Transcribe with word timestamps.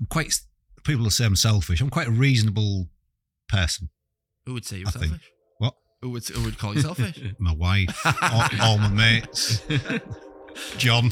I'm 0.00 0.06
quite. 0.06 0.34
People 0.84 1.04
will 1.04 1.10
say 1.10 1.24
I'm 1.24 1.36
selfish. 1.36 1.80
I'm 1.80 1.90
quite 1.90 2.08
a 2.08 2.12
reasonable 2.12 2.88
person. 3.48 3.88
Who 4.46 4.54
would 4.54 4.64
say 4.66 4.78
you're 4.78 4.88
I 4.88 4.90
think. 4.90 5.04
selfish? 5.06 5.30
What? 5.58 5.74
Who 6.02 6.10
would, 6.10 6.26
who 6.26 6.44
would 6.44 6.58
call 6.58 6.74
you 6.74 6.82
selfish? 6.82 7.18
My 7.38 7.54
wife, 7.54 7.88
all, 8.22 8.48
all 8.60 8.78
my 8.78 8.88
mates, 8.88 9.62
John. 10.76 11.10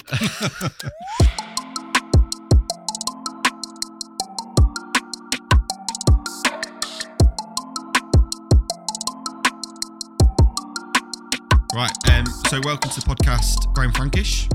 Right. 11.75 11.91
Um, 12.11 12.27
so, 12.49 12.61
welcome 12.65 12.91
to 12.91 13.01
the 13.01 13.07
podcast, 13.07 13.73
Graham 13.73 13.93
Frankish. 13.93 14.47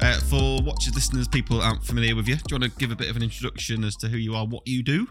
Thank 0.00 0.14
you. 0.22 0.38
Uh, 0.38 0.58
for 0.58 0.62
watchers, 0.64 0.94
listeners, 0.94 1.28
people 1.28 1.60
aren't 1.60 1.84
familiar 1.84 2.16
with 2.16 2.26
you, 2.28 2.36
do 2.36 2.42
you 2.50 2.58
want 2.60 2.72
to 2.72 2.78
give 2.78 2.90
a 2.90 2.96
bit 2.96 3.08
of 3.10 3.16
an 3.16 3.22
introduction 3.22 3.84
as 3.84 3.96
to 3.96 4.08
who 4.08 4.16
you 4.16 4.34
are, 4.34 4.46
what 4.46 4.66
you 4.66 4.82
do? 4.82 5.08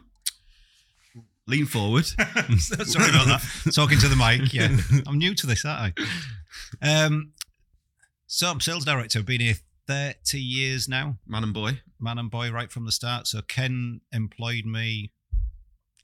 Lean 1.47 1.65
forward. 1.65 2.05
Sorry 2.59 3.09
about 3.09 3.25
that. 3.27 3.71
Talking 3.73 3.97
to 3.99 4.07
the 4.07 4.15
mic. 4.15 4.53
Yeah, 4.53 4.75
I'm 5.07 5.17
new 5.17 5.33
to 5.35 5.47
this, 5.47 5.65
aren't 5.65 5.97
I? 6.81 7.05
Um, 7.05 7.33
so 8.27 8.49
I'm 8.51 8.59
sales 8.59 8.85
director. 8.85 9.19
I've 9.19 9.25
been 9.25 9.41
here 9.41 9.55
30 9.87 10.39
years 10.39 10.87
now, 10.87 11.17
Man 11.27 11.43
and 11.43 11.53
boy. 11.53 11.79
man 11.99 12.19
and 12.19 12.29
boy, 12.29 12.51
right 12.51 12.71
from 12.71 12.85
the 12.85 12.91
start. 12.91 13.25
So 13.27 13.41
Ken 13.41 14.01
employed 14.11 14.65
me 14.65 15.11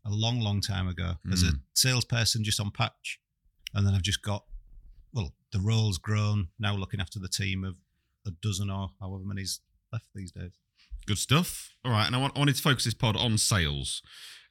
a 0.04 0.10
long, 0.10 0.40
long 0.40 0.62
time 0.62 0.88
ago 0.88 1.14
as 1.32 1.44
a 1.44 1.48
Mm. 1.48 1.60
salesperson 1.74 2.44
just 2.44 2.60
on 2.60 2.72
patch, 2.72 3.20
and 3.74 3.86
then 3.86 3.94
I've 3.94 4.02
just 4.04 4.22
got 4.24 4.46
well, 5.14 5.34
the 5.54 5.60
role's 5.62 5.98
grown. 6.00 6.50
Now 6.60 6.76
looking 6.76 7.00
after 7.00 7.20
the 7.20 7.30
team 7.30 7.64
of 7.64 7.76
a 8.26 8.32
dozen 8.42 8.70
or 8.70 8.90
however 9.00 9.24
many's 9.26 9.60
left 9.92 10.08
these 10.14 10.32
days. 10.32 10.52
Good 11.06 11.18
stuff. 11.18 11.76
All 11.84 11.92
right, 11.92 12.08
and 12.08 12.16
I, 12.16 12.20
want, 12.20 12.36
I 12.36 12.40
wanted 12.40 12.56
to 12.56 12.62
focus 12.62 12.86
this 12.86 12.94
pod 12.94 13.16
on 13.16 13.38
sales 13.38 14.02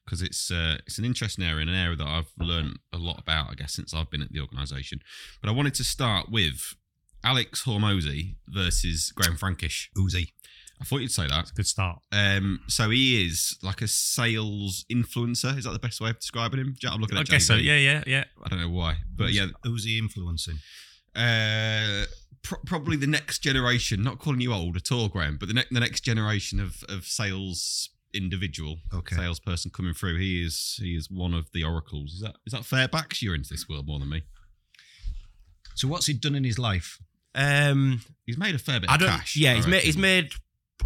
because 0.05 0.23
it's 0.23 0.51
uh, 0.51 0.79
it's 0.87 0.99
an 0.99 1.05
interesting 1.05 1.45
area 1.45 1.63
and 1.63 1.71
an 1.71 1.77
area 1.77 1.97
that 1.97 2.07
I've 2.07 2.31
learned 2.39 2.79
a 2.93 2.99
lot 2.99 3.19
about, 3.19 3.51
I 3.51 3.55
guess, 3.55 3.75
since 3.75 3.93
I've 3.95 4.11
been 4.11 4.23
at 4.23 4.31
the 4.31 4.41
organisation. 4.41 5.01
But 5.41 5.51
I 5.51 5.53
wanted 5.53 5.75
to 5.75 5.85
start 5.85 6.31
with 6.31 6.75
Alex 7.25 7.65
Hormozi 7.65 8.37
versus 8.49 9.13
Graham 9.15 9.37
Frankish. 9.37 9.91
Uzi. 9.97 10.29
I 10.81 10.85
thought 10.85 10.99
you'd 11.01 11.13
say 11.13 11.27
that. 11.29 11.53
Good 11.55 11.67
start. 11.67 12.01
Um, 12.13 12.61
so 12.67 12.91
he 12.91 13.25
is 13.27 13.57
like 13.63 13.81
a 13.81 13.89
sales 13.89 14.85
influencer. 14.93 15.57
Is 15.57 15.65
that 15.65 15.73
the 15.73 15.79
best 15.79 16.01
way 16.01 16.11
of 16.11 16.19
describing 16.19 16.61
him? 16.61 16.77
I'm 16.87 17.01
looking 17.01 17.17
at. 17.17 17.23
I 17.23 17.25
guess 17.25 17.47
so. 17.47 17.55
Yeah, 17.55 17.77
yeah, 17.79 18.03
yeah. 18.07 18.25
I 18.45 18.49
don't 18.49 18.61
know 18.61 18.69
why, 18.69 18.97
but 19.17 19.33
yeah, 19.33 19.47
Uzi 19.65 19.99
influencing. 19.99 20.59
uh, 21.17 22.05
pro- 22.45 22.61
probably 22.65 22.97
the 22.97 23.07
next 23.09 23.41
generation. 23.41 24.03
Not 24.05 24.19
calling 24.21 24.41
you 24.41 24.53
old 24.53 24.77
at 24.77 24.93
all, 24.93 25.09
Graham, 25.09 25.37
but 25.39 25.49
the 25.49 25.55
next 25.55 25.73
the 25.75 25.81
next 25.81 26.01
generation 26.03 26.61
of 26.61 26.85
of 26.89 27.05
sales 27.07 27.91
individual, 28.13 28.79
Okay. 28.93 29.17
salesperson 29.17 29.73
coming 29.73 29.93
through. 29.93 30.19
He 30.21 30.41
is 30.45 30.77
he 30.81 30.95
is 30.95 31.11
one 31.11 31.35
of 31.35 31.51
the 31.53 31.65
oracles. 31.65 32.13
Is 32.15 32.21
that 32.21 32.37
is 32.47 32.53
that 32.53 32.65
fair? 32.65 32.87
Backs 32.87 33.21
you're 33.21 33.35
into 33.35 33.49
this 33.53 33.69
world 33.69 33.87
more 33.89 33.99
than 33.99 34.09
me. 34.11 34.23
So 35.75 35.89
what's 35.89 36.07
he 36.07 36.13
done 36.15 36.37
in 36.37 36.45
his 36.45 36.59
life? 36.59 36.99
Um, 37.35 38.01
He's 38.27 38.39
made 38.39 38.55
a 38.55 38.59
fair 38.61 38.79
bit 38.79 38.89
I 38.89 38.95
of 38.95 39.01
don't. 39.01 39.09
cash. 39.11 39.35
yeah, 39.37 39.53
I 39.53 39.57
he's 39.57 39.67
made 39.67 39.83
he's 39.83 39.97
made 39.99 40.31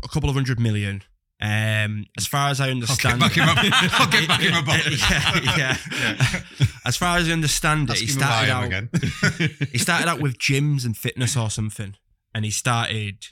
a 0.02 0.08
couple 0.08 0.30
of 0.30 0.34
hundred 0.34 0.58
million. 0.58 1.02
Um, 1.40 2.06
as 2.16 2.26
far 2.26 2.50
as 2.50 2.60
I 2.60 2.70
understand, 2.70 3.20
back 3.20 3.32
him 3.32 3.48
up. 3.48 3.58
I'll 3.60 4.10
get 4.10 4.26
back 4.26 4.40
him 4.40 4.54
up. 4.56 4.66
yeah, 4.66 5.76
yeah. 5.92 6.40
As 6.84 6.96
far 6.96 7.18
as 7.18 7.28
I 7.28 7.32
understand 7.32 7.88
it, 7.90 7.98
he 7.98 8.06
him 8.06 8.14
who 8.16 8.22
I 8.22 8.46
started 8.46 8.50
out. 8.52 8.64
again. 8.64 8.88
he 9.72 9.78
started 9.78 10.08
out 10.08 10.20
with 10.20 10.36
gyms 10.38 10.84
and 10.84 10.96
fitness 10.96 11.36
or 11.36 11.48
something, 11.50 11.94
and 12.34 12.44
he 12.44 12.50
started. 12.50 13.26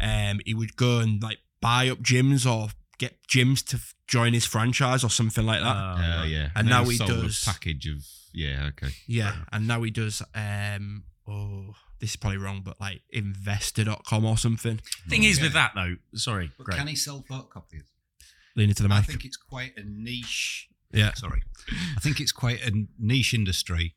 Um, 0.00 0.40
he 0.44 0.54
would 0.54 0.74
go 0.74 0.98
and 0.98 1.22
like 1.22 1.38
buy 1.60 1.88
up 1.88 1.98
gyms 1.98 2.44
or 2.50 2.70
get 2.98 3.16
gyms 3.32 3.64
to 3.68 3.76
f- 3.76 3.94
join 4.08 4.32
his 4.34 4.44
franchise 4.44 5.04
or 5.04 5.10
something 5.10 5.46
like 5.46 5.60
that. 5.60 5.76
Uh, 5.76 5.96
Uh, 6.22 6.24
yeah, 6.24 6.48
And 6.56 6.66
then 6.66 6.82
now 6.82 6.84
he 6.84 6.96
sold 6.96 7.10
a 7.10 7.22
does- 7.22 7.44
package 7.44 7.86
of 7.86 8.04
yeah. 8.32 8.70
Okay. 8.70 8.92
yeah, 9.06 9.36
and 9.52 9.68
now 9.68 9.80
he 9.84 9.92
does. 9.92 10.20
Um, 10.34 11.04
oh, 11.28 11.74
this 12.04 12.10
is 12.10 12.16
probably 12.16 12.36
wrong, 12.36 12.60
but 12.62 12.78
like 12.78 13.00
investor.com 13.10 14.26
or 14.26 14.36
something. 14.36 14.78
Thing 15.08 15.24
is 15.24 15.40
with 15.40 15.54
that 15.54 15.72
though, 15.74 15.96
sorry, 16.14 16.50
But 16.58 16.64
Greg. 16.66 16.78
can 16.78 16.86
he 16.86 16.96
sell 16.96 17.24
photocopiers? 17.30 17.86
Lean 18.56 18.68
into 18.68 18.82
the 18.82 18.92
I 18.92 18.98
mic. 18.98 19.06
think 19.06 19.24
it's 19.24 19.38
quite 19.38 19.72
a 19.78 19.82
niche. 19.86 20.68
Yeah. 20.92 21.14
Sorry. 21.14 21.42
I 21.96 22.00
think 22.00 22.20
it's 22.20 22.30
quite 22.32 22.60
a 22.64 22.72
niche 22.98 23.32
industry, 23.32 23.94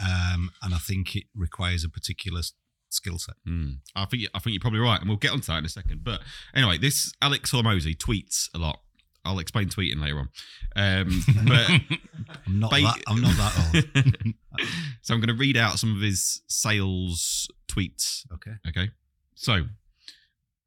um, 0.00 0.50
and 0.62 0.74
I 0.74 0.78
think 0.78 1.14
it 1.14 1.24
requires 1.34 1.84
a 1.84 1.88
particular 1.88 2.40
s- 2.40 2.52
skill 2.90 3.18
set. 3.18 3.36
Hmm. 3.46 3.74
I 3.94 4.04
think 4.06 4.24
I 4.34 4.40
think 4.40 4.52
you're 4.54 4.60
probably 4.60 4.80
right, 4.80 4.98
and 5.00 5.08
we'll 5.08 5.16
get 5.18 5.30
onto 5.30 5.46
that 5.46 5.58
in 5.58 5.64
a 5.64 5.68
second. 5.68 6.02
But 6.02 6.20
anyway, 6.54 6.76
this 6.76 7.12
Alex 7.22 7.52
Hormozi 7.52 7.96
tweets 7.96 8.48
a 8.52 8.58
lot. 8.58 8.80
I'll 9.24 9.38
explain 9.38 9.68
tweeting 9.68 10.00
later 10.00 10.18
on. 10.18 10.28
Um, 10.76 11.22
but 11.46 11.70
I'm 12.46 12.60
not 12.60 12.70
Ba- 12.70 12.80
that. 12.82 13.02
I'm 13.06 13.20
not 13.20 13.36
that 13.36 13.94
old. 14.04 14.34
so 15.02 15.14
I'm 15.14 15.20
going 15.20 15.28
to 15.28 15.34
read 15.34 15.56
out 15.56 15.78
some 15.78 15.94
of 15.94 16.02
his 16.02 16.42
sales 16.46 17.48
tweets. 17.68 18.26
Okay. 18.32 18.52
Okay. 18.68 18.90
So 19.34 19.64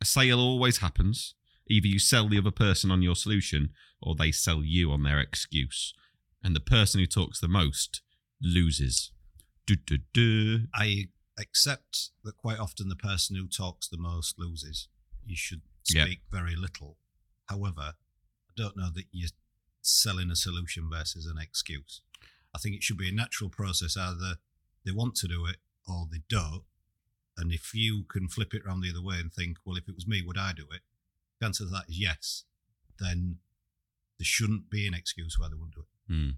a 0.02 0.06
sale 0.06 0.40
always 0.40 0.80
happens. 0.80 1.36
Either 1.70 1.88
you 1.88 2.00
sell 2.00 2.30
the 2.30 2.38
other 2.38 2.52
person 2.52 2.92
on 2.92 3.02
your 3.02 3.16
solution, 3.16 3.70
or 4.02 4.16
they 4.16 4.32
sell 4.32 4.64
you 4.64 4.92
on 4.92 5.04
their 5.04 5.20
excuse, 5.20 5.94
and 6.44 6.56
the 6.56 6.62
person 6.62 7.00
who 7.00 7.06
talks 7.08 7.40
the 7.40 7.48
most 7.48 8.02
loses. 8.42 9.12
Du, 9.66 9.76
du, 9.76 9.98
du. 10.14 10.68
I 10.74 11.10
accept 11.38 12.12
that 12.24 12.38
quite 12.38 12.60
often 12.60 12.88
the 12.88 12.96
person 12.96 13.36
who 13.36 13.48
talks 13.48 13.88
the 13.88 13.98
most 13.98 14.40
loses. 14.40 14.88
You 15.26 15.36
should 15.36 15.62
speak 15.84 16.22
very 16.32 16.56
little. 16.56 16.98
However, 17.48 17.94
don't 18.58 18.76
know 18.76 18.90
that 18.94 19.06
you're 19.12 19.30
selling 19.82 20.30
a 20.30 20.36
solution 20.36 20.90
versus 20.92 21.26
an 21.26 21.42
excuse. 21.42 22.02
I 22.54 22.60
think 22.60 22.76
it 22.76 22.84
should 22.84 22.98
be 22.98 23.10
a 23.10 23.14
natural 23.14 23.50
process. 23.50 23.96
Either 23.96 24.36
they 24.86 24.92
want 24.92 25.16
to 25.16 25.28
do 25.28 25.46
it 25.46 25.58
or 25.88 26.08
they 26.12 26.22
don't. 26.30 26.64
And 27.38 27.52
if 27.52 27.74
you 27.74 28.04
can 28.10 28.28
flip 28.28 28.54
it 28.54 28.64
around 28.66 28.82
the 28.82 28.90
other 28.90 29.04
way 29.04 29.18
and 29.20 29.32
think, 29.32 29.58
well, 29.64 29.78
if 29.78 29.88
it 29.88 29.96
was 29.96 30.08
me, 30.08 30.24
would 30.26 30.38
I 30.38 30.54
do 30.54 30.66
it? 30.74 30.82
The 31.40 31.46
answer 31.46 31.66
to 31.66 31.70
that 31.70 31.86
is 31.88 32.00
yes. 32.00 32.44
Then 33.00 33.38
there 34.18 34.26
shouldn't 34.26 34.70
be 34.72 34.88
an 34.88 34.96
excuse 34.96 35.38
why 35.40 35.48
they 35.50 35.56
won't 35.56 35.76
do 35.76 35.82
it. 35.82 36.14
Hmm. 36.14 36.30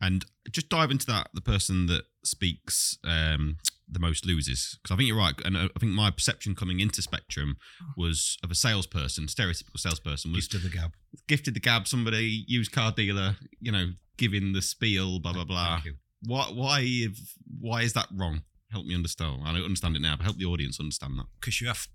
And 0.00 0.26
just 0.50 0.68
dive 0.68 0.90
into 0.90 1.06
that. 1.06 1.28
The 1.32 1.40
person 1.40 1.86
that 1.86 2.04
speaks 2.22 2.98
um, 3.04 3.56
the 3.88 3.98
most 3.98 4.24
loses, 4.26 4.78
because 4.82 4.94
I 4.94 4.96
think 4.96 5.08
you're 5.08 5.16
right. 5.18 5.34
And 5.44 5.56
uh, 5.56 5.68
I 5.76 5.78
think 5.78 5.92
my 5.92 6.10
perception 6.10 6.54
coming 6.54 6.80
into 6.80 7.02
Spectrum 7.02 7.56
was 7.96 8.38
of 8.42 8.50
a 8.50 8.54
salesperson, 8.54 9.26
stereotypical 9.26 9.78
salesperson, 9.78 10.32
was 10.32 10.48
to 10.48 10.58
the 10.58 10.68
gab. 10.70 10.92
gifted 11.28 11.54
the 11.54 11.60
gab, 11.60 11.86
somebody 11.86 12.44
used 12.46 12.72
car 12.72 12.92
dealer, 12.92 13.36
you 13.60 13.70
know, 13.72 13.92
giving 14.16 14.52
the 14.52 14.62
spiel, 14.62 15.18
blah 15.20 15.32
blah 15.32 15.44
blah. 15.44 15.82
Why 16.24 16.44
why 16.52 16.80
if- 16.84 17.34
why 17.60 17.82
is 17.82 17.92
that 17.94 18.08
wrong? 18.12 18.42
Help 18.70 18.86
me 18.86 18.94
understand. 18.94 19.42
I 19.44 19.52
don't 19.52 19.64
understand 19.64 19.96
it 19.96 20.02
now, 20.02 20.16
but 20.16 20.24
help 20.24 20.36
the 20.38 20.46
audience 20.46 20.80
understand 20.80 21.18
that. 21.18 21.26
because 21.40 21.60
you 21.60 21.66
have 21.66 21.88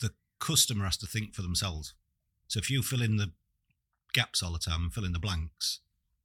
the 0.00 0.10
customer 0.40 0.84
has 0.84 0.96
to 0.96 1.06
think 1.06 1.34
for 1.34 1.42
themselves. 1.42 1.94
So 2.48 2.58
if 2.58 2.68
you 2.70 2.82
fill 2.82 3.02
in 3.02 3.16
the 3.16 3.32
gaps 4.12 4.42
all 4.42 4.52
the 4.52 4.58
time 4.58 4.82
and 4.82 4.92
fill 4.92 5.04
in 5.04 5.12
the 5.12 5.20
blanks, 5.20 5.80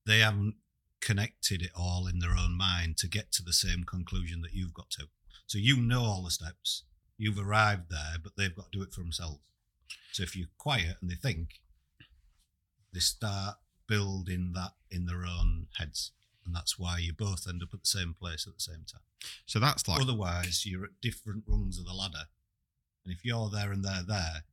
they 0.07 0.19
haven't 0.19 0.55
connected 1.05 1.61
it 1.61 1.69
all 1.75 2.07
in 2.07 2.17
their 2.17 2.31
own 2.31 2.57
mind 2.57 2.97
to 2.97 3.07
get 3.07 3.31
to 3.31 3.43
the 3.43 3.53
same 3.53 3.83
conclusion 3.83 4.41
that 4.41 4.53
you've 4.53 4.73
got 4.73 4.89
to. 4.89 5.03
So 5.45 5.59
you 5.59 5.77
know 5.77 6.01
all 6.01 6.23
the 6.23 6.31
steps, 6.31 6.83
you've 7.15 7.39
arrived 7.39 7.91
there, 7.91 8.17
but 8.21 8.33
they've 8.35 8.55
got 8.55 8.71
to 8.71 8.79
do 8.79 8.83
it 8.83 8.91
for 8.91 9.01
themselves. 9.01 9.39
So 10.11 10.23
if 10.23 10.35
you're 10.35 10.47
quiet 10.57 10.97
and 10.99 11.09
they 11.11 11.15
think, 11.15 11.61
they 12.91 12.99
start 12.99 13.57
building 13.87 14.53
that 14.55 14.71
in 14.89 15.05
their 15.05 15.25
own 15.25 15.67
heads. 15.77 16.11
And 16.43 16.55
that's 16.55 16.79
why 16.79 16.97
you 16.97 17.13
both 17.13 17.47
end 17.47 17.61
up 17.61 17.69
at 17.73 17.81
the 17.81 17.87
same 17.87 18.15
place 18.19 18.47
at 18.47 18.55
the 18.55 18.61
same 18.61 18.85
time. 18.91 19.01
So 19.45 19.59
that's 19.59 19.87
like 19.87 20.01
Otherwise, 20.01 20.65
you're 20.65 20.85
at 20.85 21.01
different 21.01 21.43
rungs 21.47 21.77
of 21.77 21.85
the 21.85 21.93
ladder. 21.93 22.25
And 23.05 23.13
if 23.13 23.23
you're 23.23 23.49
there 23.51 23.71
and 23.71 23.85
they're 23.85 24.03
there, 24.07 24.43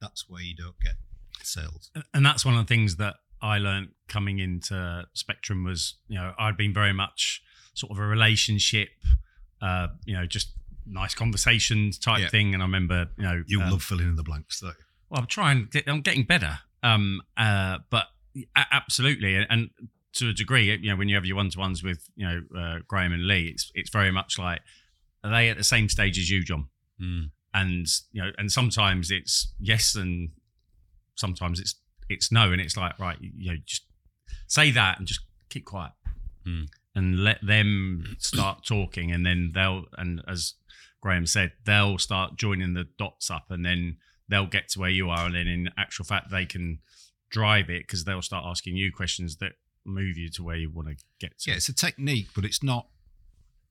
that's 0.00 0.28
where 0.28 0.42
you 0.42 0.54
don't 0.54 0.78
get 0.80 0.94
sales. 1.42 1.90
and 2.14 2.24
that's 2.24 2.44
one 2.44 2.54
of 2.54 2.64
the 2.64 2.72
things 2.72 2.96
that 2.96 3.16
I 3.42 3.58
learned 3.58 3.90
coming 4.08 4.38
into 4.38 5.06
Spectrum 5.14 5.64
was, 5.64 5.94
you 6.08 6.16
know, 6.18 6.32
I'd 6.38 6.56
been 6.56 6.72
very 6.74 6.92
much 6.92 7.42
sort 7.74 7.92
of 7.92 7.98
a 7.98 8.06
relationship, 8.06 8.88
uh, 9.62 9.88
you 10.04 10.14
know, 10.14 10.26
just 10.26 10.52
nice 10.86 11.14
conversations 11.14 11.98
type 11.98 12.20
Yeah. 12.20 12.28
thing. 12.28 12.54
And 12.54 12.62
I 12.62 12.66
remember, 12.66 13.08
you 13.16 13.24
know, 13.24 13.42
You 13.46 13.60
um, 13.62 13.70
love 13.70 13.82
filling 13.82 14.08
in 14.08 14.16
the 14.16 14.22
blanks, 14.22 14.62
you? 14.62 14.72
Well, 15.10 15.20
I'm 15.20 15.26
trying. 15.26 15.68
I'm 15.86 16.00
getting 16.02 16.24
better. 16.24 16.58
Um, 16.82 17.22
uh, 17.36 17.78
but 17.90 18.06
a- 18.56 18.66
absolutely, 18.72 19.34
and- 19.36 19.46
and 19.50 19.70
to 20.14 20.30
a 20.30 20.32
degree, 20.32 20.72
you 20.74 20.90
know, 20.90 20.96
when 20.96 21.08
you 21.08 21.14
have 21.14 21.24
your 21.26 21.36
one-to-ones 21.36 21.82
with 21.82 22.08
you 22.16 22.26
know 22.26 22.42
uh, 22.58 22.78
Graham 22.88 23.12
and 23.12 23.26
Lee, 23.26 23.48
it's 23.48 23.70
it's 23.74 23.90
very 23.90 24.10
much 24.10 24.38
like 24.38 24.60
are 25.24 25.30
they 25.30 25.48
at 25.50 25.56
the 25.56 25.64
same 25.64 25.88
stage 25.88 26.18
as 26.18 26.30
you, 26.30 26.42
John? 26.44 26.68
Hmm. 26.98 27.24
And 27.54 27.86
you 28.12 28.22
know, 28.22 28.30
and 28.38 28.50
sometimes 28.52 29.10
it's 29.10 29.52
yes, 29.60 29.94
and 29.94 30.30
sometimes 31.16 31.60
it's 31.60 31.74
it's 32.08 32.30
no, 32.32 32.52
and 32.52 32.60
it's 32.60 32.76
like 32.76 32.98
right, 32.98 33.16
you, 33.20 33.30
you 33.36 33.50
know, 33.52 33.58
just 33.64 33.84
say 34.46 34.70
that 34.70 34.98
and 34.98 35.06
just 35.06 35.20
keep 35.50 35.64
quiet, 35.64 35.92
Hmm. 36.44 36.64
and 36.94 37.22
let 37.22 37.38
them 37.46 38.16
start 38.18 38.64
talking, 38.64 39.12
and 39.12 39.24
then 39.26 39.52
they'll 39.54 39.84
and 39.96 40.22
as 40.26 40.54
Graham 41.00 41.26
said, 41.26 41.52
they'll 41.64 41.98
start 41.98 42.36
joining 42.36 42.74
the 42.74 42.86
dots 42.98 43.30
up, 43.30 43.46
and 43.50 43.64
then 43.64 43.96
they'll 44.28 44.46
get 44.46 44.68
to 44.70 44.80
where 44.80 44.90
you 44.90 45.08
are, 45.10 45.26
and 45.26 45.34
then 45.34 45.46
in 45.46 45.70
actual 45.78 46.04
fact, 46.04 46.30
they 46.30 46.44
can 46.46 46.80
drive 47.30 47.68
it 47.70 47.82
because 47.86 48.04
they'll 48.04 48.22
start 48.22 48.44
asking 48.46 48.76
you 48.76 48.90
questions 48.92 49.36
that 49.36 49.52
move 49.84 50.16
you 50.18 50.28
to 50.30 50.42
where 50.42 50.56
you 50.56 50.70
want 50.70 50.88
to 50.88 50.96
get 51.20 51.38
to. 51.38 51.50
Yeah, 51.50 51.56
it's 51.56 51.68
a 51.68 51.74
technique, 51.74 52.28
but 52.34 52.44
it's 52.44 52.62
not 52.62 52.88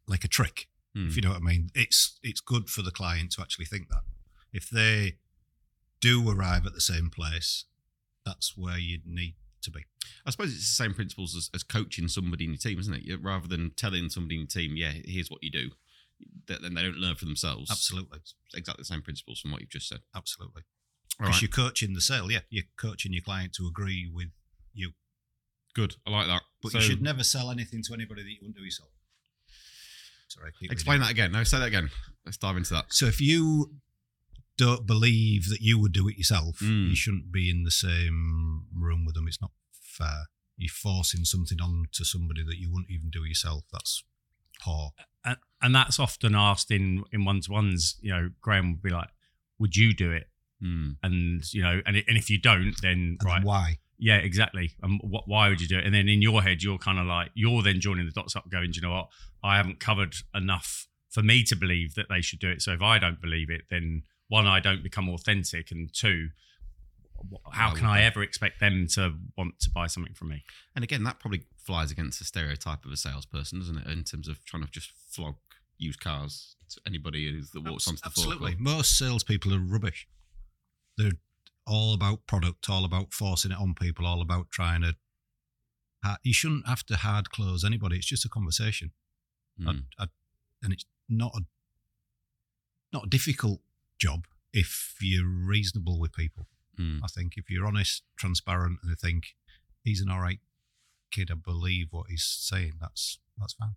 like 0.08 0.24
a 0.24 0.28
trick. 0.28 0.68
Hmm. 0.96 1.08
If 1.08 1.16
you 1.16 1.22
know 1.22 1.30
what 1.30 1.38
I 1.42 1.46
mean, 1.46 1.70
it's 1.76 2.18
it's 2.24 2.40
good 2.40 2.70
for 2.70 2.82
the 2.82 2.92
client 2.92 3.32
to 3.34 3.42
actually 3.42 3.66
think 3.66 3.90
that. 3.90 4.02
If 4.54 4.70
they 4.70 5.18
do 6.00 6.28
arrive 6.30 6.66
at 6.66 6.74
the 6.74 6.82
same 6.82 7.10
place, 7.10 7.66
that's 8.28 8.58
where 8.58 8.78
you 8.78 9.00
need 9.06 9.36
to 9.62 9.72
be. 9.72 9.82
I 10.26 10.30
suppose 10.32 10.50
it's 10.54 10.60
the 10.78 10.84
same 10.84 10.94
principles 10.94 11.36
as, 11.36 11.50
as 11.54 11.64
coaching 11.64 12.08
somebody 12.08 12.44
in 12.46 12.52
your 12.52 12.58
team, 12.58 12.80
isn't 12.80 12.94
it? 12.94 13.20
Rather 13.22 13.48
than 13.48 13.72
telling 13.76 14.10
somebody 14.10 14.36
in 14.36 14.42
your 14.42 14.48
team, 14.48 14.76
yeah, 14.76 14.92
here's 15.06 15.30
what 15.32 15.42
you 15.44 15.50
do, 15.52 15.70
th- 16.48 16.60
then 16.62 16.74
they 16.74 16.82
don't 16.84 16.98
learn 16.98 17.16
for 17.16 17.26
themselves. 17.26 17.72
Absolutely, 17.72 18.20
It's 18.20 18.36
exactly 18.54 18.82
the 18.82 18.86
same 18.86 19.02
principles 19.02 19.40
from 19.40 19.52
what 19.52 19.62
you've 19.62 19.70
just 19.70 19.88
said. 19.88 20.00
absolutely. 20.16 20.64
Because 21.18 21.36
right, 21.36 21.42
you're 21.42 21.50
coaching 21.50 21.94
the 21.94 22.02
sale, 22.02 22.30
yeah, 22.30 22.42
you're 22.50 22.66
coaching 22.78 23.12
your 23.14 23.24
client 23.24 23.54
to 23.54 23.66
agree 23.68 24.12
with 24.14 24.28
you. 24.74 24.92
good. 25.74 25.96
I 26.06 26.12
like 26.12 26.28
that. 26.28 26.44
But 26.62 26.74
So, 26.74 26.78
you 26.80 26.84
should 26.84 27.02
never 27.02 27.24
sell 27.24 27.50
anything 27.50 27.82
to 27.88 27.94
anybody 27.94 28.22
that 28.24 28.30
you 28.30 28.38
wouldn't 28.42 28.58
do 28.58 28.64
yourself. 28.64 28.90
Sorry, 30.28 30.52
explain 30.70 31.00
that 31.00 31.10
again. 31.10 31.32
No, 31.32 31.44
say 31.44 31.58
that 31.58 31.68
again. 31.68 31.90
Let's 32.26 32.38
dive 32.38 32.58
into 32.58 32.74
that. 32.74 32.86
So 32.90 33.06
if 33.06 33.22
you 33.22 33.72
don't 34.58 34.86
believe 34.88 35.50
that 35.50 35.62
you 35.62 35.80
would 35.80 35.92
do 35.94 36.08
it 36.08 36.18
yourself, 36.18 36.60
Mm. 36.60 36.90
you 36.90 36.96
shouldn't 36.96 37.32
be 37.32 37.50
in 37.50 37.64
the 37.64 37.72
same 37.72 38.66
room 38.74 39.06
with 39.06 39.16
them. 39.16 39.28
It's 39.28 39.42
not 39.42 39.52
fair. 39.72 40.26
You're 40.58 40.70
forcing 40.70 41.24
something 41.26 41.62
on 41.62 41.86
to 41.94 42.04
somebody 42.04 42.44
that 42.44 42.58
you 42.58 42.72
wouldn't 42.72 42.90
even 42.90 43.10
do 43.10 43.24
yourself. 43.24 43.64
That's 43.72 44.04
poor. 44.62 44.92
and, 45.24 45.38
and 45.62 45.76
that's 45.76 46.00
often 46.00 46.34
asked 46.36 46.72
in 46.72 47.04
in 47.12 47.26
one 47.26 47.42
to 47.42 47.52
ones. 47.52 47.98
You 48.02 48.12
know, 48.12 48.30
Graham 48.42 48.72
would 48.72 48.82
be 48.82 48.90
like, 48.90 49.10
"Would 49.60 49.76
you 49.76 49.94
do 49.94 50.12
it?" 50.12 50.30
Hmm. 50.60 50.92
And 51.04 51.44
you 51.54 51.62
know, 51.62 51.82
and 51.86 51.96
and 51.98 52.18
if 52.18 52.30
you 52.30 52.40
don't, 52.40 52.74
then 52.82 53.18
And 53.20 53.24
right, 53.24 53.44
why? 53.44 53.78
yeah, 54.00 54.18
exactly. 54.18 54.72
And 54.82 55.00
what, 55.04 55.28
why 55.28 55.50
would 55.50 55.62
you 55.62 55.68
do 55.68 55.78
it? 55.78 55.86
And 55.86 55.94
then 55.94 56.08
in 56.10 56.22
your 56.24 56.42
head, 56.42 56.64
you're 56.64 56.80
kind 56.80 56.98
of 56.98 57.06
like 57.06 57.30
you're 57.36 57.62
then 57.62 57.80
joining 57.80 58.06
the 58.08 58.12
dots 58.12 58.36
up, 58.36 58.50
going, 58.50 58.72
"Do 58.72 58.78
you 58.78 58.82
know 58.82 58.92
what? 58.94 59.10
I 59.44 59.58
haven't 59.58 59.80
covered 59.80 60.16
enough 60.34 60.88
for 61.10 61.22
me 61.22 61.44
to 61.44 61.56
believe 61.56 61.94
that 61.96 62.08
they 62.10 62.22
should 62.22 62.40
do 62.40 62.50
it. 62.50 62.62
So 62.64 62.74
if 62.74 62.82
I 62.82 62.98
don't 63.00 63.22
believe 63.22 63.50
it, 63.52 63.62
then 63.70 64.04
one, 64.28 64.48
I 64.48 64.60
don't 64.60 64.84
become 64.84 65.10
authentic, 65.10 65.72
and 65.72 65.94
two, 65.94 66.30
how 67.52 67.74
can 67.74 67.86
I 67.86 68.04
ever 68.04 68.22
expect 68.22 68.60
them 68.60 68.88
to 68.92 69.14
want 69.38 69.60
to 69.62 69.70
buy 69.70 69.88
something 69.88 70.14
from 70.14 70.30
me? 70.30 70.44
And 70.76 70.84
again, 70.84 71.04
that 71.04 71.20
probably 71.20 71.44
flies 71.58 71.92
against 71.92 72.20
the 72.20 72.26
stereotype 72.26 72.86
of 72.86 72.92
a 72.92 72.98
salesperson, 72.98 73.60
doesn't 73.60 73.78
it? 73.78 73.88
In 73.88 74.04
terms 74.04 74.28
of 74.28 74.44
trying 74.46 74.64
to 74.64 74.70
just 74.70 74.92
flog 75.10 75.36
used 75.78 76.00
cars 76.00 76.56
to 76.70 76.82
anybody 76.86 77.32
who's, 77.32 77.52
that 77.52 77.62
walks 77.62 77.88
onto 77.88 78.02
the 78.02 78.08
Absolutely. 78.08 78.52
forecourt. 78.52 78.60
Most 78.60 78.98
salespeople 78.98 79.54
are 79.54 79.60
rubbish. 79.60 80.08
They're 80.98 81.12
all 81.66 81.94
about 81.94 82.28
product, 82.28 82.70
all 82.70 82.86
about 82.86 83.14
forcing 83.14 83.52
it 83.52 83.58
on 83.58 83.74
people, 83.74 84.06
all 84.06 84.22
about 84.22 84.50
trying 84.52 84.82
to. 84.82 84.96
You 86.24 86.34
shouldn't 86.34 86.68
have 86.68 86.86
to 86.86 86.96
hard 86.96 87.32
close 87.32 87.66
anybody. 87.66 87.98
It's 87.98 88.06
just 88.06 88.24
a 88.24 88.30
conversation. 88.30 88.92
Hmm. 89.62 89.70
I, 90.00 90.04
I, 90.04 90.08
and 90.64 90.72
it's 90.72 90.86
not 91.10 91.34
a 91.36 91.42
not 92.94 93.08
a 93.08 93.10
difficult 93.10 93.60
job 93.98 94.26
if 94.54 94.96
you're 95.02 95.28
reasonable 95.28 96.00
with 96.00 96.14
people. 96.14 96.48
Hmm. 96.78 97.00
I 97.04 97.08
think 97.08 97.34
if 97.36 97.50
you're 97.50 97.66
honest, 97.66 98.04
transparent, 98.18 98.80
and 98.82 98.92
they 98.92 98.96
think 98.96 99.36
he's 99.84 100.02
an 100.02 100.10
all 100.10 100.22
right 100.22 100.40
kid, 101.12 101.30
I 101.32 101.36
believe 101.36 101.88
what 101.92 102.08
he's 102.10 102.26
saying. 102.26 102.74
That's 102.80 103.20
that's 103.38 103.54
fine. 103.54 103.76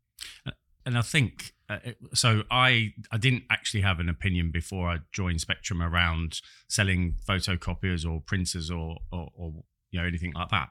and 0.86 0.98
I 0.98 1.02
think 1.02 1.52
uh, 1.68 1.78
so. 2.14 2.42
I 2.50 2.92
I 3.10 3.18
didn't 3.18 3.44
actually 3.50 3.82
have 3.82 4.00
an 4.00 4.08
opinion 4.08 4.50
before 4.50 4.88
I 4.88 4.98
joined 5.12 5.40
Spectrum 5.40 5.82
around 5.82 6.40
selling 6.68 7.14
photocopiers 7.26 8.08
or 8.10 8.20
printers 8.20 8.70
or 8.70 8.98
or, 9.12 9.28
or 9.34 9.52
you 9.90 10.00
know 10.00 10.06
anything 10.06 10.32
like 10.34 10.50
that. 10.50 10.68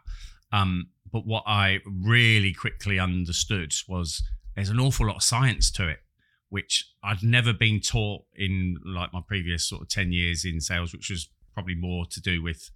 Um, 0.52 0.90
but 1.12 1.26
what 1.26 1.44
I 1.46 1.80
really 1.86 2.54
quickly 2.54 3.00
understood 3.00 3.74
was 3.88 4.24
there's 4.56 4.70
an 4.70 4.80
awful 4.80 5.08
lot 5.08 5.18
of 5.18 5.24
science 5.24 5.72
to 5.72 5.88
it, 5.88 6.00
which 6.50 6.92
I'd 7.04 7.24
never 7.24 7.54
been 7.54 7.80
taught 7.80 8.24
in 8.36 8.78
like 8.86 9.14
my 9.14 9.22
previous 9.26 9.66
sort 9.68 9.82
of 9.82 9.90
ten 9.90 10.12
years 10.12 10.46
in 10.46 10.60
sales, 10.62 10.94
which 10.94 11.10
was 11.10 11.30
probably 11.54 11.76
more 11.76 12.06
to 12.08 12.22
do 12.22 12.42
with. 12.42 12.70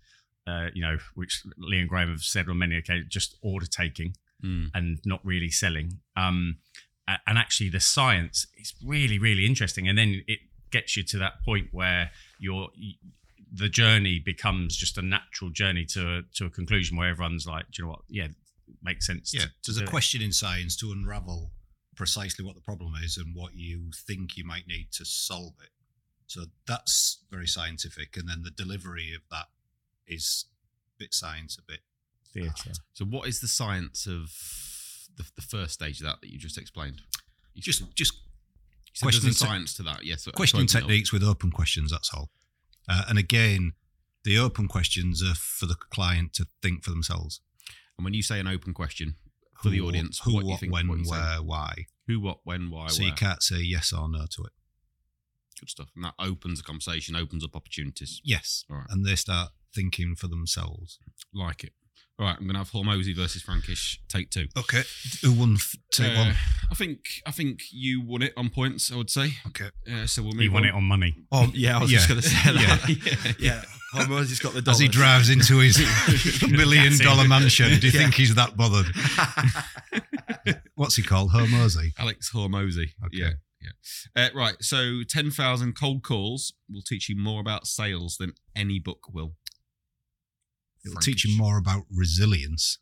Uh, 0.45 0.67
you 0.73 0.81
know, 0.81 0.97
which 1.15 1.41
Lee 1.57 1.79
and 1.79 1.87
Graham 1.87 2.09
have 2.09 2.19
said 2.19 2.49
on 2.49 2.57
many 2.57 2.75
occasions, 2.75 3.07
just 3.09 3.37
order 3.41 3.65
taking 3.65 4.13
Hmm. 4.41 4.65
and 4.73 4.99
not 5.05 5.21
really 5.25 5.49
selling. 5.49 5.99
Um, 6.17 6.57
and 7.07 7.37
actually, 7.37 7.69
the 7.69 7.79
science 7.79 8.45
is 8.57 8.73
really, 8.85 9.17
really 9.19 9.45
interesting. 9.45 9.87
And 9.87 9.97
then 9.97 10.21
it 10.27 10.39
gets 10.69 10.97
you 10.97 11.03
to 11.03 11.17
that 11.19 11.41
point 11.45 11.69
where 11.71 12.11
you're 12.39 12.67
the 13.53 13.69
journey 13.69 14.19
becomes 14.19 14.75
just 14.75 14.97
a 14.97 15.01
natural 15.01 15.49
journey 15.49 15.85
to 15.85 16.17
a, 16.17 16.21
to 16.33 16.45
a 16.45 16.49
conclusion 16.49 16.97
where 16.97 17.07
everyone's 17.09 17.47
like, 17.47 17.65
do 17.71 17.81
you 17.81 17.85
know 17.85 17.91
what? 17.91 18.01
Yeah, 18.09 18.27
makes 18.81 19.05
sense. 19.07 19.33
Yeah, 19.33 19.41
to 19.43 19.49
there's 19.71 19.77
a 19.79 19.83
it." 19.83 19.89
question 19.89 20.21
in 20.21 20.33
science 20.33 20.75
to 20.77 20.91
unravel 20.91 21.51
precisely 21.95 22.45
what 22.45 22.55
the 22.55 22.61
problem 22.61 22.93
is 23.03 23.17
and 23.17 23.35
what 23.35 23.55
you 23.55 23.91
think 24.07 24.37
you 24.37 24.45
might 24.45 24.67
need 24.67 24.87
to 24.93 25.05
solve 25.05 25.53
it. 25.61 25.69
So 26.27 26.45
that's 26.67 27.19
very 27.29 27.47
scientific, 27.47 28.17
and 28.17 28.27
then 28.27 28.43
the 28.43 28.51
delivery 28.51 29.13
of 29.15 29.21
that 29.29 29.47
is 30.07 30.45
a 30.95 31.03
bit 31.03 31.13
science, 31.13 31.57
a 31.57 31.61
bit 31.61 31.81
Theatre. 32.33 32.71
So, 32.93 33.05
what 33.05 33.27
is 33.27 33.39
the 33.39 33.47
science 33.47 34.07
of 34.07 34.31
the, 35.15 35.23
the 35.35 35.41
first 35.41 35.73
stage 35.73 35.99
of 35.99 36.07
that 36.07 36.21
that 36.21 36.29
you 36.29 36.39
just 36.39 36.57
explained? 36.57 37.01
You 37.53 37.61
just 37.61 37.79
said 37.79 37.89
just 37.93 38.13
there's 39.01 39.01
a 39.01 39.05
questioning 39.05 39.33
te- 39.33 39.45
science 39.45 39.73
to 39.75 39.83
that. 39.83 40.03
Yes, 40.03 40.27
questioning 40.35 40.65
to 40.67 40.77
open 40.77 40.87
techniques 40.87 41.13
with 41.13 41.23
open 41.23 41.51
questions. 41.51 41.91
That's 41.91 42.11
all. 42.13 42.31
Uh, 42.89 43.03
and 43.07 43.19
again, 43.19 43.73
the 44.23 44.39
open 44.39 44.67
questions 44.67 45.21
are 45.21 45.35
for 45.35 45.67
the 45.67 45.75
client 45.75 46.33
to 46.33 46.47
think 46.61 46.83
for 46.83 46.89
themselves. 46.89 47.39
And 47.97 48.03
when 48.03 48.15
you 48.15 48.23
say 48.23 48.39
an 48.39 48.47
open 48.47 48.73
question 48.73 49.15
for 49.61 49.69
the 49.69 49.81
audience, 49.81 50.19
who, 50.19 50.35
what 50.35 50.45
what, 50.45 50.59
think? 50.59 50.73
when, 50.73 50.87
what 50.87 51.07
where, 51.07 51.37
why. 51.37 51.85
Who, 52.07 52.19
what, 52.19 52.39
when, 52.43 52.69
why, 52.69 52.87
so 52.87 53.01
where? 53.01 53.09
you 53.09 53.15
can't 53.15 53.41
say 53.41 53.57
yes 53.57 53.93
or 53.93 54.09
no 54.09 54.25
to 54.29 54.43
it. 54.43 54.51
Good 55.59 55.69
stuff. 55.69 55.89
And 55.95 56.03
that 56.05 56.15
opens 56.19 56.59
a 56.59 56.63
conversation, 56.63 57.15
opens 57.15 57.43
up 57.43 57.55
opportunities. 57.55 58.21
Yes, 58.23 58.65
right. 58.69 58.85
and 58.89 59.05
they 59.05 59.15
start 59.15 59.49
thinking 59.73 60.15
for 60.15 60.27
themselves. 60.27 60.99
Like 61.33 61.63
it. 61.63 61.73
All 62.19 62.27
right, 62.27 62.35
I'm 62.37 62.43
going 62.43 62.53
to 62.53 62.59
have 62.59 62.69
Hormozi 62.71 63.15
versus 63.15 63.41
Frankish 63.41 63.99
take 64.07 64.29
two. 64.29 64.45
Okay, 64.55 64.83
who 65.23 65.31
won? 65.33 65.55
f- 65.55 65.75
Take 65.91 66.11
Uh, 66.11 66.25
one. 66.25 66.35
I 66.71 66.75
think 66.75 66.99
I 67.25 67.31
think 67.31 67.61
you 67.71 68.01
won 68.05 68.21
it 68.21 68.33
on 68.37 68.49
points. 68.49 68.91
I 68.91 68.97
would 68.97 69.09
say. 69.09 69.33
Okay. 69.47 69.69
Uh, 69.91 70.05
so 70.05 70.21
we'll 70.21 70.33
move 70.33 70.41
He 70.43 70.49
won 70.49 70.61
on. 70.63 70.69
it 70.69 70.73
on 70.75 70.83
money. 70.83 71.15
Oh 71.31 71.49
yeah, 71.55 71.77
I 71.77 71.81
was 71.81 71.91
Yeah. 71.91 71.97
just 71.97 72.09
going 72.09 72.21
to 72.21 72.27
say 72.29 72.35
that. 72.53 73.33
yeah. 73.39 73.47
yeah, 73.55 73.61
Hormozi's 73.95 74.39
got 74.39 74.53
the 74.53 74.63
As 74.69 74.77
he 74.77 74.87
drives 74.87 75.29
into 75.31 75.57
his 75.57 75.77
million 76.51 76.95
dollar 76.99 77.27
mansion, 77.27 77.79
do 77.79 77.87
you 77.87 77.93
Yeah. 77.93 78.01
think 78.03 78.13
he's 78.13 78.35
that 78.35 78.55
bothered? 78.55 78.85
What's 80.75 80.95
he 80.95 81.03
called? 81.03 81.31
Hormozi. 81.31 81.93
Alex 81.97 82.31
Hormozi. 82.33 82.89
Okay. 83.05 83.17
Yeah. 83.17 83.29
Yeah. 84.15 84.25
Uh, 84.25 84.29
right. 84.35 84.55
So 84.61 85.01
10,000 85.07 85.73
cold 85.73 86.03
calls 86.03 86.53
will 86.69 86.81
teach 86.81 87.07
you 87.09 87.15
more 87.15 87.39
about 87.39 87.65
sales 87.65 88.17
than 88.19 88.33
any 88.55 88.77
book 88.77 88.99
will. 89.13 89.35
It'll 90.85 90.99
teach 90.99 91.23
you 91.25 91.37
more 91.37 91.57
about 91.57 91.83
resilience, 91.89 92.79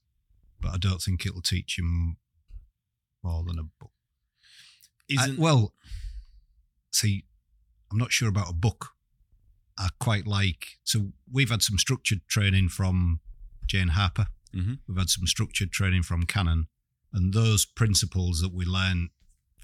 but 0.59 0.73
I 0.73 0.77
don't 0.77 1.01
think 1.01 1.25
it'll 1.25 1.41
teach 1.41 1.77
you 1.77 2.15
more 3.23 3.43
than 3.43 3.59
a 3.59 3.63
book. 3.63 3.91
Isn't, 5.09 5.37
well, 5.37 5.73
see, 6.91 7.25
I'm 7.91 7.97
not 7.97 8.11
sure 8.11 8.29
about 8.29 8.49
a 8.49 8.53
book. 8.53 8.89
I 9.77 9.89
quite 9.99 10.25
like. 10.25 10.79
So 10.83 11.11
we've 11.31 11.49
had 11.49 11.61
some 11.61 11.77
structured 11.77 12.21
training 12.27 12.69
from 12.69 13.19
Jane 13.67 13.89
Harper. 13.89 14.27
Mhm. 14.53 14.79
We've 14.87 14.97
had 14.97 15.09
some 15.09 15.27
structured 15.27 15.71
training 15.71 16.03
from 16.03 16.25
Canon, 16.25 16.67
and 17.13 17.33
those 17.33 17.65
principles 17.65 18.41
that 18.41 18.53
we 18.53 18.65
learned 18.65 19.09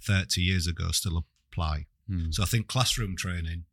30 0.01 0.41
years 0.41 0.67
ago 0.67 0.91
still 0.91 1.25
apply. 1.51 1.87
Hmm. 2.07 2.31
So 2.31 2.43
I 2.43 2.45
think 2.45 2.67
classroom 2.67 3.15
training 3.15 3.65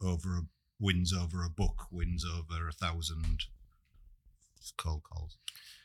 over 0.00 0.38
a, 0.38 0.42
wins 0.78 1.12
over 1.12 1.42
a 1.44 1.50
book, 1.50 1.86
wins 1.90 2.24
over 2.24 2.68
a 2.68 2.72
thousand 2.72 3.46
cold 4.76 5.02
calls. 5.02 5.36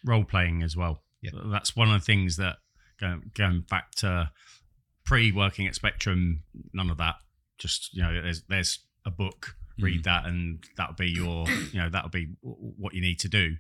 role 0.06 0.24
playing 0.24 0.64
as 0.64 0.76
well. 0.76 1.02
Yeah. 1.22 1.32
That's 1.46 1.76
one 1.76 1.90
of 1.90 2.00
the 2.00 2.06
things 2.06 2.38
that 2.38 2.58
going, 3.00 3.32
going 3.36 3.66
back 3.70 3.92
to 3.96 4.32
pre 5.06 5.32
working 5.32 5.68
at 5.68 5.76
Spectrum, 5.76 6.44
none 6.74 6.90
of 6.90 6.98
that. 6.98 7.16
Just 7.58 7.94
you 7.94 8.04
know, 8.04 8.22
there's 8.22 8.44
there's 8.48 8.80
a 9.06 9.12
book, 9.12 9.56
read 9.80 10.04
that, 10.04 10.26
and 10.26 10.64
that'll 10.76 10.96
be 10.96 11.10
your 11.10 11.48
you 11.72 11.82
know 11.82 11.90
that'll 11.90 12.10
be 12.10 12.28
w- 12.44 12.74
what 12.78 12.94
you 12.94 13.02
need 13.02 13.20
to 13.20 13.28
do. 13.28 13.56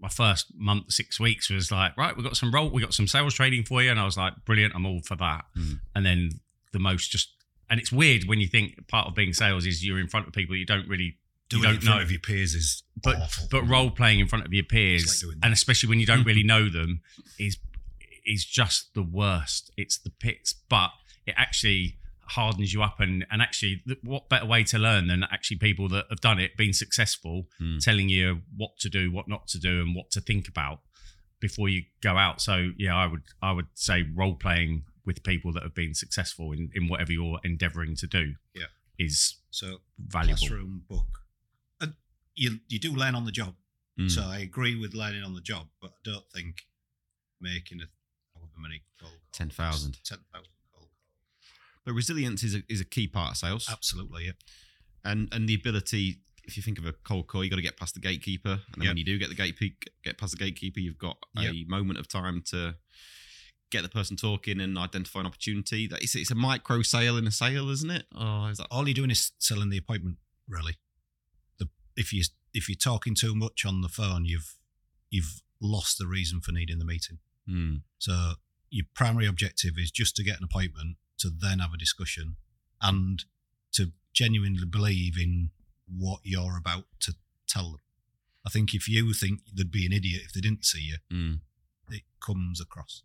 My 0.00 0.08
first 0.08 0.46
month, 0.56 0.92
six 0.92 1.20
weeks 1.20 1.48
was 1.48 1.70
like, 1.70 1.96
right, 1.96 2.16
we 2.16 2.22
got 2.22 2.36
some 2.36 2.52
role, 2.52 2.68
we 2.70 2.82
got 2.82 2.92
some 2.92 3.06
sales 3.06 3.34
training 3.34 3.64
for 3.64 3.82
you, 3.82 3.90
and 3.90 4.00
I 4.00 4.04
was 4.04 4.16
like, 4.16 4.34
brilliant, 4.44 4.74
I'm 4.74 4.84
all 4.84 5.00
for 5.06 5.16
that. 5.16 5.44
Mm. 5.56 5.80
And 5.94 6.04
then 6.04 6.30
the 6.72 6.78
most 6.78 7.10
just, 7.10 7.32
and 7.70 7.80
it's 7.80 7.92
weird 7.92 8.24
when 8.26 8.40
you 8.40 8.48
think 8.48 8.86
part 8.88 9.06
of 9.06 9.14
being 9.14 9.32
sales 9.32 9.64
is 9.64 9.84
you're 9.84 10.00
in 10.00 10.08
front 10.08 10.26
of 10.26 10.34
people 10.34 10.56
you 10.56 10.66
don't 10.66 10.88
really 10.88 11.16
Doing 11.48 11.62
don't 11.64 11.72
it 11.72 11.76
in 11.76 11.80
front 11.82 11.98
know. 11.98 12.02
of 12.04 12.10
your 12.10 12.20
peers 12.20 12.54
is 12.54 12.82
but 13.02 13.16
awful. 13.16 13.46
but 13.50 13.62
role 13.68 13.90
playing 13.90 14.20
in 14.20 14.28
front 14.28 14.46
of 14.46 14.52
your 14.52 14.64
peers, 14.64 15.22
like 15.26 15.36
and 15.42 15.52
especially 15.52 15.88
when 15.88 16.00
you 16.00 16.06
don't 16.06 16.24
really 16.24 16.42
know 16.54 16.68
them, 16.68 17.00
is 17.38 17.58
is 18.26 18.44
just 18.44 18.94
the 18.94 19.02
worst. 19.02 19.70
It's 19.76 19.98
the 19.98 20.10
pits, 20.10 20.54
but 20.68 20.90
it 21.26 21.34
actually 21.36 21.98
hardens 22.28 22.72
you 22.72 22.82
up 22.82 23.00
and 23.00 23.26
and 23.30 23.42
actually 23.42 23.82
what 24.02 24.30
better 24.30 24.46
way 24.46 24.64
to 24.64 24.78
learn 24.78 25.08
than 25.08 25.22
actually 25.24 25.58
people 25.58 25.88
that 25.90 26.06
have 26.08 26.20
done 26.22 26.38
it 26.40 26.56
been 26.56 26.72
successful 26.72 27.46
Mm. 27.60 27.78
telling 27.84 28.08
you 28.08 28.40
what 28.56 28.78
to 28.78 28.88
do 28.88 29.12
what 29.12 29.28
not 29.28 29.46
to 29.48 29.58
do 29.58 29.82
and 29.82 29.94
what 29.94 30.10
to 30.12 30.22
think 30.22 30.48
about 30.48 30.80
before 31.38 31.68
you 31.68 31.82
go 32.00 32.16
out 32.16 32.40
so 32.40 32.70
yeah 32.78 32.96
i 32.96 33.06
would 33.06 33.24
i 33.42 33.52
would 33.52 33.66
say 33.74 34.04
role 34.14 34.34
playing 34.36 34.84
with 35.04 35.22
people 35.22 35.52
that 35.52 35.62
have 35.62 35.74
been 35.74 35.92
successful 35.92 36.50
in, 36.52 36.70
in 36.74 36.88
whatever 36.88 37.12
you're 37.12 37.38
endeavoring 37.44 37.94
to 37.96 38.06
do 38.06 38.36
Yeah. 38.54 38.68
is 38.98 39.36
So 39.50 39.82
valuable 39.98 40.38
classroom 40.38 40.84
book. 40.88 41.23
You 42.34 42.58
you 42.68 42.78
do 42.78 42.92
learn 42.92 43.14
on 43.14 43.24
the 43.24 43.32
job. 43.32 43.54
Mm. 43.98 44.10
So 44.10 44.22
I 44.22 44.38
agree 44.38 44.74
with 44.78 44.94
learning 44.94 45.22
on 45.22 45.34
the 45.34 45.40
job, 45.40 45.68
but 45.80 45.90
I 45.92 46.10
don't 46.10 46.24
think 46.34 46.62
making 47.40 47.80
a 47.80 47.84
however 48.34 48.52
many 48.58 48.82
cold 49.00 49.12
calls, 49.12 49.20
10,000. 49.32 49.98
10,000 50.04 50.24
cold 50.34 50.46
calls. 50.72 50.88
But 51.84 51.92
resilience 51.92 52.42
is 52.42 52.54
a, 52.56 52.62
is 52.68 52.80
a 52.80 52.84
key 52.84 53.06
part 53.06 53.32
of 53.32 53.36
sales. 53.36 53.68
Absolutely, 53.70 54.24
yeah. 54.26 54.32
and 55.04 55.28
and 55.32 55.48
the 55.48 55.54
ability 55.54 56.20
if 56.46 56.56
you 56.58 56.62
think 56.62 56.78
of 56.78 56.84
a 56.84 56.92
cold 56.92 57.26
call 57.26 57.42
you 57.42 57.48
got 57.48 57.56
to 57.56 57.62
get 57.62 57.76
past 57.78 57.94
the 57.94 58.00
gatekeeper 58.00 58.50
and 58.50 58.60
then 58.76 58.82
Yep. 58.84 58.90
when 58.90 58.96
you 58.98 59.04
do 59.04 59.18
get 59.18 59.28
the 59.30 59.34
gate 59.34 59.54
get 60.02 60.18
past 60.18 60.32
the 60.32 60.44
gatekeeper 60.44 60.78
you've 60.80 60.98
got 60.98 61.16
a 61.38 61.42
Yep. 61.42 61.68
moment 61.68 61.98
of 61.98 62.06
time 62.06 62.42
to 62.48 62.74
get 63.70 63.82
the 63.82 63.88
person 63.88 64.14
talking 64.16 64.60
and 64.60 64.76
identify 64.78 65.20
an 65.20 65.26
opportunity 65.26 65.86
that 65.86 66.02
it's, 66.02 66.14
it's 66.14 66.30
a 66.30 66.34
micro 66.34 66.82
sale 66.82 67.16
in 67.16 67.26
a 67.26 67.30
sale 67.30 67.70
isn't 67.70 67.90
it 67.90 68.04
oh 68.14 68.46
is 68.48 68.58
that 68.58 68.66
All 68.70 68.86
you're 68.86 68.92
doing 68.94 69.10
is 69.10 69.32
selling 69.38 69.70
the 69.70 69.78
appointment, 69.78 70.18
really. 70.46 70.74
If 71.96 72.12
you 72.12 72.22
if 72.52 72.68
you're 72.68 72.76
talking 72.76 73.14
too 73.14 73.34
much 73.34 73.64
on 73.64 73.80
the 73.80 73.88
phone, 73.88 74.24
you've 74.24 74.56
you've 75.10 75.42
lost 75.60 75.98
the 75.98 76.06
reason 76.06 76.40
for 76.40 76.52
needing 76.52 76.78
the 76.78 76.84
meeting. 76.84 77.18
Hmm. 77.48 77.74
So 77.98 78.34
your 78.70 78.86
primary 78.94 79.26
objective 79.26 79.74
is 79.78 79.90
just 79.90 80.16
to 80.16 80.24
get 80.24 80.38
an 80.38 80.44
appointment 80.44 80.96
to 81.18 81.30
then 81.30 81.60
have 81.60 81.72
a 81.72 81.78
discussion 81.78 82.36
and 82.82 83.24
to 83.72 83.92
genuinely 84.12 84.66
believe 84.66 85.16
in 85.18 85.50
what 85.88 86.20
you're 86.24 86.56
about 86.56 86.84
to 87.00 87.14
tell 87.46 87.70
them. 87.70 87.80
I 88.46 88.50
think 88.50 88.74
if 88.74 88.88
you 88.88 89.12
think 89.14 89.40
they'd 89.54 89.70
be 89.70 89.86
an 89.86 89.92
idiot 89.92 90.22
if 90.26 90.32
they 90.32 90.40
didn't 90.40 90.64
see 90.64 90.80
you, 90.80 90.96
Hmm. 91.10 91.34
it 91.90 92.02
comes 92.20 92.60
across. 92.60 93.02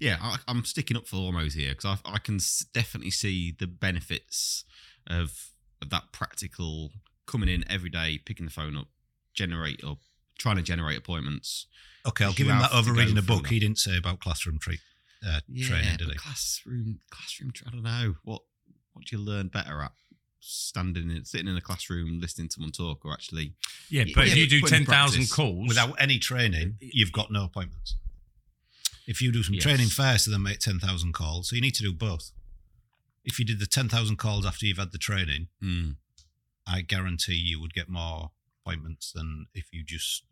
yeah 0.00 0.16
I, 0.22 0.36
i'm 0.48 0.64
sticking 0.64 0.96
up 0.96 1.06
for 1.06 1.16
Ormos 1.16 1.52
here 1.52 1.70
because 1.74 1.98
I, 2.04 2.14
I 2.14 2.18
can 2.18 2.38
definitely 2.72 3.10
see 3.10 3.54
the 3.58 3.66
benefits 3.66 4.64
of, 5.06 5.50
of 5.82 5.90
that 5.90 6.12
practical 6.12 6.92
coming 7.28 7.48
in 7.48 7.64
every 7.70 7.90
day 7.90 8.18
picking 8.24 8.44
the 8.46 8.50
phone 8.50 8.76
up 8.76 8.88
generate 9.34 9.84
or 9.84 9.98
trying 10.38 10.56
to 10.56 10.62
generate 10.62 10.98
appointments 10.98 11.66
Okay, 12.06 12.24
I'll 12.24 12.30
You 12.30 12.36
give 12.36 12.48
him 12.48 12.58
that 12.60 12.72
over 12.72 12.92
reading 12.92 13.18
a 13.18 13.22
book. 13.22 13.42
that. 13.44 13.50
He 13.50 13.58
didn't 13.60 13.78
say 13.78 13.96
about 13.98 14.18
classroom 14.20 14.58
treat, 14.58 14.80
uh, 15.28 15.40
training, 15.60 15.96
did 15.98 16.06
but 16.06 16.12
he? 16.14 16.18
Classroom, 16.18 17.00
classroom. 17.10 17.52
I 17.66 17.70
don't 17.70 17.82
know 17.82 18.14
what 18.24 18.42
what 18.94 19.04
do 19.04 19.16
you 19.16 19.22
learn 19.22 19.48
better 19.48 19.82
at 19.82 19.92
standing 20.40 21.10
in, 21.10 21.24
sitting 21.24 21.48
in 21.48 21.56
a 21.56 21.60
classroom 21.60 22.20
listening 22.20 22.48
to 22.48 22.54
someone 22.54 22.72
talk, 22.72 23.04
or 23.04 23.12
actually 23.12 23.54
yeah 23.90 24.04
Yeah, 24.04 24.12
but 24.14 24.26
yeah, 24.26 24.32
if 24.32 24.38
you 24.38 24.46
do 24.48 24.60
10,000 24.66 25.28
calls 25.30 25.68
Without 25.68 25.94
any 26.00 26.18
training, 26.18 26.76
you've 26.80 27.12
got 27.12 27.30
no 27.30 27.44
appointments. 27.44 27.96
If 29.06 29.20
you 29.22 29.32
do 29.32 29.42
some 29.42 29.54
Yes. 29.54 29.64
training 29.64 29.88
first 29.88 30.26
and 30.26 30.34
then 30.34 30.42
make 30.42 30.60
10,000 30.60 31.12
calls, 31.12 31.48
so 31.50 31.56
you 31.56 31.62
need 31.62 31.74
to 31.74 31.82
do 31.82 31.92
both. 31.92 32.30
If 33.24 33.38
you 33.38 33.44
did 33.44 33.58
the 33.58 33.66
10,000 33.66 34.16
calls 34.16 34.46
after 34.46 34.64
you've 34.66 34.78
had 34.78 34.92
the 34.92 34.98
training, 34.98 35.48
Hmm. 35.60 35.90
I 36.68 36.82
guarantee 36.82 37.34
you 37.34 37.60
would 37.60 37.72
get 37.74 37.88
more 37.88 38.30
appointments 38.62 39.12
than 39.12 39.46
if 39.54 39.66
you 39.72 39.82
just 39.84 40.24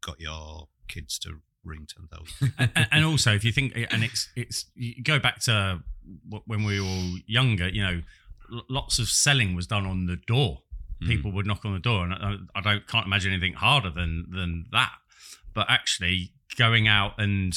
got 0.00 0.20
your 0.20 0.68
kids 0.88 1.18
to 1.20 1.40
ring 1.64 1.86
10,000. 1.86 2.52
and, 2.58 2.88
and 2.92 3.04
also 3.04 3.34
if 3.34 3.42
you 3.44 3.52
think 3.52 3.72
and 3.90 4.04
it's 4.04 4.28
it's 4.36 4.66
you 4.74 5.02
go 5.02 5.18
back 5.18 5.40
to 5.40 5.80
when 6.46 6.62
we 6.64 6.78
were 6.80 7.18
younger 7.26 7.68
you 7.68 7.82
know 7.82 8.02
lots 8.68 8.98
of 8.98 9.08
selling 9.08 9.54
was 9.54 9.66
done 9.66 9.86
on 9.86 10.06
the 10.06 10.16
door 10.16 10.58
Hmm. 11.00 11.08
people 11.08 11.32
would 11.32 11.44
knock 11.46 11.64
on 11.64 11.72
the 11.72 11.80
door 11.80 12.04
and 12.04 12.14
I, 12.14 12.36
I 12.54 12.60
don't 12.60 12.86
can't 12.86 13.04
imagine 13.04 13.32
anything 13.32 13.54
harder 13.54 13.90
than 13.90 14.26
than 14.30 14.66
that 14.70 14.92
but 15.52 15.66
actually 15.68 16.30
going 16.56 16.86
out 16.86 17.14
and 17.18 17.52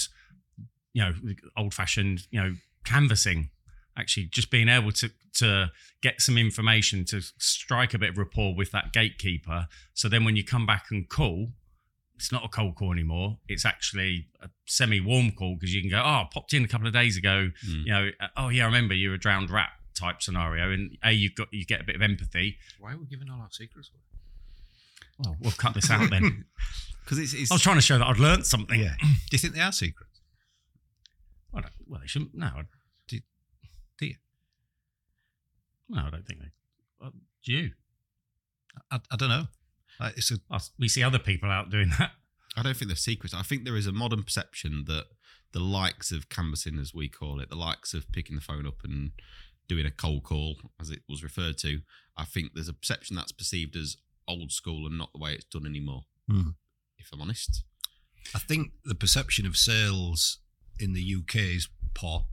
you 0.93 1.03
know 1.03 1.13
old 1.55 1.73
fashioned 1.73 2.25
you 2.31 2.41
know 2.41 2.55
canvassing 2.83 3.49
actually 3.97 4.25
just 4.25 4.51
being 4.51 4.69
able 4.69 4.91
to 4.91 5.09
to 5.33 5.71
get 6.01 6.21
some 6.21 6.37
information 6.37 7.03
to 7.05 7.21
strike 7.37 7.93
a 7.93 7.97
bit 7.97 8.11
of 8.11 8.17
rapport 8.17 8.55
with 8.55 8.71
that 8.71 8.93
gatekeeper 8.93 9.67
so 9.93 10.07
then 10.07 10.23
when 10.23 10.35
you 10.35 10.43
come 10.43 10.65
back 10.65 10.85
and 10.91 11.09
call 11.09 11.49
it's 12.17 12.31
not 12.31 12.43
a 12.43 12.47
cold 12.47 12.75
call 12.75 12.91
anymore. 12.91 13.37
It's 13.47 13.63
actually 13.63 14.27
a 14.41 14.49
semi-warm 14.65 15.31
call 15.31 15.55
because 15.55 15.73
you 15.73 15.81
can 15.81 15.89
go, 15.91 15.99
oh, 15.99 16.01
I 16.01 16.27
popped 16.31 16.51
in 16.51 16.65
a 16.65 16.67
couple 16.67 16.87
of 16.87 16.93
days 16.93 17.15
ago. 17.15 17.51
Hmm. 17.63 17.81
You 17.85 17.93
know, 17.93 18.09
uh, 18.19 18.27
oh 18.35 18.49
yeah, 18.49 18.63
I 18.63 18.65
remember 18.65 18.95
you're 18.95 19.13
a 19.13 19.19
drowned 19.19 19.51
rat 19.51 19.69
type 19.93 20.21
scenario, 20.21 20.71
and 20.71 20.97
a 21.03 21.11
you've 21.11 21.35
got 21.35 21.47
you 21.51 21.65
get 21.65 21.79
a 21.79 21.83
bit 21.83 21.95
of 21.95 22.01
empathy. 22.01 22.57
Why 22.79 22.93
are 22.93 22.97
we 22.97 23.05
giving 23.05 23.29
all 23.29 23.39
our 23.39 23.51
secrets 23.51 23.91
away? 23.93 24.01
Well, 25.19 25.37
we'll 25.39 25.51
cut 25.51 25.75
this 25.75 25.89
out 25.89 26.09
then. 26.09 26.45
because 27.03 27.19
it's, 27.19 27.33
it's 27.33 27.51
I 27.51 27.55
was 27.55 27.61
trying 27.61 27.77
to 27.77 27.81
show 27.81 27.97
that 27.99 28.05
I'd 28.05 28.19
learnt 28.19 28.45
something. 28.45 28.79
Yeah. 28.79 28.95
Do 28.99 29.07
you 29.31 29.37
think 29.37 29.53
they 29.53 29.61
are 29.61 29.71
secrets? 29.71 30.21
I 31.53 31.61
don't, 31.61 31.73
well, 31.87 32.01
they 32.01 32.07
shouldn't. 32.07 32.35
No, 32.35 32.47
I, 32.47 32.63
Do- 33.97 34.07
you? 34.07 34.15
No, 35.89 36.01
I 36.05 36.09
don't 36.09 36.25
think 36.25 36.39
they. 36.41 37.05
Uh, 37.05 37.11
do 37.45 37.51
you? 37.53 37.71
I, 38.91 38.99
I 39.11 39.15
don't 39.15 39.29
know. 39.29 39.45
Like, 39.99 40.17
it's 40.17 40.31
a 40.31 40.37
we 40.77 40.87
see 40.87 41.03
other 41.03 41.19
people 41.19 41.49
out 41.49 41.69
doing 41.69 41.89
that. 41.97 42.11
I 42.55 42.63
don't 42.63 42.75
think 42.75 42.89
they're 42.89 42.95
secrets. 42.95 43.33
I 43.33 43.43
think 43.43 43.63
there 43.63 43.75
is 43.75 43.87
a 43.87 43.91
modern 43.91 44.23
perception 44.23 44.85
that 44.87 45.05
the 45.53 45.59
likes 45.59 46.11
of 46.11 46.29
canvassing, 46.29 46.79
as 46.79 46.93
we 46.93 47.07
call 47.07 47.39
it, 47.39 47.49
the 47.49 47.55
likes 47.55 47.93
of 47.93 48.11
picking 48.11 48.35
the 48.35 48.41
phone 48.41 48.67
up 48.67 48.83
and 48.83 49.11
doing 49.67 49.85
a 49.85 49.91
cold 49.91 50.23
call, 50.23 50.55
as 50.79 50.89
it 50.89 50.99
was 51.07 51.23
referred 51.23 51.57
to, 51.59 51.81
I 52.17 52.25
think 52.25 52.51
there's 52.53 52.69
a 52.69 52.73
perception 52.73 53.15
that's 53.15 53.31
perceived 53.31 53.75
as 53.75 53.97
old 54.27 54.51
school 54.51 54.85
and 54.85 54.97
not 54.97 55.11
the 55.13 55.19
way 55.19 55.33
it's 55.33 55.45
done 55.45 55.65
anymore. 55.65 56.01
Hmm. 56.29 56.49
If 56.97 57.09
I'm 57.13 57.21
honest. 57.21 57.63
I 58.35 58.39
think 58.39 58.71
the 58.83 58.95
perception 58.95 59.45
of 59.45 59.55
sales 59.55 60.39
in 60.79 60.93
the 60.93 61.15
UK 61.19 61.35
is 61.35 61.69
poor. 61.93 62.25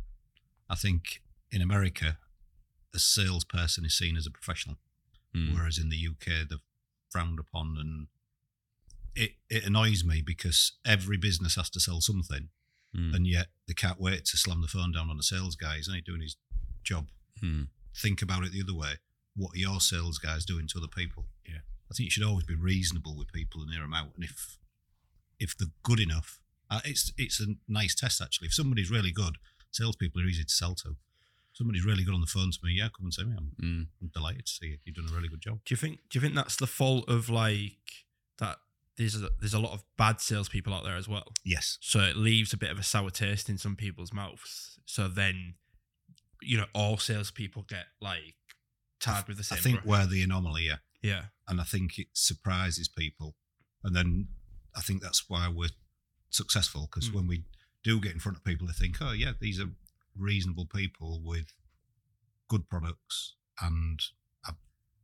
I 0.68 0.74
think 0.74 1.22
in 1.54 1.62
America, 1.62 2.18
a 2.94 2.98
salesperson 2.98 3.84
is 3.84 3.96
seen 3.96 4.16
as 4.16 4.26
a 4.26 4.30
professional, 4.30 4.78
Hmm. 5.32 5.54
whereas 5.54 5.78
in 5.78 5.88
the 5.88 5.96
UK, 5.96 6.44
they're 6.44 6.58
frowned 7.10 7.38
upon. 7.38 7.76
And 7.78 8.08
it, 9.14 9.36
it 9.48 9.64
annoys 9.64 10.04
me 10.04 10.22
because 10.22 10.72
every 10.84 11.16
business 11.16 11.54
has 11.56 11.70
to 11.70 11.80
sell 11.80 12.00
something, 12.00 12.50
Hmm. 12.92 13.14
and 13.14 13.26
yet 13.26 13.48
they 13.66 13.74
can't 13.74 14.00
wait 14.00 14.24
to 14.26 14.36
slam 14.36 14.60
the 14.62 14.68
phone 14.68 14.92
down 14.92 15.10
on 15.10 15.18
a 15.18 15.22
sales 15.22 15.56
guy. 15.56 15.76
He's 15.76 15.88
only 15.88 16.00
doing 16.00 16.20
his 16.20 16.36
job. 16.82 17.10
Hmm. 17.40 17.64
Think 17.96 18.22
about 18.22 18.44
it 18.44 18.52
the 18.52 18.62
other 18.62 18.74
way. 18.74 18.94
What 19.34 19.54
are 19.54 19.58
your 19.58 19.80
sales 19.80 20.18
guys 20.18 20.44
doing 20.44 20.66
to 20.68 20.78
other 20.78 20.88
people? 20.88 21.26
Yeah. 21.48 21.60
I 21.90 21.94
think 21.94 22.06
you 22.06 22.10
should 22.10 22.22
always 22.22 22.44
be 22.46 22.54
reasonable 22.54 23.16
with 23.16 23.32
people 23.32 23.62
and 23.62 23.70
hear 23.72 23.82
them 23.82 23.94
out. 23.94 24.14
And 24.14 24.24
if 24.24 24.58
if 25.40 25.56
they're 25.56 25.72
good 25.82 25.98
enough, 26.00 26.40
uh, 26.70 26.80
it's 26.84 27.12
it's 27.18 27.40
a 27.40 27.56
nice 27.68 27.94
test 27.94 28.20
actually. 28.20 28.46
If 28.46 28.54
somebody's 28.54 28.90
really 28.90 29.10
good, 29.12 29.38
salespeople 29.72 30.22
are 30.22 30.26
easy 30.26 30.44
to 30.44 30.54
sell 30.54 30.74
to. 30.76 30.96
Somebody's 31.54 31.84
really 31.84 32.04
good 32.04 32.14
on 32.14 32.20
the 32.20 32.26
phone 32.26 32.50
to 32.50 32.58
me. 32.62 32.72
Yeah, 32.74 32.88
come 32.96 33.06
and 33.06 33.14
see 33.14 33.24
me. 33.24 33.34
I'm, 33.38 33.52
Hmm. 33.58 33.82
I'm 34.02 34.10
delighted 34.12 34.46
to 34.46 34.52
see 34.52 34.66
you. 34.66 34.78
You've 34.84 34.96
done 34.96 35.08
a 35.10 35.14
really 35.14 35.28
good 35.28 35.40
job. 35.40 35.60
Do 35.64 35.72
you 35.72 35.76
think? 35.76 36.00
Do 36.10 36.18
you 36.18 36.20
think 36.20 36.34
that's 36.34 36.56
the 36.56 36.66
fault 36.66 37.08
of 37.08 37.28
like 37.30 37.78
that? 38.38 38.58
There's 38.96 39.16
a, 39.20 39.28
there's 39.40 39.54
a 39.54 39.58
lot 39.58 39.72
of 39.72 39.82
bad 39.98 40.20
salespeople 40.20 40.72
out 40.72 40.84
there 40.84 40.96
as 40.96 41.08
well. 41.08 41.32
Yes. 41.44 41.78
So 41.80 41.98
it 42.00 42.16
leaves 42.16 42.52
a 42.52 42.56
bit 42.56 42.70
of 42.70 42.78
a 42.78 42.82
sour 42.84 43.10
taste 43.10 43.48
in 43.48 43.58
some 43.58 43.74
people's 43.74 44.12
mouths. 44.12 44.78
So 44.86 45.08
then, 45.08 45.54
you 46.42 46.56
know, 46.58 46.66
all 46.74 46.96
salespeople 46.98 47.62
get 47.68 47.86
like 48.00 48.34
tied 49.00 49.26
with 49.26 49.36
the 49.36 49.42
same. 49.44 49.58
I 49.58 49.60
think 49.62 49.82
brush. 49.84 50.02
we're 50.02 50.06
the 50.06 50.22
anomaly, 50.22 50.62
yeah. 50.66 50.76
yeah, 51.02 51.22
And 51.48 51.60
I 51.60 51.64
think 51.64 51.98
it 51.98 52.06
surprises 52.12 52.88
people. 52.88 53.34
And 53.82 53.96
then 53.96 54.28
I 54.76 54.80
think 54.80 55.02
that's 55.02 55.28
why 55.28 55.48
we're 55.52 55.70
successful 56.30 56.88
because 56.90 57.10
Mm. 57.10 57.14
when 57.14 57.26
we 57.26 57.44
do 57.82 58.00
get 58.00 58.12
in 58.12 58.20
front 58.20 58.38
of 58.38 58.44
people, 58.44 58.66
they 58.68 58.72
think, 58.74 58.96
oh, 59.00 59.10
yeah, 59.12 59.32
these 59.40 59.58
are 59.60 59.70
reasonable 60.18 60.66
people 60.66 61.20
with 61.24 61.52
good 62.48 62.68
products 62.68 63.34
and 63.60 64.00
I 64.46 64.52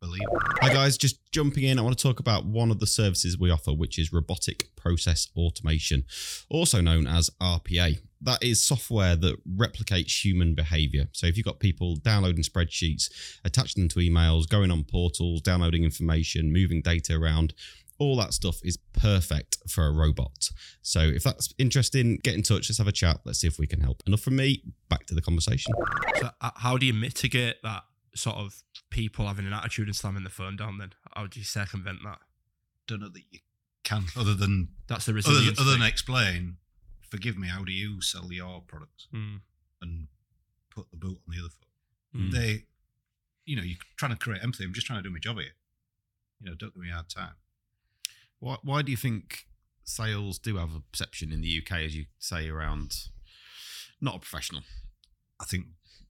believe. 0.01 0.21
Hi 0.61 0.73
guys, 0.73 0.97
just 0.97 1.21
jumping 1.33 1.65
in. 1.65 1.79
I 1.79 1.83
want 1.83 1.97
to 1.97 2.03
talk 2.03 2.21
about 2.21 2.45
one 2.45 2.71
of 2.71 2.81
the 2.81 2.87
services 2.87 3.39
we 3.39 3.51
offer, 3.51 3.73
which 3.73 3.99
is 3.99 4.13
robotic 4.13 4.75
process 4.77 5.29
automation, 5.37 6.05
also 6.49 6.81
known 6.81 7.07
as 7.07 7.31
RPA. 7.41 7.99
That 8.23 8.43
is 8.43 8.63
software 8.63 9.17
that 9.17 9.37
replicates 9.49 10.25
human 10.25 10.55
behavior. 10.55 11.09
So 11.13 11.27
if 11.27 11.37
you've 11.37 11.47
got 11.47 11.59
people 11.59 11.97
downloading 11.97 12.45
spreadsheets, 12.45 13.11
attaching 13.45 13.83
them 13.83 13.89
to 13.91 14.01
emails, 14.01 14.49
going 14.49 14.71
on 14.71 14.85
portals, 14.85 15.41
downloading 15.41 15.85
information, 15.85 16.53
moving 16.53 16.83
data 16.83 17.15
around, 17.15 17.55
all 18.01 18.17
that 18.17 18.33
stuff 18.35 18.57
is 18.65 18.77
perfect 18.93 19.59
for 19.69 19.87
a 19.87 19.93
robot. 19.93 20.49
So 20.83 21.01
if 21.01 21.23
that's 21.23 21.53
interesting, 21.59 22.19
get 22.25 22.35
in 22.35 22.43
touch. 22.43 22.69
Let's 22.69 22.79
have 22.79 22.89
a 22.89 22.93
chat. 22.93 23.21
Let's 23.25 23.39
see 23.41 23.47
if 23.47 23.59
we 23.59 23.67
can 23.69 23.81
help. 23.81 24.03
Enough 24.07 24.21
from 24.23 24.37
me. 24.37 24.65
Back 24.89 25.07
to 25.07 25.15
the 25.15 25.21
conversation. 25.23 25.73
So 26.19 26.31
uh, 26.41 26.51
how 26.57 26.77
do 26.79 26.87
you 26.87 26.95
mitigate 26.95 27.57
that 27.63 27.85
sort 28.17 28.37
of 28.37 28.63
people 28.91 29.27
having 29.29 29.47
an 29.47 29.53
attitude 29.53 29.87
and 29.87 29.95
slamming 29.95 30.25
the 30.25 30.31
phone 30.31 30.57
down? 30.57 30.79
Then 30.79 30.91
how 31.15 31.27
do 31.29 31.39
you 31.39 31.45
circumvent 31.45 31.99
that? 32.05 32.19
Don't 32.89 33.01
know 33.01 33.09
that 33.11 33.23
you 33.31 33.39
can, 33.85 34.07
other 34.17 34.35
than 34.35 34.71
That's 34.89 35.05
the 35.05 35.13
other 35.13 35.21
than, 35.23 35.31
resilience. 35.33 35.61
other 35.61 35.71
than 35.71 35.83
explain. 35.83 36.57
Forgive 37.09 37.37
me. 37.39 37.49
How 37.49 37.63
do 37.65 37.73
you 37.73 38.01
sell 38.01 38.33
your 38.33 38.63
products 38.67 39.07
Mm. 39.15 39.41
and 39.83 40.07
put 40.75 40.91
the 40.91 40.97
boot 40.97 41.21
on 41.29 41.35
the 41.37 41.41
other 41.41 41.51
foot? 41.51 41.69
Mm. 42.21 42.31
They, 42.33 42.65
you 43.45 43.57
know, 43.57 43.63
you're 43.63 43.79
trying 43.97 44.13
to 44.13 44.19
create 44.19 44.43
empathy. 44.43 44.65
I'm 44.65 44.73
just 44.73 44.87
trying 44.87 45.01
to 45.03 45.09
do 45.09 45.13
my 45.13 45.19
job 45.19 45.37
here. 45.37 45.53
You 46.41 46.47
know, 46.51 46.57
don't 46.57 46.73
give 46.75 46.83
me 46.83 46.91
a 46.91 46.95
hard 46.95 47.09
time. 47.09 47.35
Why, 48.41 48.57
why 48.63 48.83
do 48.83 48.91
you 48.91 48.97
think 48.97 49.45
sales 49.85 50.39
do 50.39 50.57
have 50.57 50.75
a 50.75 50.81
perception 50.81 51.33
in 51.33 51.41
the 51.41 51.63
UK, 51.63 51.79
as 51.81 51.95
you 51.97 52.07
say, 52.19 52.49
around 52.49 52.95
not 54.01 54.17
a 54.17 54.19
professional? 54.19 54.63
I 55.41 55.45
think 55.45 55.67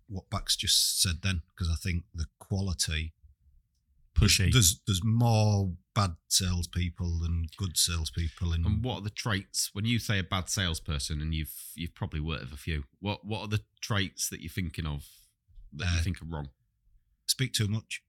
what 0.08 0.30
Bax 0.30 0.56
just 0.56 1.00
said 1.02 1.16
then, 1.22 1.42
because 1.54 1.70
I 1.70 1.76
think 1.76 2.04
the 2.14 2.26
quality 2.38 3.12
Pushy. 4.14 4.52
There's 4.52 4.80
there's 4.87 5.04
more 5.04 5.72
bad 5.94 6.16
salespeople 6.28 7.20
than 7.20 7.46
good 7.56 7.76
salespeople, 7.76 8.52
in 8.52 8.64
And 8.66 8.84
what 8.84 8.96
are 8.96 9.02
the 9.02 9.10
traits 9.10 9.70
when 9.72 9.84
you 9.84 9.99
say 9.99 10.18
a 10.18 10.25
bad 10.25 10.49
salesperson, 10.50 11.20
and 11.20 11.32
you've 11.32 11.54
you've 11.75 11.94
probably 11.94 12.20
worked 12.20 12.44
with 12.44 12.52
a 12.52 12.56
few? 12.56 12.84
What 12.99 13.25
what 13.25 13.40
are 13.42 13.49
the 13.49 13.62
traits 13.80 14.28
that 14.28 14.40
you're 14.40 14.50
thinking 14.50 14.87
of 14.87 15.06
that 15.72 15.92
you 15.92 15.99
Uh, 16.00 16.02
think 16.02 16.20
are 16.20 16.26
wrong? 16.26 16.49
speak 17.26 17.52
too 17.52 17.68
much, 17.68 18.02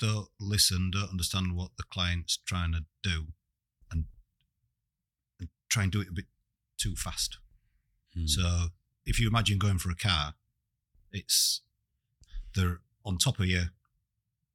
don't 0.00 0.28
listen, 0.40 0.90
don't 0.90 1.10
understand 1.10 1.54
what 1.54 1.76
the 1.76 1.82
client's 1.84 2.38
trying 2.38 2.72
to 2.72 2.86
do, 3.02 3.26
try 5.74 5.82
and 5.82 5.92
do 5.92 6.00
it 6.00 6.08
a 6.08 6.12
bit 6.12 6.26
too 6.78 6.94
fast. 6.94 7.38
Hmm. 8.14 8.26
So 8.26 8.66
if 9.04 9.18
you 9.18 9.26
imagine 9.28 9.58
going 9.58 9.78
for 9.78 9.90
a 9.90 9.96
car, 9.96 10.34
it's 11.12 11.62
they're 12.54 12.78
on 13.04 13.18
top 13.18 13.40
of 13.40 13.46
you, 13.46 13.64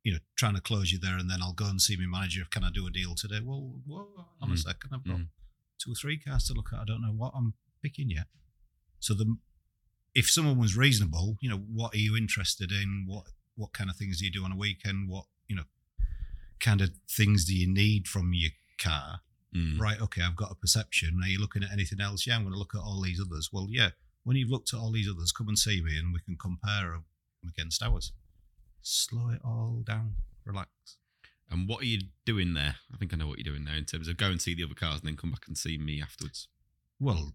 you 0.04 0.14
know, 0.14 0.20
trying 0.38 0.56
to 0.56 0.62
close 0.62 0.92
you 0.94 1.00
there, 1.00 1.18
and 1.18 1.30
then 1.30 1.40
I'll 1.44 1.54
go 1.64 1.66
and 1.68 1.82
see 1.82 1.98
my 1.98 2.06
manager. 2.20 2.44
Can 2.50 2.64
I 2.64 2.72
do 2.74 2.88
a 2.88 2.92
deal 2.92 3.16
today? 3.16 3.42
Well, 3.44 3.82
whoa, 3.86 4.28
on 4.42 4.52
a 4.52 4.54
Mm. 4.54 4.64
second, 4.64 4.90
I've 4.94 5.04
got 5.04 5.18
Mm. 5.20 5.30
two 5.78 5.92
or 5.92 5.96
three 5.96 6.18
cars 6.18 6.46
to 6.46 6.54
look 6.54 6.72
at. 6.74 6.80
I 6.80 6.86
don't 6.86 7.02
know 7.02 7.12
what 7.12 7.34
I'm 7.36 7.54
picking 7.82 8.10
yet. 8.10 8.28
So 9.00 9.14
the 9.14 9.38
if 10.16 10.30
someone 10.32 10.58
was 10.58 10.76
reasonable, 10.76 11.38
you 11.42 11.50
know, 11.50 11.60
what 11.80 11.94
are 11.94 12.04
you 12.08 12.16
interested 12.16 12.72
in? 12.72 13.06
What 13.06 13.26
what 13.56 13.74
kind 13.74 13.90
of 13.90 13.96
things 13.98 14.20
do 14.20 14.26
you 14.26 14.32
do 14.32 14.46
on 14.46 14.54
a 14.54 14.56
weekend? 14.66 15.10
What 15.10 15.26
you 15.50 15.56
know, 15.58 15.68
kind 16.60 16.82
of 16.82 16.90
things 17.10 17.46
do 17.46 17.54
you 17.56 17.68
need 17.68 18.08
from 18.08 18.34
your 18.34 18.52
car? 18.78 19.22
Hmm. 19.54 19.82
right, 19.82 20.00
okay, 20.00 20.22
I've 20.22 20.36
got 20.36 20.52
a 20.52 20.56
perception. 20.56 21.20
Are 21.24 21.28
you 21.28 21.40
looking 21.40 21.64
at 21.64 21.72
anything 21.72 22.00
else? 22.00 22.28
Yeah, 22.28 22.36
I'm 22.36 22.44
going 22.44 22.54
to 22.54 22.60
look 22.60 22.76
at 22.76 22.82
all 22.82 23.02
these 23.02 23.20
others. 23.20 23.50
Well, 23.52 23.68
yeah, 23.70 23.90
when 24.24 24.38
you've 24.38 24.52
looked 24.52 24.74
at 24.74 24.80
all 24.80 24.92
these 24.92 25.10
others, 25.10 25.32
come 25.32 25.48
and 25.48 25.58
see 25.58 25.82
me 25.82 25.98
and 25.98 26.14
we 26.14 26.20
can 26.20 26.38
compare 26.38 26.92
them 26.92 27.06
against 27.48 27.82
ours. 27.82 28.12
Slow 28.82 29.30
it 29.30 29.42
all 29.44 29.84
down, 29.86 30.14
relax. 30.46 30.70
And 31.50 31.68
what 31.68 31.82
are 31.82 31.86
you 31.86 32.00
doing 32.26 32.54
there? 32.54 32.76
I 32.94 32.98
think 32.98 33.12
I 33.12 33.18
know 33.18 33.28
what 33.28 33.40
you're 33.40 33.52
doing 33.52 33.66
there 33.66 33.76
in 33.76 33.86
terms 33.86 34.08
of 34.08 34.18
go 34.18 34.28
and 34.28 34.40
see 34.40 34.54
the 34.54 34.64
other 34.64 34.76
cars 34.76 35.00
and 35.00 35.08
then 35.08 35.18
come 35.18 35.32
back 35.32 35.48
and 35.48 35.58
see 35.58 35.78
me 35.80 36.00
afterwards. 36.02 36.48
Well, 37.00 37.34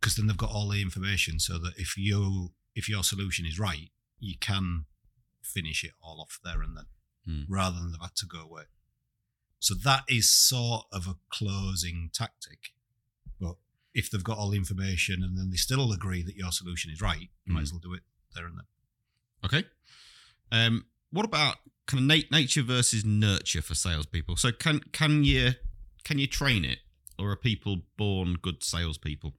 because 0.00 0.14
then 0.14 0.28
they've 0.28 0.36
got 0.36 0.50
all 0.52 0.68
the 0.68 0.80
information 0.80 1.40
so 1.40 1.58
that 1.58 1.72
if 1.76 1.96
you 1.96 2.52
if 2.76 2.88
your 2.88 3.02
solution 3.02 3.44
is 3.44 3.58
right, 3.58 3.90
you 4.20 4.34
can 4.40 4.84
finish 5.42 5.82
it 5.82 5.92
all 6.00 6.20
off 6.20 6.38
there 6.44 6.62
and 6.62 6.76
then, 6.76 6.84
Hmm. 7.26 7.52
rather 7.52 7.80
than 7.80 7.90
they've 7.90 8.00
had 8.00 8.14
to 8.16 8.26
go 8.26 8.40
away. 8.40 8.62
So 9.60 9.74
that 9.74 10.04
is 10.08 10.28
sort 10.28 10.86
of 10.90 11.06
a 11.06 11.16
closing 11.28 12.10
tactic. 12.12 12.72
But 13.38 13.56
if 13.94 14.10
they've 14.10 14.24
got 14.24 14.38
all 14.38 14.50
the 14.50 14.56
information 14.56 15.22
and 15.22 15.36
then 15.36 15.50
they 15.50 15.56
still 15.56 15.92
agree 15.92 16.22
that 16.22 16.34
your 16.34 16.50
solution 16.50 16.90
is 16.90 17.00
right, 17.00 17.28
you 17.44 17.54
might 17.54 17.62
as 17.62 17.72
well 17.72 17.80
do 17.80 17.94
it 17.94 18.02
there 18.34 18.46
and 18.46 18.56
then. 18.56 18.64
Okay. 19.44 19.64
Um, 20.50 20.86
what 21.10 21.24
about 21.24 21.56
kind 21.86 22.00
of 22.00 22.06
nat- 22.06 22.30
nature 22.30 22.62
versus 22.62 23.04
nurture 23.04 23.62
for 23.62 23.74
salespeople? 23.74 24.36
So 24.36 24.50
can 24.50 24.80
can 24.92 25.24
you 25.24 25.52
can 26.04 26.18
you 26.18 26.26
train 26.26 26.64
it, 26.64 26.78
or 27.18 27.30
are 27.30 27.36
people 27.36 27.82
born 27.96 28.38
good 28.40 28.62
salespeople? 28.64 29.34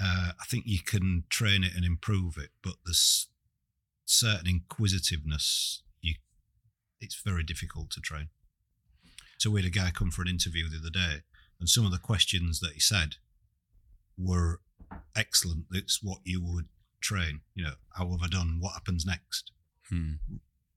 Uh, 0.00 0.32
I 0.40 0.44
think 0.48 0.64
you 0.66 0.80
can 0.80 1.24
train 1.28 1.62
it 1.62 1.72
and 1.76 1.84
improve 1.84 2.36
it, 2.36 2.50
but 2.62 2.74
there's 2.84 3.28
certain 4.04 4.48
inquisitiveness. 4.48 5.82
You, 6.00 6.14
it's 7.00 7.20
very 7.22 7.42
difficult 7.44 7.90
to 7.90 8.00
train. 8.00 8.28
So 9.42 9.50
we 9.50 9.60
had 9.60 9.66
a 9.66 9.76
guy 9.76 9.90
come 9.90 10.12
for 10.12 10.22
an 10.22 10.28
interview 10.28 10.70
the 10.70 10.78
other 10.78 10.88
day, 10.88 11.22
and 11.58 11.68
some 11.68 11.84
of 11.84 11.90
the 11.90 11.98
questions 11.98 12.60
that 12.60 12.74
he 12.74 12.78
said 12.78 13.16
were 14.16 14.60
excellent. 15.16 15.64
It's 15.72 15.98
what 16.00 16.18
you 16.22 16.40
would 16.40 16.66
train. 17.00 17.40
You 17.56 17.64
know, 17.64 17.72
how 17.96 18.08
have 18.12 18.20
I 18.22 18.28
done? 18.28 18.58
What 18.60 18.74
happens 18.74 19.04
next? 19.04 19.50
Hmm. 19.90 20.12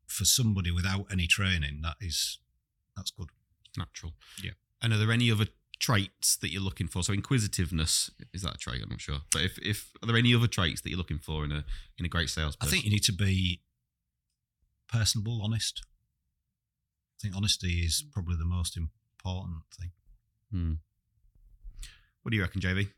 For 0.07 0.25
somebody 0.25 0.71
without 0.71 1.05
any 1.11 1.27
training, 1.27 1.81
that 1.83 1.97
is 2.01 2.39
that's 2.97 3.11
good. 3.11 3.29
Natural. 3.77 4.13
Yeah. 4.43 4.53
And 4.81 4.93
are 4.93 4.97
there 4.97 5.11
any 5.11 5.31
other 5.31 5.45
traits 5.79 6.35
that 6.37 6.51
you're 6.51 6.59
looking 6.59 6.87
for? 6.87 7.03
So 7.03 7.13
inquisitiveness 7.13 8.09
is 8.33 8.41
that 8.41 8.55
a 8.55 8.57
trait? 8.57 8.81
I'm 8.81 8.89
not 8.89 8.99
sure. 8.99 9.19
But 9.31 9.43
if 9.43 9.59
if 9.59 9.91
are 10.01 10.07
there 10.07 10.17
any 10.17 10.33
other 10.33 10.47
traits 10.47 10.81
that 10.81 10.89
you're 10.89 10.97
looking 10.97 11.19
for 11.19 11.45
in 11.45 11.51
a 11.51 11.65
in 11.99 12.05
a 12.05 12.09
great 12.09 12.31
salesperson? 12.31 12.67
I 12.67 12.71
think 12.71 12.83
you 12.83 12.89
need 12.89 13.03
to 13.03 13.13
be 13.13 13.61
personable, 14.91 15.41
honest. 15.43 15.83
I 17.15 17.21
think 17.21 17.35
honesty 17.35 17.79
is 17.79 18.03
probably 18.13 18.35
the 18.37 18.45
most 18.45 18.77
important 18.77 19.61
thing. 19.79 19.91
Hmm. 20.51 20.73
What 22.21 22.31
do 22.31 22.37
you 22.37 22.43
reckon, 22.43 22.61
JV? 22.61 22.89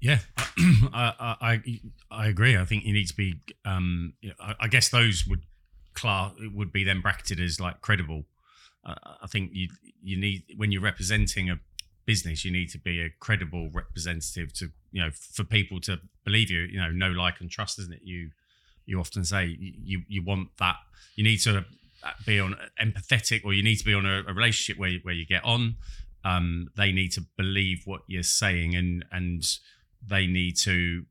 Yeah, 0.00 0.18
I, 0.36 1.14
I 1.18 1.36
I 1.40 1.80
I 2.10 2.26
agree. 2.28 2.56
I 2.56 2.64
think 2.64 2.84
you 2.84 2.92
need 2.92 3.08
to 3.08 3.16
be. 3.16 3.40
Um, 3.64 4.14
I, 4.40 4.54
I 4.60 4.68
guess 4.68 4.88
those 4.88 5.26
would 5.26 5.42
class 5.94 6.32
would 6.54 6.72
be 6.72 6.84
then 6.84 7.00
bracketed 7.00 7.40
as 7.40 7.60
like 7.60 7.80
credible. 7.80 8.24
Uh, 8.84 8.94
I 9.22 9.26
think 9.26 9.50
you 9.52 9.68
you 10.02 10.18
need 10.18 10.44
when 10.56 10.70
you're 10.70 10.82
representing 10.82 11.50
a 11.50 11.58
business, 12.06 12.44
you 12.44 12.50
need 12.50 12.70
to 12.70 12.78
be 12.78 13.00
a 13.00 13.10
credible 13.20 13.70
representative 13.72 14.52
to 14.54 14.70
you 14.92 15.02
know 15.02 15.10
for 15.10 15.44
people 15.44 15.80
to 15.82 15.98
believe 16.24 16.50
you. 16.50 16.60
You 16.60 16.80
know, 16.80 16.90
know, 16.90 17.10
like, 17.10 17.40
and 17.40 17.50
trust, 17.50 17.78
isn't 17.80 17.92
it? 17.92 18.02
You 18.02 18.30
you 18.86 19.00
often 19.00 19.24
say 19.24 19.56
you 19.58 20.02
you 20.08 20.24
want 20.24 20.48
that. 20.58 20.76
You 21.16 21.24
need 21.24 21.38
to 21.38 21.64
be 22.26 22.40
on 22.40 22.56
empathetic, 22.80 23.44
or 23.44 23.52
you 23.52 23.62
need 23.62 23.76
to 23.76 23.84
be 23.84 23.94
on 23.94 24.06
a, 24.06 24.22
a 24.26 24.32
relationship 24.32 24.78
where 24.78 24.92
where 25.02 25.14
you 25.14 25.26
get 25.26 25.44
on. 25.44 25.76
Um, 26.24 26.68
they 26.76 26.92
need 26.92 27.12
to 27.12 27.22
believe 27.36 27.82
what 27.84 28.02
you're 28.06 28.22
saying, 28.22 28.74
and 28.74 29.04
and 29.10 29.44
they 30.06 30.26
need 30.26 30.56
to 30.58 31.04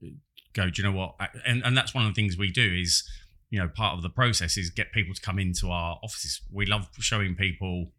go. 0.54 0.70
Do 0.70 0.82
you 0.82 0.90
know 0.90 0.96
what? 0.96 1.16
And 1.46 1.64
and 1.64 1.78
that's 1.78 1.94
one 1.94 2.06
of 2.06 2.14
the 2.14 2.22
things 2.22 2.38
we 2.38 2.52
do 2.52 2.74
is, 2.74 3.04
you 3.50 3.60
know, 3.60 3.68
part 3.68 3.96
of 3.96 4.04
the 4.04 4.10
process 4.10 4.58
is 4.58 4.70
get 4.70 4.92
people 4.92 5.14
to 5.14 5.22
come 5.22 5.40
into 5.40 5.70
our 5.70 6.00
offices. 6.04 6.42
We 6.52 6.66
love 6.66 6.90
showing 7.00 7.36
people 7.36 7.92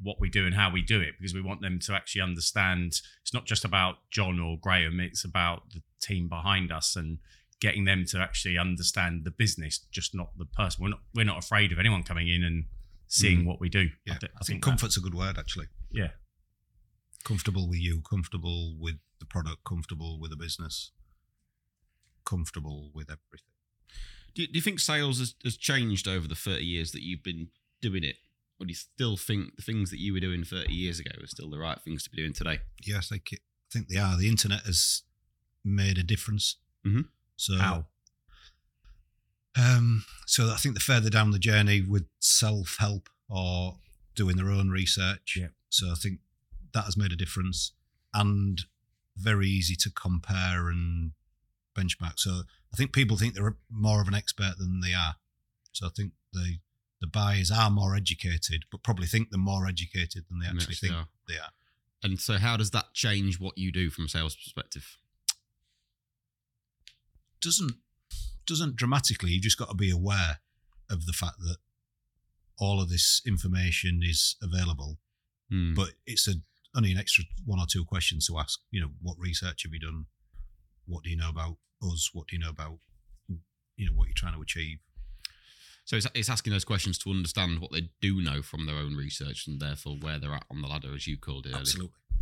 what 0.00 0.20
we 0.20 0.28
do 0.28 0.46
and 0.46 0.54
how 0.54 0.70
we 0.70 0.82
do 0.82 1.00
it 1.00 1.14
because 1.18 1.34
we 1.34 1.40
want 1.40 1.60
them 1.60 1.78
to 1.80 1.94
actually 1.94 2.22
understand. 2.22 3.00
It's 3.22 3.34
not 3.34 3.46
just 3.46 3.64
about 3.64 3.96
John 4.10 4.40
or 4.40 4.58
Graham; 4.60 5.00
it's 5.00 5.24
about 5.24 5.70
the 5.72 5.82
team 6.00 6.28
behind 6.28 6.72
us 6.72 6.96
and 6.96 7.18
getting 7.62 7.84
them 7.84 8.04
to 8.12 8.18
actually 8.18 8.58
understand 8.58 9.22
the 9.24 9.30
business, 9.30 9.78
just 9.90 10.14
not 10.14 10.30
the 10.36 10.44
person. 10.44 10.82
We're 10.82 10.90
not 10.90 11.00
we're 11.14 11.24
not 11.32 11.38
afraid 11.38 11.70
of 11.72 11.78
anyone 11.78 12.02
coming 12.02 12.28
in 12.28 12.42
and 12.42 12.64
seeing 13.06 13.44
what 13.46 13.60
we 13.60 13.68
do. 13.68 13.84
Yeah, 14.04 14.14
I, 14.14 14.18
d- 14.18 14.26
think 14.44 14.62
that- 14.62 14.68
comfort's 14.70 14.96
a 14.96 15.00
good 15.00 15.14
word 15.14 15.38
actually. 15.38 15.66
yeah, 15.90 16.10
Comfortable 17.24 17.68
with 17.68 17.78
you, 17.78 18.00
comfortable 18.02 18.74
with 18.78 18.96
the 19.20 19.26
product, 19.26 19.62
comfortable 19.64 20.18
with 20.20 20.30
the 20.32 20.36
business, 20.36 20.90
comfortable 22.24 22.90
with 22.94 23.08
everything. 23.08 23.46
Do 24.34 24.42
you, 24.42 24.48
do 24.48 24.54
you 24.54 24.62
think 24.62 24.80
sales 24.80 25.18
has, 25.18 25.34
has 25.44 25.56
changed 25.56 26.08
over 26.08 26.26
the 26.26 26.34
30 26.34 26.64
years 26.64 26.92
that 26.92 27.02
you've 27.02 27.22
been 27.22 27.48
doing 27.80 28.02
it? 28.04 28.16
Or 28.58 28.66
do 28.66 28.70
you 28.70 28.74
still 28.76 29.16
think 29.16 29.56
the 29.56 29.62
things 29.62 29.90
that 29.90 29.98
you 30.00 30.12
were 30.12 30.20
doing 30.20 30.44
30 30.44 30.72
years 30.72 30.98
ago 31.00 31.10
are 31.22 31.26
still 31.26 31.50
the 31.50 31.58
right 31.58 31.78
things 31.84 32.02
to 32.04 32.10
be 32.10 32.16
doing 32.16 32.32
today? 32.32 32.60
Yes, 32.84 33.08
I 33.10 33.16
think, 33.16 33.32
it, 33.32 33.40
I 33.40 33.72
think 33.72 33.88
they 33.88 33.98
are. 33.98 34.16
The 34.16 34.28
internet 34.28 34.62
has 34.62 35.02
made 35.64 35.98
a 35.98 36.02
difference. 36.02 36.56
Mhm. 36.86 37.06
So 37.42 37.56
How? 37.56 37.86
Um, 39.58 40.04
so 40.26 40.50
I 40.50 40.56
think 40.56 40.74
the 40.74 40.80
further 40.80 41.10
down 41.10 41.32
the 41.32 41.38
journey 41.38 41.82
with 41.82 42.06
self 42.20 42.76
help 42.78 43.08
or 43.28 43.76
doing 44.14 44.36
their 44.36 44.50
own 44.50 44.70
research. 44.70 45.36
Yeah. 45.38 45.48
So 45.68 45.90
I 45.90 45.94
think 45.94 46.20
that 46.72 46.84
has 46.84 46.96
made 46.96 47.12
a 47.12 47.16
difference 47.16 47.72
and 48.14 48.62
very 49.16 49.48
easy 49.48 49.74
to 49.76 49.90
compare 49.90 50.68
and 50.68 51.12
benchmark. 51.76 52.18
So 52.18 52.42
I 52.72 52.76
think 52.76 52.92
people 52.92 53.16
think 53.16 53.34
they're 53.34 53.56
more 53.70 54.00
of 54.00 54.08
an 54.08 54.14
expert 54.14 54.54
than 54.58 54.80
they 54.80 54.94
are. 54.94 55.16
So 55.72 55.86
I 55.86 55.90
think 55.90 56.12
the 56.32 56.58
the 57.00 57.08
buyers 57.08 57.50
are 57.50 57.68
more 57.68 57.96
educated, 57.96 58.64
but 58.70 58.84
probably 58.84 59.06
think 59.06 59.30
they're 59.30 59.40
more 59.40 59.66
educated 59.66 60.26
than 60.30 60.38
they 60.38 60.46
actually 60.46 60.60
actually 60.60 60.88
think 60.88 60.94
are. 60.94 61.08
they 61.26 61.34
are. 61.34 61.50
And 62.04 62.20
so, 62.20 62.34
how 62.34 62.56
does 62.56 62.70
that 62.70 62.94
change 62.94 63.40
what 63.40 63.58
you 63.58 63.72
do 63.72 63.90
from 63.90 64.04
a 64.04 64.08
sales 64.08 64.36
perspective? 64.36 64.96
Doesn't 67.42 67.72
doesn't 68.46 68.76
dramatically. 68.76 69.30
You've 69.32 69.42
just 69.42 69.58
got 69.58 69.68
to 69.68 69.74
be 69.74 69.90
aware 69.90 70.40
of 70.90 71.06
the 71.06 71.12
fact 71.12 71.36
that 71.40 71.58
all 72.58 72.80
of 72.80 72.88
this 72.90 73.20
information 73.26 74.00
is 74.02 74.36
available, 74.42 74.98
Hmm. 75.50 75.74
but 75.74 75.90
it's 76.06 76.26
a 76.28 76.34
only 76.74 76.90
an 76.92 76.98
extra 76.98 77.24
one 77.44 77.60
or 77.60 77.66
two 77.66 77.84
questions 77.84 78.26
to 78.26 78.38
ask. 78.38 78.60
You 78.70 78.80
know, 78.80 78.90
what 79.02 79.18
research 79.18 79.62
have 79.64 79.72
you 79.72 79.80
done? 79.80 80.06
What 80.86 81.04
do 81.04 81.10
you 81.10 81.16
know 81.16 81.28
about 81.28 81.58
us? 81.82 82.10
What 82.12 82.28
do 82.28 82.36
you 82.36 82.42
know 82.42 82.50
about 82.50 82.78
you 83.76 83.86
know 83.86 83.92
what 83.92 84.06
you're 84.08 84.14
trying 84.14 84.34
to 84.34 84.40
achieve? 84.42 84.78
So 85.84 85.96
it's, 85.96 86.06
it's 86.14 86.30
asking 86.30 86.52
those 86.52 86.64
questions 86.64 86.96
to 86.98 87.10
understand 87.10 87.58
what 87.58 87.72
they 87.72 87.90
do 88.00 88.22
know 88.22 88.40
from 88.42 88.66
their 88.66 88.76
own 88.76 88.94
research 88.94 89.46
and 89.48 89.58
therefore 89.60 89.96
where 90.00 90.18
they're 90.18 90.32
at 90.34 90.44
on 90.50 90.62
the 90.62 90.68
ladder, 90.68 90.94
as 90.94 91.06
you 91.08 91.16
called 91.18 91.46
it. 91.46 91.54
Absolutely, 91.54 91.92
Hmm. 92.10 92.16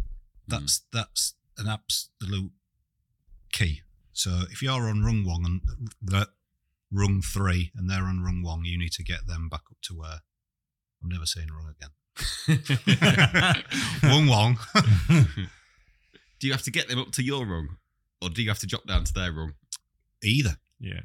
that's 0.48 0.80
that's 0.92 1.35
an 1.59 1.66
absolute 1.68 2.52
key. 3.52 3.83
So 4.12 4.42
if 4.51 4.62
you're 4.62 4.88
on 4.88 5.03
rung 5.05 5.25
one 5.25 5.44
and 5.44 5.61
the 6.03 6.29
rung 6.92 7.23
three 7.23 7.70
and 7.77 7.88
they're 7.88 8.03
on 8.05 8.23
rung 8.23 8.42
one, 8.42 8.64
you 8.64 8.79
need 8.79 8.92
to 8.92 9.03
get 9.05 9.27
them 9.27 9.49
back 9.49 9.62
up 9.70 9.77
to 9.83 9.94
where 9.94 10.20
I'm 11.03 11.09
never 11.09 11.27
saying 11.27 11.49
rung 11.53 11.73
again. 11.75 11.90
Rung 14.03 14.27
one. 14.27 14.57
do 16.38 16.46
you 16.46 16.53
have 16.53 16.62
to 16.62 16.70
get 16.70 16.88
them 16.88 16.99
up 16.99 17.12
to 17.12 17.23
your 17.23 17.46
rung, 17.46 17.77
or 18.20 18.29
do 18.29 18.42
you 18.42 18.49
have 18.51 18.59
to 18.59 18.66
drop 18.66 18.87
down 18.87 19.05
to 19.05 19.12
their 19.14 19.33
rung? 19.33 19.55
Either. 20.23 20.57
Yeah. 20.81 21.01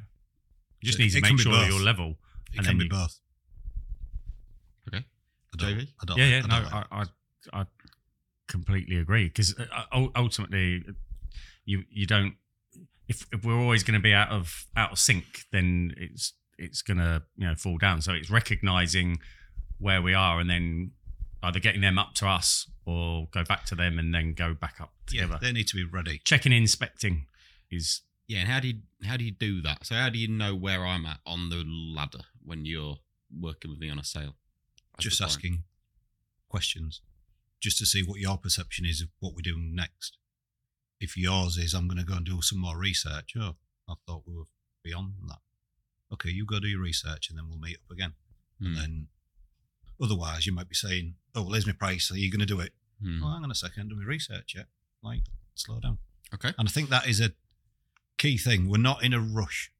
You 0.80 0.86
just 0.86 0.98
It- 0.98 1.02
need 1.04 1.10
to 1.12 1.20
make 1.22 1.38
sure 1.40 1.52
both. 1.52 1.68
you're 1.68 1.80
level. 1.80 2.18
It 2.52 2.58
And 2.58 2.66
can 2.66 2.78
then 2.78 2.78
be 2.78 2.84
you- 2.84 2.90
both. 2.90 3.18
Okay. 4.88 5.04
I 5.54 5.56
don't, 5.56 5.70
JV? 5.78 5.88
I 6.00 6.04
don't, 6.04 6.18
Yeah, 6.18 6.24
I 6.24 6.28
yeah. 6.28 6.40
don't 6.40 6.50
No, 6.50 6.60
like- 6.60 6.86
I, 6.92 7.06
I, 7.52 7.60
I 7.62 7.66
completely 8.48 8.96
agree 8.98 9.24
because 9.24 9.54
uh, 9.58 10.06
ultimately, 10.16 10.84
you 11.64 11.84
you 11.90 12.06
don't. 12.06 12.34
If, 13.08 13.26
if 13.32 13.44
we're 13.44 13.58
always 13.58 13.82
going 13.82 13.98
to 13.98 14.02
be 14.02 14.12
out 14.12 14.30
of 14.30 14.66
out 14.76 14.92
of 14.92 14.98
sync, 14.98 15.44
then 15.52 15.94
it's 15.96 16.32
it's 16.58 16.82
going 16.82 16.98
to 16.98 17.22
you 17.36 17.46
know 17.46 17.54
fall 17.54 17.78
down. 17.78 18.02
So 18.02 18.12
it's 18.12 18.30
recognizing 18.30 19.18
where 19.78 20.00
we 20.02 20.14
are 20.14 20.40
and 20.40 20.48
then 20.48 20.92
either 21.42 21.60
getting 21.60 21.82
them 21.82 21.98
up 21.98 22.14
to 22.14 22.26
us 22.26 22.68
or 22.84 23.28
go 23.32 23.44
back 23.44 23.64
to 23.66 23.74
them 23.74 23.98
and 23.98 24.14
then 24.14 24.32
go 24.32 24.54
back 24.54 24.76
up 24.80 24.92
together. 25.06 25.16
yeah, 25.16 25.36
together. 25.36 25.46
they 25.46 25.52
need 25.52 25.68
to 25.68 25.76
be 25.76 25.84
ready. 25.84 26.20
Checking, 26.24 26.52
inspecting 26.52 27.26
is 27.70 28.02
Yeah, 28.26 28.40
and 28.40 28.48
how 28.48 28.60
do 28.60 28.68
you 28.68 28.74
how 29.04 29.16
do 29.16 29.24
you 29.24 29.32
do 29.32 29.60
that? 29.62 29.86
So 29.86 29.94
how 29.94 30.08
do 30.08 30.18
you 30.18 30.28
know 30.28 30.54
where 30.54 30.84
I'm 30.84 31.06
at 31.06 31.18
on 31.26 31.50
the 31.50 31.64
ladder 31.66 32.24
when 32.44 32.64
you're 32.64 32.96
working 33.38 33.70
with 33.70 33.80
me 33.80 33.90
on 33.90 33.98
a 33.98 34.04
sale? 34.04 34.36
Just 34.98 35.20
asking 35.20 35.64
questions, 36.48 37.02
just 37.60 37.76
to 37.78 37.86
see 37.86 38.02
what 38.02 38.18
your 38.18 38.38
perception 38.38 38.86
is 38.86 39.02
of 39.02 39.08
what 39.20 39.34
we're 39.34 39.42
doing 39.42 39.72
next. 39.74 40.16
If 41.00 41.16
yours 41.16 41.56
is, 41.58 41.74
I'm 41.74 41.88
going 41.88 41.98
to 41.98 42.04
go 42.04 42.14
and 42.14 42.24
do 42.26 42.40
some 42.42 42.58
more 42.60 42.76
research. 42.78 43.34
Oh, 43.38 43.56
I 43.88 43.94
thought 44.06 44.22
we 44.26 44.34
were 44.34 44.44
beyond 44.82 45.12
that. 45.28 45.38
Okay, 46.12 46.30
you 46.30 46.46
go 46.46 46.58
do 46.60 46.68
your 46.68 46.80
research 46.80 47.28
and 47.28 47.38
then 47.38 47.46
we'll 47.48 47.58
meet 47.58 47.76
up 47.76 47.90
again. 47.90 48.14
Hmm, 48.60 48.66
And 48.66 48.76
then 48.76 49.06
otherwise, 50.00 50.46
you 50.46 50.52
might 50.54 50.68
be 50.68 50.74
saying, 50.74 51.14
oh, 51.34 51.42
well, 51.42 51.52
here's 51.52 51.66
my 51.66 51.72
price. 51.72 52.10
Are 52.10 52.16
you 52.18 52.30
going 52.30 52.40
to 52.40 52.46
do 52.46 52.60
it? 52.60 52.72
hmm. 53.02 53.22
Oh, 53.22 53.32
hang 53.32 53.44
on 53.44 53.50
a 53.50 53.54
second, 53.54 53.88
do 53.90 53.96
my 53.96 54.04
research 54.04 54.54
yet? 54.56 54.66
Like, 55.02 55.20
slow 55.54 55.80
down. 55.80 55.98
Okay. 56.34 56.52
And 56.58 56.68
I 56.68 56.70
think 56.70 56.88
that 56.90 57.06
is 57.06 57.20
a 57.20 57.32
key 58.18 58.38
thing. 58.38 58.68
We're 58.68 58.78
not 58.78 59.04
in 59.04 59.12
a 59.12 59.20
rush. 59.20 59.70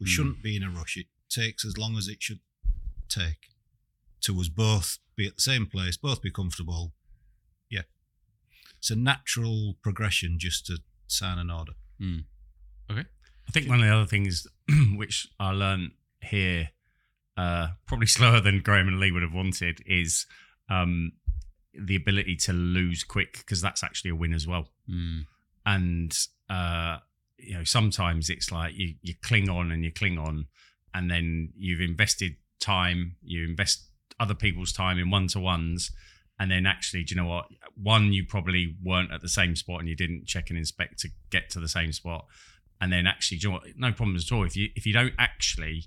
We 0.00 0.06
Hmm. 0.06 0.10
shouldn't 0.10 0.42
be 0.42 0.56
in 0.56 0.62
a 0.64 0.70
rush. 0.70 0.96
It 0.96 1.06
takes 1.28 1.64
as 1.64 1.78
long 1.78 1.96
as 1.96 2.08
it 2.08 2.22
should 2.22 2.40
take 3.08 3.50
to 4.22 4.40
us 4.40 4.48
both 4.48 4.98
be 5.16 5.26
at 5.26 5.36
the 5.36 5.42
same 5.42 5.66
place, 5.66 5.96
both 5.96 6.22
be 6.22 6.30
comfortable. 6.30 6.94
Yeah. 8.82 8.88
It's 8.88 8.90
a 8.90 8.96
natural 8.96 9.76
progression 9.82 10.36
just 10.38 10.66
to 10.66 10.78
sign 11.06 11.38
an 11.38 11.50
order. 11.50 11.72
Okay. 12.90 13.04
I 13.48 13.50
think 13.52 13.68
one 13.68 13.80
of 13.80 13.86
the 13.86 13.94
other 13.94 14.06
things 14.06 14.46
which 14.96 15.28
I 15.38 15.52
learned 15.52 15.92
here, 16.20 16.70
uh, 17.36 17.68
probably 17.86 18.06
slower 18.18 18.40
than 18.40 18.60
Graham 18.60 18.88
and 18.88 19.00
Lee 19.00 19.12
would 19.12 19.22
have 19.22 19.34
wanted, 19.34 19.82
is 19.86 20.26
um, 20.68 21.12
the 21.74 21.96
ability 21.96 22.36
to 22.36 22.52
lose 22.52 23.04
quick 23.04 23.38
because 23.38 23.60
that's 23.60 23.82
actually 23.82 24.10
a 24.10 24.16
win 24.16 24.32
as 24.32 24.46
well. 24.46 24.68
Hmm. 24.88 25.20
And 25.64 26.16
uh, 26.50 26.98
you 27.38 27.54
know, 27.54 27.64
sometimes 27.64 28.30
it's 28.30 28.50
like 28.50 28.74
you 28.76 28.94
you 29.00 29.14
cling 29.22 29.48
on 29.48 29.70
and 29.70 29.84
you 29.84 29.92
cling 29.92 30.18
on, 30.18 30.46
and 30.94 31.10
then 31.10 31.52
you've 31.56 31.80
invested 31.80 32.36
time, 32.60 33.16
you 33.22 33.44
invest 33.44 33.88
other 34.18 34.34
people's 34.34 34.72
time 34.72 34.98
in 34.98 35.10
one 35.10 35.28
to 35.28 35.40
ones. 35.40 35.90
And 36.42 36.50
then 36.50 36.66
actually, 36.66 37.04
do 37.04 37.14
you 37.14 37.20
know 37.20 37.28
what? 37.28 37.46
One, 37.80 38.12
you 38.12 38.26
probably 38.26 38.74
weren't 38.82 39.12
at 39.12 39.20
the 39.20 39.28
same 39.28 39.54
spot 39.54 39.78
and 39.78 39.88
you 39.88 39.94
didn't 39.94 40.26
check 40.26 40.50
and 40.50 40.58
inspect 40.58 40.98
to 41.00 41.08
get 41.30 41.50
to 41.50 41.60
the 41.60 41.68
same 41.68 41.92
spot 41.92 42.26
and 42.82 42.92
then 42.92 43.06
actually, 43.06 43.38
do 43.38 43.46
you 43.46 43.52
know 43.52 43.60
what? 43.60 43.68
No 43.76 43.92
problems 43.92 44.26
at 44.26 44.34
all. 44.34 44.42
If 44.42 44.56
you 44.56 44.70
if 44.74 44.84
you 44.86 44.92
don't 44.92 45.14
actually, 45.16 45.84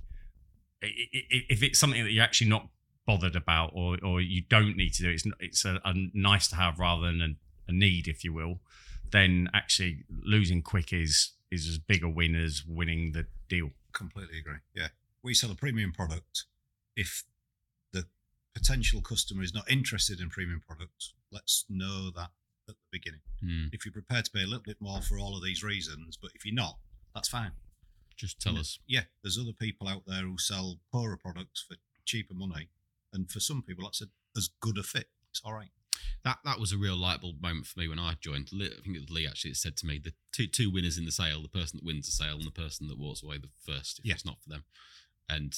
if 0.82 1.62
it's 1.62 1.78
something 1.78 2.02
that 2.02 2.12
you're 2.12 2.24
actually 2.24 2.50
not 2.50 2.70
bothered 3.06 3.36
about, 3.36 3.72
or 3.74 3.98
or 4.02 4.22
you 4.22 4.44
don't 4.50 4.78
need 4.78 4.94
to 4.94 5.04
do, 5.04 5.10
it's 5.10 5.26
it's 5.42 5.66
a, 5.66 5.82
a 5.84 5.94
nice 6.14 6.48
to 6.48 6.56
have 6.56 6.80
rather 6.80 7.02
than 7.08 7.22
a, 7.22 7.72
a 7.72 7.74
need, 7.74 8.08
if 8.08 8.24
you 8.24 8.32
will. 8.32 8.62
Then 9.12 9.50
actually, 9.54 10.06
losing 10.24 10.62
quick 10.62 10.94
is 10.94 11.34
is 11.52 11.68
as 11.68 11.78
big 11.80 12.02
a 12.02 12.08
win 12.08 12.34
as 12.34 12.64
winning 12.66 13.12
the 13.12 13.26
deal. 13.50 13.72
Completely 13.92 14.40
agree. 14.40 14.60
Yeah. 14.74 14.88
We 15.22 15.34
sell 15.34 15.52
a 15.52 15.56
premium 15.56 15.92
product. 15.92 16.46
If 16.96 17.26
potential 18.56 19.02
customer 19.02 19.44
is 19.44 19.54
not 19.54 19.70
interested 19.70 20.20
in 20.20 20.30
premium 20.30 20.62
products, 20.66 21.14
let's 21.32 21.66
know 21.70 22.10
that 22.16 22.32
at 22.68 22.76
the 22.76 22.90
beginning. 22.92 23.22
Hmm. 23.42 23.68
If 23.72 23.86
you're 23.86 23.92
prepared 23.94 24.26
to 24.26 24.32
pay 24.32 24.42
a 24.44 24.48
little 24.48 24.64
bit 24.64 24.78
more 24.80 25.02
for 25.02 25.20
all 25.20 25.36
of 25.38 25.44
these 25.44 25.64
reasons, 25.64 26.18
but 26.20 26.32
if 26.34 26.46
you're 26.46 26.56
not, 26.56 26.78
that's 27.14 27.28
fine. 27.28 27.52
Just 28.16 28.40
tell 28.40 28.58
us. 28.58 28.80
Yeah, 28.88 29.02
there's 29.22 29.38
other 29.38 29.52
people 29.54 29.88
out 29.88 30.04
there 30.08 30.22
who 30.24 30.38
sell 30.38 30.80
poorer 30.92 31.18
products 31.18 31.64
for 31.68 31.76
cheaper 32.06 32.34
money, 32.34 32.70
and 33.14 33.30
for 33.30 33.40
some 33.42 33.62
people, 33.62 33.84
that's 33.84 34.02
a, 34.02 34.06
as 34.38 34.50
good 34.62 34.78
a 34.78 34.84
fit. 34.84 35.10
It's 35.30 35.42
all 35.44 35.54
right. 35.54 35.70
That 36.24 36.40
that 36.46 36.60
was 36.60 36.72
a 36.72 36.78
real 36.78 36.96
light 36.96 37.22
bulb 37.22 37.42
moment 37.42 37.68
for 37.68 37.80
me 37.80 37.88
when 37.90 38.00
I 38.00 38.14
joined. 38.20 38.50
I 38.54 38.58
think 38.84 38.96
it 38.96 39.02
was 39.02 39.10
Lee 39.12 39.28
actually 39.28 39.52
that 39.52 39.58
said 39.58 39.78
to 39.78 39.86
me 39.86 40.00
the 40.04 40.14
two 40.32 40.48
two 40.48 40.72
winners 40.72 40.98
in 40.98 41.06
the 41.06 41.12
sale: 41.12 41.42
the 41.42 41.50
person 41.50 41.78
that 41.78 41.86
wins 41.86 42.06
the 42.06 42.12
sale 42.14 42.36
and 42.36 42.46
the 42.46 42.52
person 42.52 42.88
that 42.88 42.98
walks 42.98 43.22
away 43.22 43.38
the 43.38 43.50
first. 43.72 44.00
If 44.00 44.06
Yeah. 44.06 44.14
it's 44.14 44.26
not 44.26 44.42
for 44.42 44.50
them, 44.50 44.64
and 45.30 45.54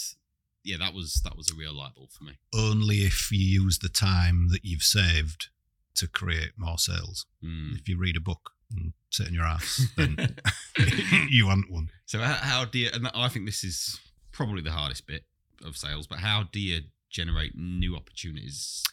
yeah, 0.67 0.77
that 0.77 0.93
was 0.93 1.21
that 1.23 1.37
was 1.37 1.49
a 1.49 1.55
real 1.55 1.73
light 1.73 1.95
bulb 1.95 2.11
for 2.11 2.23
me. 2.23 2.33
Only 2.53 2.97
if 2.97 3.31
you 3.31 3.39
use 3.39 3.79
the 3.79 3.89
time 3.89 4.49
that 4.49 4.63
you've 4.63 4.83
saved 4.83 5.47
to 5.95 6.07
create 6.07 6.51
more 6.57 6.77
sales. 6.77 7.25
Hmm. 7.41 7.73
If 7.73 7.87
you 7.89 7.97
read 7.97 8.17
a 8.17 8.21
book 8.21 8.51
and 8.71 8.93
sit 9.09 9.27
in 9.27 9.33
your 9.33 9.45
ass, 9.45 9.87
then 9.97 10.35
you 11.29 11.47
want 11.47 11.71
one. 11.71 11.89
So 12.05 12.19
how, 12.19 12.33
how 12.33 12.65
do 12.65 12.79
you? 12.79 12.89
And 12.93 13.09
I 13.15 13.29
think 13.29 13.45
this 13.45 13.63
is 13.63 13.99
probably 14.31 14.61
the 14.61 14.71
hardest 14.71 15.07
bit 15.07 15.23
of 15.65 15.77
sales. 15.77 16.05
But 16.05 16.19
how 16.19 16.43
do 16.51 16.59
you 16.59 16.81
generate 17.09 17.55
new 17.55 17.95
opportunities 17.95 18.83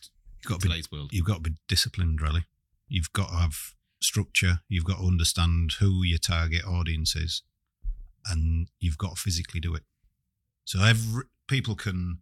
You've 0.42 0.48
got 0.50 0.64
in 0.64 0.70
to 0.70 0.88
be 0.90 0.96
world? 0.96 1.10
you've 1.12 1.26
got 1.26 1.42
to 1.42 1.50
be 1.50 1.56
disciplined 1.68 2.20
really 2.20 2.44
you've 2.88 3.12
got 3.12 3.28
to 3.28 3.34
have 3.34 3.74
structure 4.00 4.60
you've 4.68 4.84
got 4.84 4.98
to 4.98 5.04
understand 5.04 5.72
who 5.80 6.02
your 6.02 6.18
target 6.18 6.64
audience 6.64 7.16
is 7.16 7.42
and 8.26 8.68
you've 8.78 8.98
got 8.98 9.16
to 9.16 9.20
physically 9.20 9.60
do 9.60 9.74
it 9.74 9.82
so 10.64 10.82
every 10.82 11.24
people 11.48 11.74
can 11.74 12.18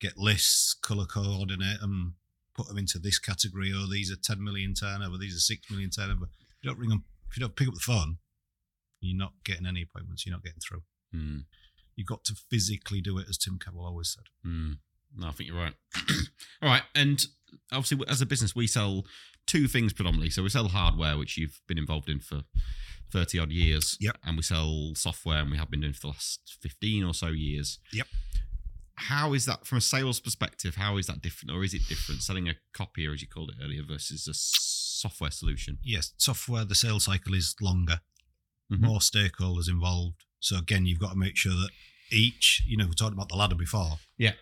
get 0.00 0.18
lists 0.18 0.74
color 0.74 1.04
coordinate 1.04 1.80
them 1.80 2.16
put 2.56 2.66
them 2.68 2.78
into 2.78 2.98
this 2.98 3.18
category 3.18 3.72
oh 3.74 3.86
these 3.90 4.10
are 4.10 4.16
10 4.16 4.42
million 4.42 4.74
turnover 4.74 5.16
these 5.16 5.34
are 5.36 5.40
6 5.40 5.70
million 5.70 5.90
turnover 5.90 6.24
if 6.24 6.56
you 6.62 6.70
don't 6.70 6.78
ring 6.78 6.90
them 6.90 7.04
if 7.30 7.36
you 7.36 7.40
don't 7.40 7.56
pick 7.56 7.68
up 7.68 7.74
the 7.74 7.80
phone 7.80 8.18
you're 9.00 9.16
not 9.18 9.32
getting 9.44 9.66
any 9.66 9.82
appointments 9.82 10.26
you're 10.26 10.34
not 10.34 10.44
getting 10.44 10.60
through 10.60 10.82
Hmm. 11.12 11.40
you've 11.96 12.06
got 12.08 12.24
to 12.24 12.34
physically 12.50 13.00
do 13.00 13.18
it 13.18 13.26
as 13.28 13.36
tim 13.38 13.58
Campbell 13.58 13.84
always 13.84 14.12
said 14.12 14.24
Hmm. 14.44 14.72
No, 15.14 15.28
I 15.28 15.32
think 15.32 15.50
you're 15.50 15.58
right. 15.58 15.74
All 16.62 16.70
right, 16.70 16.80
and 16.94 17.22
obviously, 17.70 18.02
as 18.08 18.22
a 18.22 18.26
business, 18.26 18.56
we 18.56 18.66
sell 18.66 19.04
two 19.46 19.68
things 19.68 19.92
predominantly. 19.92 20.30
So 20.30 20.42
we 20.42 20.48
sell 20.48 20.68
hardware, 20.68 21.18
which 21.18 21.36
you've 21.36 21.60
been 21.68 21.76
involved 21.76 22.08
in 22.08 22.18
for 22.20 22.44
thirty 23.12 23.38
odd 23.38 23.50
years. 23.50 23.98
Yep. 24.00 24.16
And 24.24 24.38
we 24.38 24.42
sell 24.42 24.92
software, 24.94 25.40
and 25.40 25.50
we 25.50 25.58
have 25.58 25.70
been 25.70 25.82
doing 25.82 25.92
for 25.92 26.00
the 26.00 26.06
last 26.08 26.56
fifteen 26.62 27.04
or 27.04 27.12
so 27.12 27.26
years. 27.26 27.78
Yep. 27.92 28.06
How 28.96 29.32
is 29.32 29.46
that 29.46 29.66
from 29.66 29.78
a 29.78 29.80
sales 29.80 30.20
perspective? 30.20 30.76
How 30.76 30.96
is 30.98 31.06
that 31.06 31.22
different, 31.22 31.50
or 31.56 31.64
is 31.64 31.74
it 31.74 31.82
different 31.88 32.22
selling 32.22 32.48
a 32.48 32.54
copier, 32.72 33.12
as 33.12 33.22
you 33.22 33.28
called 33.28 33.50
it 33.50 33.62
earlier, 33.64 33.82
versus 33.82 34.28
a 34.28 34.34
software 34.34 35.30
solution? 35.32 35.78
yes 35.82 36.12
software 36.16 36.64
the 36.64 36.74
sales 36.76 37.04
cycle 37.04 37.34
is 37.34 37.56
longer 37.60 38.00
Mhm. 38.70 38.80
more 38.80 39.00
stakeholders 39.00 39.68
involved. 39.68 40.24
So 40.40 40.56
again, 40.58 40.86
you've 40.86 40.98
got 41.00 41.10
to 41.12 41.18
make 41.18 41.36
sure 41.36 41.54
that 41.54 41.70
each, 42.10 42.62
you 42.66 42.76
know, 42.76 42.86
we 42.86 42.94
talked 42.94 43.12
about 43.12 43.28
the 43.28 43.36
ladder 43.36 43.54
before. 43.54 43.98
Yeah. 44.16 44.34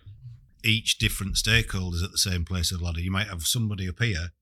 Each 0.62 0.98
different 0.98 1.36
stakeholder 1.38 1.96
is 1.96 2.02
at 2.02 2.12
the 2.12 2.18
same 2.18 2.44
place 2.44 2.70
of 2.70 2.78
the 2.78 2.84
ladder. 2.84 3.00
You 3.00 3.10
might 3.10 3.26
have 3.28 3.46
somebody 3.46 3.88
up 3.88 4.00
here, 4.00 4.32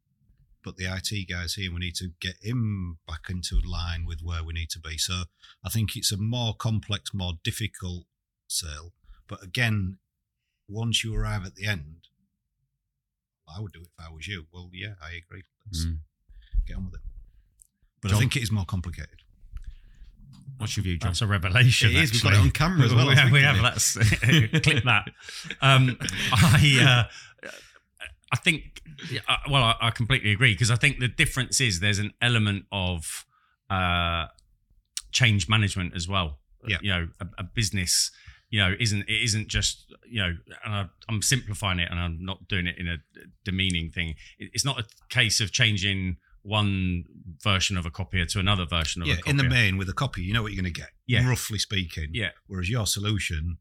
but 0.64 0.76
the 0.76 0.86
IT 0.86 1.24
guys 1.24 1.54
here, 1.54 1.72
we 1.72 1.78
need 1.78 1.94
to 1.96 2.08
get 2.20 2.36
him 2.42 2.98
back 3.06 3.30
into 3.30 3.60
line 3.60 4.04
with 4.04 4.20
where 4.20 4.42
we 4.44 4.52
need 4.52 4.68
to 4.70 4.80
be. 4.80 4.98
So 4.98 5.24
I 5.64 5.68
think 5.70 5.96
it's 5.96 6.12
a 6.12 6.16
more 6.18 6.54
complex, 6.54 7.14
more 7.14 7.38
difficult 7.44 8.06
sale. 8.48 8.92
But 9.28 9.42
again, 9.42 9.98
once 10.68 11.04
you 11.04 11.14
arrive 11.14 11.44
at 11.44 11.54
the 11.54 11.66
end, 11.66 12.08
I 13.48 13.60
would 13.60 13.72
do 13.72 13.80
it 13.80 13.88
if 13.98 14.04
I 14.04 14.10
was 14.12 14.26
you. 14.26 14.46
Well, 14.52 14.70
yeah, 14.72 14.94
I 15.02 15.10
agree. 15.16 15.42
Let's 15.66 15.84
Mm. 15.84 15.98
get 16.66 16.76
on 16.76 16.84
with 16.86 16.94
it. 16.94 17.00
But 18.00 18.08
John? 18.08 18.16
I 18.16 18.20
think 18.20 18.36
it 18.36 18.42
is 18.42 18.50
more 18.50 18.64
complicated. 18.64 19.22
What's 20.58 20.76
your 20.76 20.84
view, 20.84 20.98
John? 20.98 21.10
That's 21.10 21.22
a 21.22 21.26
revelation. 21.26 21.90
It 21.90 21.96
is. 21.96 22.12
We've 22.12 22.22
got 22.22 22.34
it 22.34 22.38
on 22.40 22.50
camera 22.50 22.86
as 22.86 22.94
well. 22.94 23.06
I 23.08 23.10
we 23.10 23.16
have, 23.16 23.32
we 23.32 23.42
have 23.42 23.60
let's 23.60 23.92
clip 24.62 24.84
that. 24.84 25.10
Um, 25.60 25.96
I, 26.32 27.06
uh, 27.44 27.48
I 28.32 28.36
think, 28.36 28.82
yeah, 29.10 29.20
well, 29.48 29.62
I, 29.62 29.74
I 29.80 29.90
completely 29.90 30.32
agree 30.32 30.52
because 30.54 30.70
I 30.70 30.76
think 30.76 30.98
the 30.98 31.08
difference 31.08 31.60
is 31.60 31.80
there's 31.80 31.98
an 32.00 32.12
element 32.20 32.66
of 32.72 33.24
uh, 33.70 34.26
change 35.12 35.48
management 35.48 35.94
as 35.94 36.08
well. 36.08 36.38
Yeah. 36.66 36.78
you 36.82 36.90
know, 36.90 37.08
a, 37.20 37.26
a 37.38 37.44
business, 37.44 38.10
you 38.50 38.60
know, 38.60 38.74
isn't 38.80 39.02
it 39.08 39.22
isn't 39.22 39.48
just 39.48 39.92
you 40.08 40.20
know, 40.22 40.32
and 40.64 40.74
I, 40.74 40.86
I'm 41.08 41.20
simplifying 41.22 41.78
it 41.78 41.88
and 41.90 41.98
I'm 42.00 42.18
not 42.24 42.48
doing 42.48 42.66
it 42.66 42.76
in 42.78 42.88
a 42.88 42.96
demeaning 43.44 43.90
thing. 43.90 44.14
It- 44.38 44.50
It's 44.54 44.64
not 44.64 44.80
a 44.80 44.84
case 45.10 45.40
of 45.40 45.52
changing 45.52 46.16
one 46.42 47.04
version 47.42 47.76
of 47.76 47.84
a 47.84 47.90
copier 47.90 48.24
to 48.24 48.38
another 48.38 48.64
version 48.64 49.02
of 49.02 49.08
yeah, 49.08 49.14
a 49.14 49.16
copier. 49.18 49.30
in 49.30 49.36
the 49.36 49.44
main 49.44 49.76
with 49.76 49.88
a 49.88 49.92
copy, 49.92 50.22
you 50.22 50.32
know 50.32 50.42
what 50.42 50.52
you're 50.52 50.62
going 50.62 50.72
to 50.72 50.80
get, 50.80 50.90
Yeah. 51.06 51.28
roughly 51.28 51.58
speaking. 51.58 52.08
Yeah. 52.12 52.30
Whereas 52.46 52.70
your 52.70 52.86
solution 52.86 53.58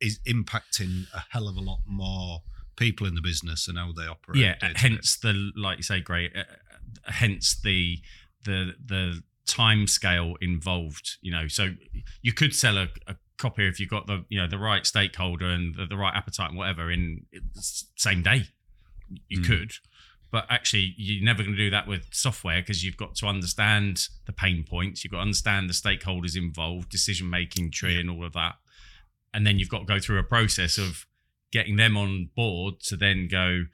is 0.00 0.18
impacting 0.26 1.04
a 1.14 1.22
hell 1.30 1.46
of 1.48 1.56
a 1.56 1.60
lot 1.60 1.80
more 1.86 2.42
people 2.76 3.06
in 3.06 3.14
the 3.14 3.20
business 3.20 3.68
and 3.68 3.76
how 3.78 3.92
they 3.92 4.06
operate. 4.06 4.38
yeah 4.40 4.54
day 4.58 4.68
to 4.68 4.74
day. 4.74 4.80
hence 4.80 5.16
the 5.16 5.50
like 5.56 5.76
you 5.78 5.82
say 5.82 6.00
great 6.00 6.30
uh, 6.36 6.40
uh, 6.40 7.12
hence 7.12 7.60
the 7.62 7.98
the 8.44 8.74
the 8.84 9.22
time 9.46 9.86
scale 9.88 10.34
involved 10.40 11.16
you 11.20 11.32
know 11.32 11.48
so 11.48 11.70
you 12.22 12.32
could 12.32 12.54
sell 12.54 12.78
a, 12.78 12.88
a 13.08 13.16
copy 13.38 13.66
if 13.66 13.78
you've 13.80 13.88
got 13.90 14.06
the 14.06 14.24
you 14.28 14.40
know 14.40 14.48
the 14.48 14.58
right 14.58 14.84
stakeholder 14.86 15.46
and 15.46 15.74
the, 15.76 15.86
the 15.86 15.96
right 15.96 16.14
appetite 16.14 16.48
and 16.50 16.58
whatever 16.58 16.90
in 16.90 17.24
the 17.32 17.62
same 17.96 18.22
day 18.22 18.42
you 19.28 19.40
Mm. 19.40 19.46
could 19.46 19.72
but 20.30 20.44
actually 20.50 20.92
you're 20.98 21.24
never 21.24 21.42
going 21.42 21.56
to 21.56 21.62
do 21.64 21.70
that 21.70 21.86
with 21.88 22.04
software 22.12 22.60
because 22.60 22.84
you've 22.84 22.96
got 22.98 23.14
to 23.14 23.26
understand 23.26 24.08
the 24.26 24.32
pain 24.32 24.64
points 24.68 25.02
you've 25.02 25.12
got 25.12 25.18
to 25.18 25.22
understand 25.22 25.70
the 25.70 25.72
stakeholders 25.74 26.36
involved 26.36 26.90
decision 26.90 27.30
making 27.30 27.70
tree 27.70 27.98
and 27.98 28.10
all 28.10 28.24
of 28.24 28.34
that 28.34 28.56
and 29.32 29.46
then 29.46 29.58
you've 29.58 29.70
got 29.70 29.78
to 29.78 29.84
go 29.86 29.98
through 29.98 30.18
a 30.18 30.22
process 30.24 30.76
of 30.76 31.06
getting 31.52 31.76
them 31.76 31.96
on 31.96 32.28
board 32.36 32.78
to 32.80 32.96
then 32.96 33.28
go 33.30 33.64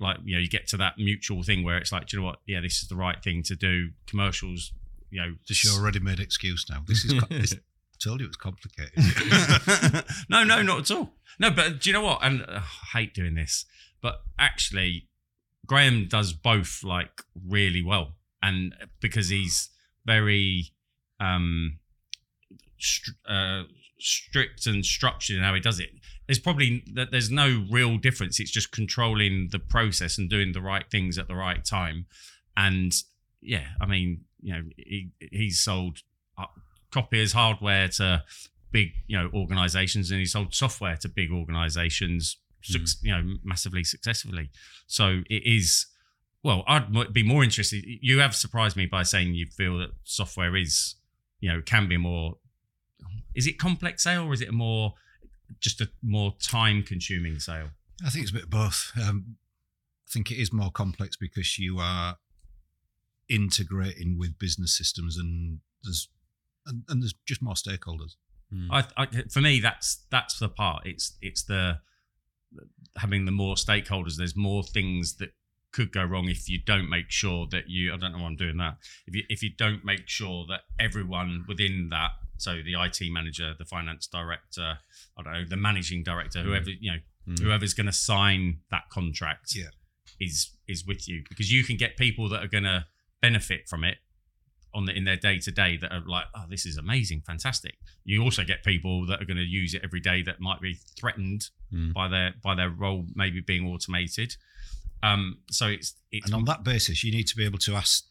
like 0.00 0.16
you 0.24 0.34
know 0.34 0.40
you 0.40 0.48
get 0.48 0.66
to 0.66 0.76
that 0.78 0.94
mutual 0.96 1.42
thing 1.42 1.62
where 1.62 1.76
it's 1.76 1.92
like 1.92 2.06
do 2.06 2.16
you 2.16 2.22
know 2.22 2.26
what 2.28 2.38
yeah 2.46 2.60
this 2.60 2.82
is 2.82 2.88
the 2.88 2.96
right 2.96 3.22
thing 3.22 3.42
to 3.42 3.54
do 3.54 3.90
commercials 4.06 4.72
you 5.10 5.20
know 5.20 5.34
Just 5.46 5.62
your 5.64 5.84
ready-made 5.84 6.18
excuse 6.20 6.64
now. 6.70 6.82
This 6.88 7.04
is. 7.04 7.12
this, 7.28 7.54
told 8.02 8.20
you 8.20 8.26
it 8.26 8.28
was 8.28 8.36
complicated. 8.36 10.04
no 10.28 10.44
no 10.44 10.62
not 10.62 10.90
at 10.90 10.96
all. 10.96 11.14
No 11.38 11.50
but 11.50 11.80
do 11.80 11.90
you 11.90 11.94
know 11.94 12.02
what? 12.02 12.20
And 12.22 12.42
uh, 12.42 12.60
i 12.60 12.98
hate 12.98 13.14
doing 13.14 13.34
this 13.34 13.64
but 14.00 14.22
actually 14.38 15.08
graham 15.66 16.08
does 16.08 16.32
both 16.32 16.82
like 16.84 17.22
really 17.46 17.82
well. 17.82 18.12
And 18.42 18.74
because 19.00 19.28
he's 19.28 19.70
very 20.04 20.72
um 21.20 21.78
str- 22.78 23.10
uh, 23.28 23.62
strict 23.98 24.66
and 24.66 24.84
structured 24.84 25.36
in 25.36 25.42
how 25.42 25.54
he 25.54 25.60
does 25.60 25.78
it 25.78 25.90
there's 26.26 26.40
probably 26.40 26.84
that 26.94 27.10
there's 27.10 27.30
no 27.30 27.66
real 27.70 27.98
difference. 27.98 28.38
It's 28.40 28.50
just 28.50 28.70
controlling 28.72 29.48
the 29.50 29.58
process 29.58 30.18
and 30.18 30.30
doing 30.30 30.52
the 30.52 30.62
right 30.62 30.88
things 30.90 31.18
at 31.18 31.28
the 31.28 31.34
right 31.34 31.64
time. 31.64 32.06
And 32.56 32.92
yeah 33.42 33.66
i 33.80 33.86
mean 33.86 34.22
you 34.40 34.54
know 34.54 34.62
he 34.76 35.10
he's 35.30 35.60
sold 35.60 35.98
uh, 36.92 37.00
copiers 37.00 37.32
hardware 37.32 37.88
to 37.88 38.22
big 38.70 38.92
you 39.06 39.18
know 39.18 39.30
organizations 39.34 40.10
and 40.10 40.18
he 40.20 40.26
sold 40.26 40.54
software 40.54 40.96
to 40.96 41.08
big 41.08 41.30
organizations 41.30 42.38
suc- 42.62 43.02
you 43.02 43.12
know 43.12 43.36
massively 43.44 43.84
successfully. 43.84 44.50
So 44.86 45.22
it 45.28 45.42
is 45.46 45.86
well 46.44 46.64
i'd 46.66 47.12
be 47.12 47.22
more 47.22 47.44
interested 47.44 47.84
you 47.84 48.18
have 48.18 48.34
surprised 48.34 48.76
me 48.76 48.84
by 48.84 49.04
saying 49.04 49.32
you 49.32 49.46
feel 49.46 49.78
that 49.78 49.90
software 50.02 50.56
is 50.56 50.96
you 51.38 51.48
know 51.48 51.62
can 51.64 51.88
be 51.88 51.96
more 51.96 52.34
is 53.34 53.46
it 53.46 53.60
complex 53.60 54.02
sale 54.02 54.24
or 54.24 54.32
is 54.32 54.40
it 54.40 54.48
a 54.48 54.52
more 54.52 54.94
just 55.60 55.80
a 55.80 55.90
more 56.02 56.34
time 56.40 56.82
consuming 56.82 57.38
sale? 57.38 57.68
I 58.04 58.10
think 58.10 58.22
it's 58.22 58.30
a 58.30 58.34
bit 58.34 58.44
of 58.44 58.50
both. 58.50 58.92
Um, 59.00 59.36
I 60.08 60.12
think 60.12 60.30
it 60.30 60.40
is 60.40 60.52
more 60.52 60.70
complex 60.70 61.16
because 61.16 61.58
you 61.58 61.78
are 61.78 62.18
integrating 63.28 64.18
with 64.18 64.38
business 64.38 64.76
systems 64.76 65.16
and 65.16 65.60
there's 65.82 66.08
and, 66.66 66.82
and 66.88 67.02
there's 67.02 67.14
just 67.26 67.42
more 67.42 67.54
stakeholders. 67.54 68.12
Mm. 68.52 68.68
I, 68.70 68.84
I 69.02 69.06
for 69.30 69.40
me 69.40 69.60
that's 69.60 70.04
that's 70.10 70.38
the 70.38 70.48
part 70.48 70.86
it's 70.86 71.16
it's 71.22 71.42
the 71.44 71.78
having 72.96 73.24
the 73.24 73.32
more 73.32 73.54
stakeholders 73.54 74.16
there's 74.16 74.36
more 74.36 74.62
things 74.62 75.16
that 75.16 75.30
could 75.72 75.90
go 75.90 76.04
wrong 76.04 76.28
if 76.28 76.50
you 76.50 76.58
don't 76.62 76.90
make 76.90 77.10
sure 77.10 77.46
that 77.50 77.64
you 77.68 77.92
I 77.94 77.96
don't 77.96 78.12
know 78.12 78.18
why 78.18 78.26
I'm 78.26 78.36
doing 78.36 78.58
that 78.58 78.76
if 79.06 79.14
you 79.14 79.22
if 79.30 79.42
you 79.42 79.50
don't 79.56 79.84
make 79.84 80.06
sure 80.06 80.44
that 80.50 80.60
everyone 80.78 81.44
within 81.48 81.88
that 81.90 82.10
so 82.36 82.56
the 82.62 82.74
IT 82.78 82.98
manager 83.10 83.54
the 83.58 83.64
finance 83.64 84.06
director 84.06 84.78
I 85.16 85.22
don't 85.22 85.32
know 85.32 85.44
the 85.48 85.56
managing 85.56 86.02
director 86.04 86.42
whoever 86.42 86.70
you 86.70 86.92
know 86.92 86.98
Mm. 87.24 87.38
whoever's 87.38 87.72
going 87.72 87.86
to 87.86 87.92
sign 87.92 88.62
that 88.72 88.82
contract 88.90 89.54
Yeah. 89.54 89.66
is 90.18 90.50
is 90.66 90.84
with 90.84 91.06
you 91.08 91.22
because 91.28 91.52
you 91.52 91.62
can 91.62 91.76
get 91.76 91.96
people 91.96 92.28
that 92.30 92.42
are 92.42 92.48
going 92.48 92.64
to 92.64 92.84
benefit 93.20 93.68
from 93.68 93.84
it 93.84 93.98
on 94.74 94.84
the 94.86 94.92
in 94.96 95.04
their 95.04 95.16
day 95.16 95.38
to 95.38 95.50
day 95.50 95.76
that 95.76 95.92
are 95.92 96.02
like 96.06 96.24
oh 96.34 96.44
this 96.48 96.64
is 96.66 96.76
amazing 96.76 97.20
fantastic 97.26 97.74
you 98.04 98.22
also 98.22 98.42
get 98.44 98.64
people 98.64 99.06
that 99.06 99.20
are 99.20 99.24
going 99.24 99.36
to 99.36 99.42
use 99.42 99.74
it 99.74 99.82
every 99.84 100.00
day 100.00 100.22
that 100.22 100.40
might 100.40 100.60
be 100.60 100.74
threatened 100.98 101.50
Mm. 101.72 101.94
by 101.94 102.06
their 102.08 102.34
by 102.42 102.54
their 102.54 102.68
role 102.68 103.06
maybe 103.14 103.40
being 103.40 103.66
automated 103.66 104.36
um 105.02 105.38
so 105.50 105.66
it's 105.68 105.94
it's 106.10 106.26
And 106.26 106.34
on 106.34 106.44
that 106.44 106.62
basis, 106.64 107.02
you 107.02 107.10
need 107.10 107.26
to 107.28 107.36
be 107.36 107.44
able 107.46 107.58
to 107.60 107.74
ask 107.74 108.04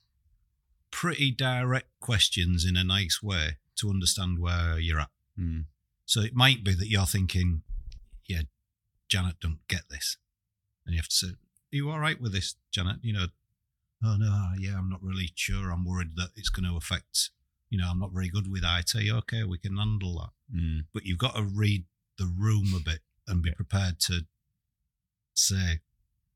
pretty 0.89 1.31
direct 1.31 1.87
questions 1.99 2.65
in 2.65 2.75
a 2.75 2.83
nice 2.83 3.21
way 3.23 3.57
to 3.77 3.89
understand 3.89 4.39
where 4.39 4.79
you're 4.79 4.99
at. 4.99 5.09
Mm. 5.39 5.65
So 6.05 6.21
it 6.21 6.33
might 6.35 6.63
be 6.63 6.73
that 6.73 6.89
you're 6.89 7.05
thinking, 7.05 7.61
yeah, 8.27 8.41
Janet 9.07 9.35
don't 9.39 9.59
get 9.67 9.83
this. 9.89 10.17
And 10.85 10.93
you 10.95 10.99
have 10.99 11.07
to 11.09 11.15
say, 11.15 11.27
Are 11.27 11.35
you 11.71 11.89
all 11.91 11.99
right 11.99 12.19
with 12.19 12.33
this, 12.33 12.55
Janet? 12.71 12.97
You 13.03 13.13
know, 13.13 13.25
oh 14.03 14.15
no, 14.17 14.51
yeah, 14.57 14.77
I'm 14.77 14.89
not 14.89 15.03
really 15.03 15.29
sure. 15.35 15.71
I'm 15.71 15.85
worried 15.85 16.15
that 16.15 16.29
it's 16.35 16.49
going 16.49 16.69
to 16.69 16.77
affect, 16.77 17.29
you 17.69 17.77
know, 17.77 17.89
I'm 17.89 17.99
not 17.99 18.13
very 18.13 18.29
good 18.29 18.51
with 18.51 18.63
IT. 18.63 18.95
Okay, 18.95 19.43
we 19.43 19.57
can 19.57 19.77
handle 19.77 20.19
that. 20.19 20.57
Mm. 20.59 20.85
But 20.93 21.05
you've 21.05 21.17
got 21.17 21.35
to 21.35 21.43
read 21.43 21.85
the 22.17 22.25
room 22.25 22.73
a 22.75 22.79
bit 22.79 22.99
and 23.27 23.41
be 23.41 23.51
prepared 23.51 23.99
to 24.01 24.21
say, 25.33 25.79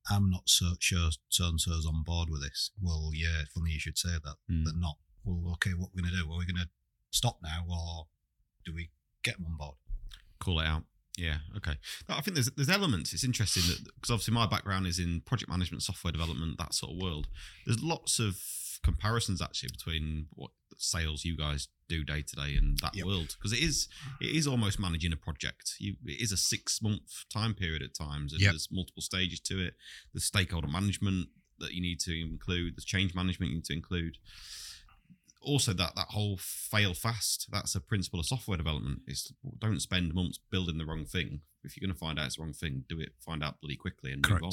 I'm 0.10 0.30
not 0.30 0.44
so 0.48 0.74
sure 0.80 1.10
so 1.30 1.46
and 1.46 1.60
so's 1.60 1.86
on 1.86 2.04
board 2.04 2.30
with 2.30 2.44
this. 2.44 2.72
Well, 2.82 3.12
yeah, 3.14 3.44
funny 3.54 3.72
you 3.72 3.80
should 3.80 3.98
say 3.98 4.18
that. 4.24 4.36
Mm. 4.52 4.64
But 4.66 4.76
not. 4.78 4.98
Well, 5.24 5.54
okay, 5.54 5.72
what 5.72 5.90
we're 5.94 6.04
going 6.04 6.14
to 6.14 6.24
do? 6.24 6.32
Are 6.32 6.38
we 6.38 6.46
going 6.46 6.58
to 6.58 6.70
stop 7.10 7.40
now 7.42 7.66
or 7.68 8.08
do 8.64 8.74
we 8.74 8.92
get 9.24 9.38
them 9.38 9.48
on 9.48 9.58
board? 9.58 9.76
call 10.40 10.60
it 10.60 10.66
out. 10.66 10.84
Yeah, 11.18 11.38
okay. 11.58 11.74
I 12.10 12.22
think 12.22 12.36
there's 12.36 12.52
there's 12.52 12.70
elements. 12.70 13.14
It's 13.14 13.24
interesting 13.24 13.64
that 13.68 13.84
because 13.96 14.12
obviously 14.12 14.34
my 14.34 14.46
background 14.48 14.86
is 14.88 15.00
in 15.00 15.22
project 15.22 15.50
management, 15.50 15.84
software 15.84 16.12
development, 16.12 16.58
that 16.58 16.74
sort 16.74 16.92
of 16.94 16.98
world. 17.02 17.28
There's 17.66 17.82
lots 17.82 18.20
of 18.20 18.38
comparisons 18.84 19.42
actually 19.42 19.70
between 19.70 20.28
what 20.34 20.52
sales 20.78 21.24
you 21.26 21.36
guys 21.38 21.70
do 21.88 22.04
day 22.04 22.22
to 22.22 22.36
day 22.36 22.56
and 22.56 22.78
that 22.80 22.96
Yep. 22.96 23.06
world 23.06 23.36
because 23.38 23.54
it 23.54 23.60
is 23.64 23.88
it 24.20 24.36
is 24.36 24.46
almost 24.46 24.78
managing 24.80 25.14
a 25.14 25.18
project. 25.18 25.76
You 25.80 25.96
it 26.06 26.20
is 26.22 26.32
a 26.32 26.38
six 26.38 26.82
month 26.82 27.24
time 27.34 27.54
period 27.54 27.82
at 27.82 27.94
times, 27.94 28.34
and 28.34 28.42
Yep. 28.42 28.52
there's 28.52 28.68
multiple 28.72 29.02
stages 29.02 29.40
to 29.42 29.60
it. 29.66 29.76
There's 30.14 30.26
stakeholder 30.26 30.68
management 30.68 31.30
that 31.60 31.74
you 31.74 31.82
need 31.82 32.02
to 32.02 32.20
include. 32.20 32.76
There's 32.76 32.84
change 32.86 33.16
management 33.16 33.52
you 33.52 33.56
need 33.60 33.66
to 33.66 33.74
include 33.74 34.18
also 35.46 35.74
that 35.74 35.96
that 35.96 36.08
whole 36.10 36.38
fail 36.38 36.94
fast 36.94 37.48
that's 37.52 37.76
a 37.76 37.80
principle 37.80 38.20
of 38.20 38.26
software 38.26 38.58
development 38.58 39.00
is 39.08 39.32
don't 39.60 39.82
spend 39.82 40.14
months 40.14 40.40
building 40.52 40.78
the 40.78 40.86
wrong 40.86 41.06
thing 41.06 41.42
if 41.64 41.76
you're 41.76 41.88
going 41.88 41.94
to 41.94 42.00
find 42.00 42.20
out 42.20 42.26
it's 42.26 42.36
the 42.36 42.42
wrong 42.42 42.54
thing 42.54 42.84
do 42.90 43.00
it 43.00 43.10
find 43.20 43.44
out 43.44 43.60
bloody 43.62 43.76
quickly 43.76 44.12
and 44.12 44.28
move 44.30 44.44
on 44.44 44.52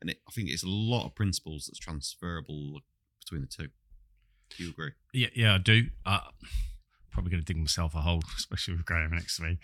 and 0.00 0.10
it, 0.10 0.18
i 0.28 0.30
think 0.32 0.48
it's 0.48 0.64
a 0.64 0.68
lot 0.68 1.06
of 1.06 1.14
principles 1.14 1.66
that's 1.66 1.78
transferable 1.78 2.80
between 3.20 3.40
the 3.40 3.46
two 3.46 3.68
do 4.50 4.62
you 4.62 4.70
agree 4.70 4.92
Yeah, 5.12 5.28
yeah, 5.34 5.54
I 5.54 5.58
do. 5.58 5.86
Uh, 6.04 6.20
probably 7.10 7.30
going 7.30 7.42
to 7.42 7.52
dig 7.52 7.60
myself 7.60 7.94
a 7.94 8.00
hole, 8.00 8.22
especially 8.36 8.74
with 8.74 8.84
Graham 8.84 9.12
next 9.12 9.36
to 9.36 9.42
me. 9.42 9.58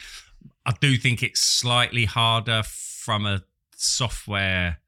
I 0.66 0.72
do 0.81 0.96
think 0.96 1.22
it's 1.22 1.40
slightly 1.40 2.05
harder 2.05 2.62
from 2.64 3.27
a 3.27 3.42
software 3.77 4.79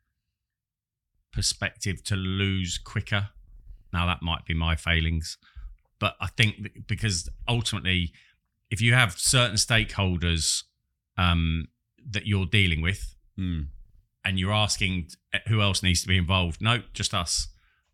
perspective 1.33 2.03
to 2.05 2.17
lose 2.17 2.79
quicker. 2.79 3.29
Now, 3.93 4.07
that 4.07 4.23
might 4.23 4.45
be 4.45 4.55
my 4.55 4.77
failings, 4.77 5.37
but 6.05 6.17
I 6.21 6.27
think 6.27 6.87
because 6.87 7.31
ultimately, 7.49 8.13
if 8.71 8.83
you 8.83 8.93
have 8.93 9.19
certain 9.19 9.57
stakeholders 9.57 10.65
um, 11.17 11.69
that 12.11 12.27
you're 12.27 12.45
dealing 12.45 12.83
with, 12.83 13.17
mm. 13.41 13.69
and 14.23 14.39
you're 14.39 14.53
asking 14.53 15.09
eh, 15.33 15.39
who 15.49 15.63
else 15.63 15.83
needs 15.83 16.03
to 16.03 16.09
be 16.09 16.19
involved. 16.19 16.61
No, 16.61 16.83
just 16.93 17.15
us. 17.15 17.49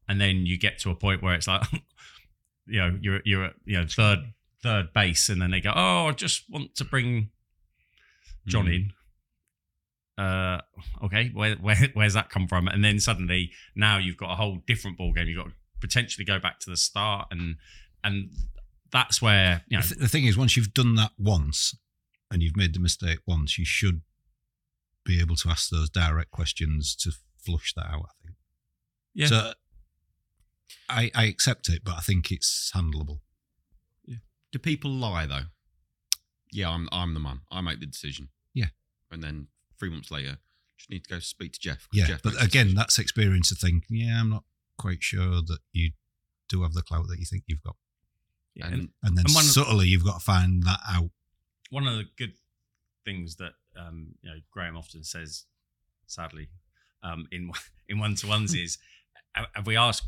And 0.09 0.21
then 0.21 0.45
you 0.45 0.59
get 0.59 0.81
to 0.81 0.91
a 0.91 0.97
point 0.97 1.23
where 1.23 1.35
it's 1.35 1.47
like, 1.47 1.63
you 2.67 2.81
know, 2.81 2.99
you're 3.01 3.21
you're 3.25 3.45
at, 3.45 3.53
you 3.65 3.79
know 3.79 3.87
third 3.87 4.19
third 4.61 4.93
base, 4.93 5.29
and 5.29 5.41
then 5.41 5.53
they 5.53 5.61
go, 5.61 5.73
oh, 5.73 6.09
I 6.09 6.11
just 6.11 6.51
want 6.51 6.75
to 6.75 6.85
bring 6.85 7.31
John 8.49 8.67
Mm. 8.67 8.75
in. 8.75 10.25
Uh, 10.25 10.61
okay, 11.05 11.31
where, 11.33 11.55
where 11.55 11.77
where's 11.95 12.15
that 12.15 12.29
come 12.29 12.49
from? 12.49 12.67
And 12.67 12.85
then 12.85 12.99
suddenly 12.99 13.53
now 13.77 13.99
you've 13.99 14.17
got 14.17 14.33
a 14.33 14.35
whole 14.35 14.59
different 14.67 14.99
ball 14.99 15.13
game. 15.13 15.29
You've 15.29 15.39
got 15.45 15.51
to 15.51 15.55
potentially 15.81 16.25
go 16.25 16.41
back 16.41 16.59
to 16.59 16.71
the 16.71 16.77
start, 16.77 17.29
and 17.31 17.55
and 18.05 18.31
that's 18.93 19.21
where 19.23 19.63
you 19.69 19.77
know 19.79 19.83
The, 19.83 19.89
th- 19.89 20.01
the 20.01 20.09
thing 20.09 20.25
is, 20.27 20.37
once 20.37 20.57
you've 20.57 20.75
done 20.75 20.95
that 20.97 21.13
once 21.19 21.75
and 22.31 22.43
you've 22.43 22.57
made 22.57 22.75
the 22.75 22.81
mistake 22.81 23.19
once, 23.27 23.59
you 23.59 23.65
should 23.65 24.03
be 25.05 25.21
able 25.21 25.37
to 25.37 25.49
ask 25.49 25.71
those 25.71 25.91
direct 25.91 26.31
questions 26.31 26.95
to 26.97 27.13
flush 27.45 27.73
that 27.75 27.87
out. 27.87 28.07
I 28.09 28.13
think. 28.25 28.37
Yeah. 29.15 29.27
So 29.27 29.53
I, 30.89 31.11
I 31.15 31.25
accept 31.25 31.69
it, 31.69 31.83
but 31.85 31.95
I 31.97 32.01
think 32.01 32.31
it's 32.31 32.71
handleable. 32.75 33.21
yeah 34.07 34.19
do 34.53 34.59
people 34.59 34.91
lie 34.91 35.27
though 35.27 35.47
yeah 36.53 36.69
i'm 36.69 36.89
i'm 36.91 37.15
the 37.15 37.21
man 37.21 37.41
i 37.53 37.61
make 37.61 37.79
the 37.81 37.87
decision 37.87 38.29
Yeah. 38.55 38.67
and 39.13 39.23
then 39.23 39.47
three 39.79 39.91
months 39.91 40.11
later 40.11 40.39
just 40.77 40.91
need 40.91 41.05
to 41.05 41.11
go 41.15 41.19
speak 41.21 41.53
to 41.53 41.61
jeff 41.61 41.87
Yeah, 41.93 42.07
jeff 42.07 42.23
but 42.23 42.43
again, 42.43 42.75
that's 42.75 42.99
experience 42.99 43.53
of 43.53 43.59
thinking 43.59 43.97
Yeah, 43.99 44.21
I'm 44.21 44.31
not 44.31 44.45
quite 44.79 45.03
sure 45.03 45.43
that 45.43 45.59
you 45.73 45.93
do 46.49 46.63
have 46.63 46.73
the 46.75 46.83
clout 46.83 47.07
that 47.09 47.19
you 47.21 47.25
think 47.25 47.45
you've 47.47 47.63
got. 47.63 47.77
Yeah, 48.55 48.67
And- 48.67 48.75
and 48.75 48.89
And 49.03 49.19
then 49.19 49.25
And 49.27 49.35
one 49.35 49.45
of- 49.45 49.51
subtly, 49.51 49.89
you've 49.89 50.05
got 50.05 50.19
to 50.19 50.25
find 50.25 50.63
that 50.65 50.81
out. 50.89 51.11
one 51.71 51.87
of 51.87 51.97
the 51.97 52.05
good 52.17 52.35
things 53.05 53.37
that 53.37 53.55
um, 53.77 54.15
you 54.23 54.31
know 54.31 54.41
Graham 54.51 54.77
often 54.77 55.05
says, 55.05 55.47
sadly, 56.07 56.49
um, 57.03 57.29
in 57.31 57.51
in 57.89 57.99
one 57.99 58.15
to 58.17 58.27
ones 58.27 58.55
is, 58.65 58.79
have 59.35 59.47
have 59.55 59.67
we 59.67 59.77
asked 59.77 60.07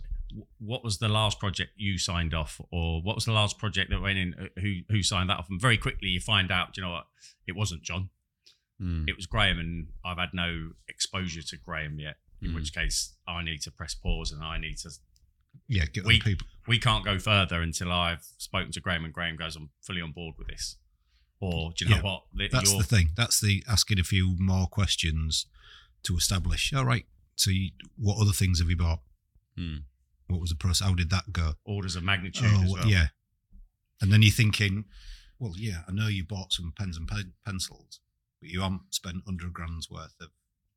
what 0.58 0.82
was 0.82 0.98
the 0.98 1.08
last 1.08 1.38
project 1.38 1.72
you 1.76 1.98
signed 1.98 2.32
off, 2.34 2.58
or 2.70 3.02
what 3.02 3.14
was 3.14 3.24
the 3.26 3.32
last 3.32 3.58
project 3.58 3.90
that 3.90 4.00
went 4.00 4.18
in? 4.18 4.34
uh, 4.34 4.60
Who 4.60 4.80
who 4.88 5.02
signed 5.02 5.28
that 5.30 5.38
off? 5.38 5.48
And 5.50 5.60
very 5.60 5.78
quickly 5.78 6.08
you 6.08 6.20
find 6.20 6.50
out, 6.50 6.72
do 6.74 6.80
you 6.80 6.86
know 6.86 6.92
what? 6.92 7.06
It 7.46 7.52
wasn't 7.54 7.82
John. 7.82 8.10
Mm. 8.80 9.08
It 9.08 9.14
was 9.14 9.26
Graham, 9.26 9.58
and 9.60 9.88
I've 10.04 10.18
had 10.18 10.30
no 10.34 10.72
exposure 10.88 11.42
to 11.42 11.56
Graham 11.56 12.00
yet. 12.00 12.16
In 12.40 12.50
Mm. 12.50 12.54
which 12.56 12.72
case, 12.74 13.14
I 13.28 13.44
need 13.44 13.60
to 13.62 13.70
press 13.70 13.94
pause 13.94 14.32
and 14.32 14.42
I 14.42 14.58
need 14.58 14.78
to. 14.78 14.90
Yeah, 15.68 15.84
get 15.86 16.04
We- 16.04 16.18
people. 16.18 16.48
We 16.66 16.78
can't 16.78 17.04
go 17.04 17.18
further 17.18 17.60
until 17.60 17.90
I've 17.92 18.24
spoken 18.38 18.70
to 18.72 18.80
Graham, 18.80 19.04
and 19.04 19.12
Graham 19.12 19.36
goes, 19.36 19.56
"I'm 19.56 19.70
fully 19.80 20.00
on 20.00 20.12
board 20.12 20.34
with 20.38 20.48
this." 20.48 20.76
Or 21.40 21.72
do 21.76 21.84
you 21.84 21.90
know 21.90 21.96
Yeah, 21.96 22.02
what? 22.02 22.22
That 22.34 22.52
That's 22.52 22.76
the 22.76 22.84
thing. 22.84 23.10
That's 23.16 23.40
the 23.40 23.64
asking 23.68 23.98
a 23.98 24.04
few 24.04 24.36
more 24.38 24.68
questions 24.68 25.46
to 26.04 26.16
establish. 26.16 26.72
All 26.72 26.84
right. 26.84 27.04
So, 27.34 27.50
you, 27.50 27.70
what 27.96 28.20
other 28.20 28.30
things 28.32 28.60
have 28.60 28.70
you 28.70 28.76
bought? 28.76 29.00
Mm. 29.58 29.82
What 30.28 30.40
was 30.40 30.50
the 30.50 30.56
process? 30.56 30.86
How 30.86 30.94
did 30.94 31.10
that 31.10 31.32
go? 31.32 31.54
orders 31.64 31.96
of 31.96 32.04
magnitude 32.04 32.50
Oh, 32.52 32.62
as 32.62 32.72
well, 32.72 32.86
yeah. 32.86 33.08
And 34.00 34.12
then 34.12 34.22
you're 34.22 34.30
thinking, 34.32 34.84
well, 35.38 35.54
yeah, 35.56 35.82
I 35.88 35.92
know 35.92 36.06
you 36.06 36.24
bought 36.24 36.52
some 36.52 36.72
pens 36.76 36.96
and 36.96 37.08
pen- 37.08 37.32
pencils, 37.44 37.98
but 38.40 38.50
you 38.50 38.60
haven't 38.60 38.94
spent 38.94 39.24
hundred 39.26 39.52
grand's 39.52 39.90
worth 39.90 40.14
of 40.20 40.28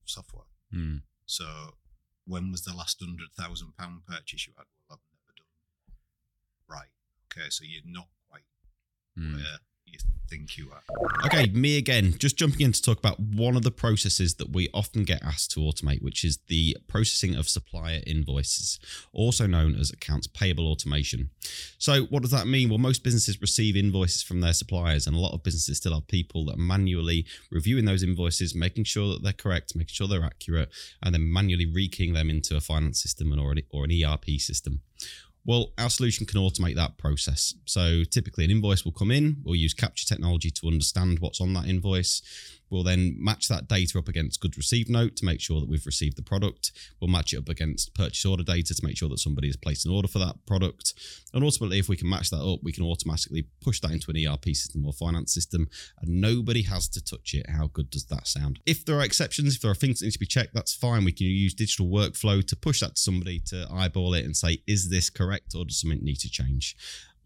software. 0.06 0.46
Mm. 0.74 1.02
So, 1.28 1.76
when 2.26 2.52
was 2.52 2.64
the 2.64 2.74
last 2.76 3.00
hundred 3.00 3.30
thousand 3.38 3.78
pound 3.78 4.02
purchase 4.08 4.48
you 4.48 4.54
had? 4.58 4.66
Well, 4.90 5.00
I've. 5.00 5.15
Right. 6.70 6.90
Okay. 7.32 7.50
So 7.50 7.64
you're 7.66 7.82
not 7.86 8.08
quite 8.30 8.44
Mm. 9.18 9.36
where 9.36 9.60
you 9.86 10.00
think 10.28 10.58
you 10.58 10.72
are. 10.72 10.82
Okay, 11.26 11.46
me 11.52 11.78
again. 11.78 12.18
Just 12.18 12.38
jumping 12.38 12.62
in 12.62 12.72
to 12.72 12.82
talk 12.82 12.98
about 12.98 13.20
one 13.20 13.56
of 13.56 13.62
the 13.64 13.72
processes 13.72 14.36
that 14.36 14.50
we 14.52 14.68
often 14.74 15.04
get 15.04 15.24
asked 15.24 15.52
to 15.52 15.60
automate, 15.62 16.02
which 16.02 16.24
is 16.26 16.40
the 16.48 16.76
processing 16.88 17.36
of 17.36 17.48
supplier 17.48 18.02
invoices, 18.06 18.80
also 19.14 19.46
known 19.48 19.76
as 19.76 19.92
accounts 19.92 20.28
payable 20.28 20.68
automation. 20.68 21.30
So, 21.78 22.06
what 22.06 22.24
does 22.24 22.32
that 22.32 22.48
mean? 22.48 22.70
Well, 22.70 22.80
most 22.80 23.04
businesses 23.04 23.40
receive 23.40 23.78
invoices 23.78 24.24
from 24.24 24.42
their 24.42 24.54
suppliers, 24.54 25.06
and 25.08 25.16
a 25.16 25.20
lot 25.20 25.34
of 25.34 25.44
businesses 25.44 25.78
still 25.78 25.94
have 25.94 26.08
people 26.08 26.46
that 26.46 26.56
are 26.56 26.58
manually 26.58 27.26
reviewing 27.52 27.86
those 27.86 28.04
invoices, 28.04 28.56
making 28.56 28.86
sure 28.86 29.14
that 29.14 29.24
they're 29.24 29.34
correct, 29.34 29.76
making 29.76 29.94
sure 29.94 30.08
they're 30.08 30.24
accurate, 30.26 30.70
and 31.04 31.14
then 31.14 31.32
manually 31.32 31.68
rekeying 31.68 32.14
them 32.16 32.30
into 32.30 32.58
a 32.58 32.62
finance 32.62 33.02
system 33.02 33.32
and 33.32 33.40
or 33.40 33.52
an, 33.52 33.62
or 33.70 33.86
an 33.86 33.92
ERP 33.92 34.40
system. 34.40 34.82
Well, 35.46 35.74
our 35.78 35.92
solution 35.92 36.26
can 36.26 36.40
automate 36.40 36.76
that 36.76 36.98
process. 36.98 37.54
So 37.66 38.04
typically, 38.04 38.46
an 38.46 38.52
invoice 38.52 38.84
will 38.84 38.92
come 38.92 39.12
in. 39.12 39.38
We'll 39.44 39.56
use 39.56 39.76
capture 39.76 40.08
technology 40.08 40.50
to 40.50 40.68
understand 40.68 41.20
what's 41.20 41.40
on 41.40 41.54
that 41.54 41.68
invoice. 41.68 42.22
We'll 42.70 42.84
then 42.84 43.16
match 43.18 43.48
that 43.48 43.68
data 43.68 44.00
up 44.00 44.08
against 44.08 44.42
goods 44.42 44.58
received 44.58 44.90
note 44.90 45.16
to 45.18 45.26
make 45.26 45.42
sure 45.42 45.60
that 45.60 45.70
we've 45.70 45.86
received 45.86 46.18
the 46.18 46.24
product. 46.24 46.72
We'll 47.00 47.10
match 47.10 47.34
it 47.34 47.38
up 47.38 47.50
against 47.50 47.94
purchase 47.94 48.26
order 48.26 48.44
data 48.44 48.74
to 48.74 48.86
make 48.86 48.98
sure 48.98 49.10
that 49.10 49.20
somebody 49.20 49.48
has 49.48 49.58
placed 49.58 49.86
an 49.86 49.92
order 49.92 50.08
for 50.08 50.20
that 50.20 50.36
product. 50.46 50.94
And 51.34 51.44
ultimately, 51.44 51.80
if 51.80 51.90
we 51.90 51.98
can 51.98 52.10
match 52.10 52.30
that 52.30 52.42
up, 52.42 52.60
we 52.64 52.72
can 52.72 52.84
automatically 52.84 53.48
push 53.62 53.80
that 53.82 53.92
into 53.92 54.12
an 54.12 54.18
ERP 54.18 54.46
system 54.56 54.86
or 54.86 54.94
finance 54.94 55.34
system, 55.34 55.68
and 56.02 56.22
nobody 56.22 56.64
has 56.64 56.88
to 56.90 57.04
touch 57.04 57.34
it. 57.34 57.50
How 57.50 57.68
good 57.68 57.90
does 57.90 58.06
that 58.06 58.28
sound? 58.28 58.60
If 58.66 58.86
there 58.86 58.98
are 58.98 59.04
exceptions, 59.04 59.56
if 59.56 59.62
there 59.62 59.72
are 59.72 59.76
things 59.76 60.00
that 60.00 60.06
need 60.06 60.12
to 60.12 60.20
be 60.20 60.26
checked, 60.26 60.54
that's 60.54 60.74
fine. 60.74 61.06
We 61.06 61.12
can 61.12 61.28
use 61.28 61.54
digital 61.54 61.88
workflow 61.88 62.46
to 62.46 62.56
push 62.56 62.80
that 62.80 62.96
to 62.96 63.02
somebody 63.02 63.40
to 63.48 63.68
eyeball 63.72 64.14
it 64.14 64.26
and 64.26 64.36
say, 64.36 64.62
is 64.68 64.90
this 64.90 65.10
correct 65.10 65.54
or 65.56 65.66
does 65.66 65.80
something 65.80 66.04
need 66.04 66.20
to 66.20 66.30
change? 66.30 66.76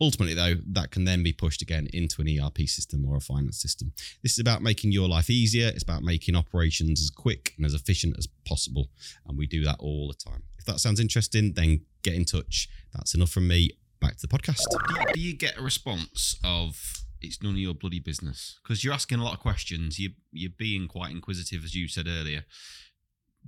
Ultimately, 0.01 0.33
though, 0.33 0.55
that 0.71 0.91
can 0.91 1.03
then 1.03 1.23
be 1.23 1.33
pushed 1.33 1.61
again 1.61 1.87
into 1.93 2.21
an 2.21 2.27
ERP 2.27 2.59
system 2.67 3.05
or 3.05 3.17
a 3.17 3.21
finance 3.21 3.61
system. 3.61 3.91
This 4.23 4.33
is 4.33 4.39
about 4.39 4.61
making 4.61 4.93
your 4.93 5.09
life 5.09 5.29
easier. 5.29 5.67
It's 5.67 5.83
about 5.83 6.03
making 6.03 6.35
operations 6.35 7.01
as 7.01 7.09
quick 7.09 7.53
and 7.57 7.65
as 7.65 7.73
efficient 7.73 8.15
as 8.17 8.27
possible. 8.45 8.87
And 9.27 9.37
we 9.37 9.45
do 9.45 9.63
that 9.65 9.77
all 9.79 10.07
the 10.07 10.13
time. 10.13 10.43
If 10.57 10.65
that 10.65 10.79
sounds 10.79 10.99
interesting, 10.99 11.53
then 11.53 11.81
get 12.03 12.13
in 12.13 12.23
touch. 12.25 12.69
That's 12.93 13.13
enough 13.13 13.29
from 13.29 13.47
me. 13.47 13.71
Back 13.99 14.15
to 14.17 14.27
the 14.27 14.37
podcast. 14.37 14.61
Do 14.69 14.77
you, 14.77 15.13
do 15.13 15.19
you 15.19 15.33
get 15.35 15.57
a 15.57 15.61
response 15.61 16.39
of 16.45 17.03
it's 17.21 17.43
none 17.43 17.53
of 17.53 17.59
your 17.59 17.73
bloody 17.73 17.99
business? 17.99 18.57
Because 18.63 18.83
you're 18.83 18.93
asking 18.93 19.19
a 19.19 19.23
lot 19.23 19.33
of 19.33 19.41
questions. 19.41 19.99
You, 19.99 20.11
you're 20.31 20.51
being 20.57 20.87
quite 20.87 21.11
inquisitive, 21.11 21.65
as 21.65 21.75
you 21.75 21.89
said 21.89 22.07
earlier. 22.07 22.45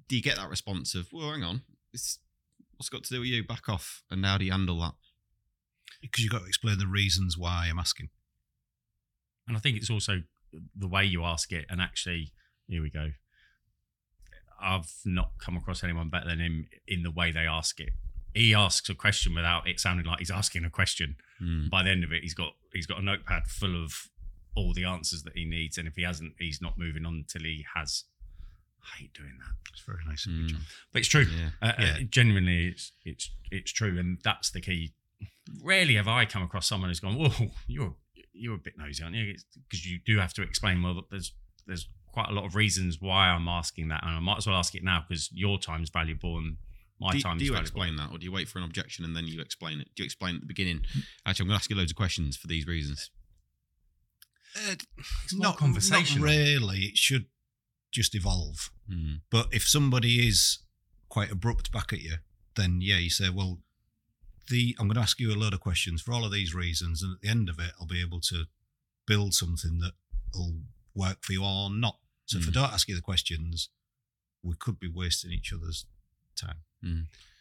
Do 0.10 0.18
you 0.18 0.22
get 0.22 0.36
that 0.36 0.50
response 0.50 0.94
of, 0.96 1.08
well, 1.14 1.32
hang 1.32 1.44
on, 1.44 1.62
it's, 1.94 2.20
what's 2.76 2.90
got 2.90 3.06
to 3.06 3.14
do 3.14 3.22
with 3.22 3.30
you? 3.30 3.46
Back 3.46 3.70
off. 3.70 4.04
And 4.12 4.26
how 4.26 4.38
do 4.38 4.44
you 4.44 4.52
handle 4.52 4.80
that? 4.82 4.94
Because 6.02 6.24
you've 6.24 6.32
got 6.34 6.40
to 6.40 6.48
explain 6.48 6.78
the 6.80 6.88
reasons 6.88 7.38
why 7.38 7.68
I'm 7.70 7.80
asking. 7.80 8.10
And 9.48 9.56
I 9.56 9.60
think 9.60 9.78
it's 9.78 9.90
also 9.90 10.24
the 10.76 10.88
way 10.88 11.06
you 11.06 11.24
ask 11.24 11.52
it. 11.52 11.66
And 11.70 11.80
actually, 11.82 12.32
here 12.68 12.82
we 12.82 12.90
go. 12.90 13.12
I've 14.62 14.92
not 15.06 15.32
come 15.40 15.58
across 15.58 15.84
anyone 15.84 16.10
better 16.10 16.28
than 16.28 16.40
him 16.40 16.68
in 16.88 17.04
the 17.04 17.12
way 17.12 17.32
they 17.32 17.48
ask 17.48 17.80
it. 17.80 17.90
He 18.34 18.54
asks 18.54 18.88
a 18.90 18.96
question 18.96 19.34
without 19.36 19.68
it 19.68 19.80
sounding 19.80 20.06
like 20.06 20.20
he's 20.20 20.32
asking 20.32 20.64
a 20.66 20.70
question. 20.70 21.16
Hmm. 21.40 21.68
By 21.70 21.84
the 21.84 21.90
end 21.90 22.04
of 22.04 22.12
it, 22.14 22.22
he's 22.22 22.34
got 22.36 22.54
he's 22.74 22.86
got 22.86 23.00
a 23.00 23.02
notepad 23.04 23.48
full 23.48 23.82
of 23.84 23.94
all 24.56 24.74
the 24.74 24.86
answers 24.86 25.24
that 25.24 25.34
he 25.36 25.46
needs. 25.46 25.78
And 25.78 25.88
if 25.88 25.96
he 25.96 26.04
hasn't, 26.04 26.34
he's 26.40 26.62
not 26.62 26.78
moving 26.78 27.06
on 27.06 27.16
until 27.16 27.42
he 27.44 27.66
has. 27.76 28.06
I 28.84 29.00
hate 29.02 29.14
doing 29.14 29.38
that. 29.40 29.56
It's 29.74 29.82
very 29.86 30.00
nice 30.08 30.26
of 30.26 30.32
Mm. 30.32 30.42
you, 30.44 30.48
John. 30.50 30.62
But 30.94 31.00
it's 31.00 31.08
true. 31.08 31.24
Yeah. 31.26 31.50
Uh, 31.62 31.74
Yeah. 31.78 31.86
uh, 32.00 32.04
genuinely, 32.10 32.68
it's 32.68 32.92
it's 33.04 33.32
it's 33.52 33.72
true, 33.72 33.98
and 34.00 34.20
that's 34.24 34.50
the 34.52 34.62
key. 34.62 34.94
Rarely 35.64 35.96
have 35.96 36.08
I 36.08 36.26
come 36.26 36.44
across 36.44 36.68
someone 36.68 36.90
who's 36.90 37.00
gone, 37.00 37.16
"Whoa, 37.18 37.52
you're 37.68 37.96
you're 38.34 38.56
a 38.56 38.60
bit 38.60 38.74
nosy, 38.78 39.04
aren't 39.04 39.16
you?" 39.16 39.36
Because 39.70 39.86
you 39.86 40.00
do 40.06 40.18
have 40.20 40.34
to 40.36 40.42
explain. 40.42 40.82
Well, 40.82 41.02
there's 41.12 41.34
there's 41.68 41.88
quite 42.12 42.30
a 42.30 42.34
lot 42.34 42.46
of 42.46 42.56
reasons 42.56 42.98
why 43.00 43.28
I'm 43.30 43.48
asking 43.48 43.88
that, 43.90 44.04
and 44.04 44.12
I 44.16 44.20
might 44.20 44.38
as 44.38 44.48
well 44.48 44.56
ask 44.58 44.76
it 44.76 44.84
now 44.84 45.04
because 45.08 45.30
your 45.32 45.58
time's 45.60 45.90
valuable 45.90 46.38
and 46.38 46.58
my 47.00 47.12
do, 47.14 47.22
time's 47.22 47.40
do 47.40 47.46
you 47.46 47.52
valuable. 47.52 47.62
explain 47.68 47.96
that, 47.98 48.12
or 48.12 48.18
do 48.18 48.26
you 48.26 48.32
wait 48.32 48.48
for 48.48 48.60
an 48.60 48.66
objection 48.66 49.04
and 49.06 49.16
then 49.16 49.28
you 49.28 49.42
explain 49.42 49.80
it? 49.82 49.88
Do 49.96 50.04
you 50.04 50.06
explain 50.06 50.36
at 50.36 50.42
the 50.42 50.48
beginning? 50.48 50.82
Actually, 51.26 51.44
I'm 51.46 51.48
going 51.50 51.58
to 51.60 51.62
ask 51.62 51.70
you 51.70 51.76
loads 51.76 51.92
of 51.92 51.98
questions 51.98 52.38
for 52.38 52.48
these 52.48 52.66
reasons. 52.68 53.10
Uh, 54.56 54.76
It's 55.24 55.34
not 55.34 55.58
conversational. 55.58 56.26
Not 56.28 56.32
really. 56.34 56.80
It 56.80 56.98
should 56.98 57.26
just 57.92 58.14
evolve. 58.16 58.70
Hmm. 58.90 59.16
But 59.30 59.48
if 59.52 59.68
somebody 59.68 60.28
is 60.28 60.60
quite 61.10 61.32
abrupt 61.32 61.72
back 61.72 61.92
at 61.94 62.02
you, 62.02 62.16
then 62.56 62.80
yeah, 62.82 62.98
you 62.98 63.10
say, 63.10 63.30
well, 63.30 63.60
the 64.52 64.76
I'm 64.78 64.88
going 64.88 64.96
to 64.96 65.02
ask 65.02 65.20
you 65.20 65.32
a 65.32 65.36
load 65.36 65.54
of 65.56 65.60
questions 65.62 66.02
for 66.04 66.12
all 66.14 66.24
of 66.26 66.32
these 66.32 66.54
reasons, 66.54 67.02
and 67.02 67.16
at 67.16 67.22
the 67.22 67.28
end 67.30 67.50
of 67.50 67.58
it, 67.58 67.72
I'll 67.80 67.88
be 67.88 68.02
able 68.02 68.20
to 68.22 68.46
build 69.08 69.34
something 69.34 69.80
that 69.80 69.94
will 70.36 70.58
work 70.94 71.24
for 71.24 71.34
you 71.34 71.44
or 71.44 71.70
not. 71.72 71.98
So 72.26 72.38
if 72.38 72.48
I 72.48 72.52
Mm. 72.52 72.54
don't 72.54 72.74
ask 72.74 72.88
you 72.88 72.96
the 72.96 73.02
questions, 73.02 73.70
we 74.44 74.56
could 74.56 74.80
be 74.80 74.88
wasting 74.88 75.32
each 75.32 75.52
other's 75.52 75.86
time. 76.36 76.58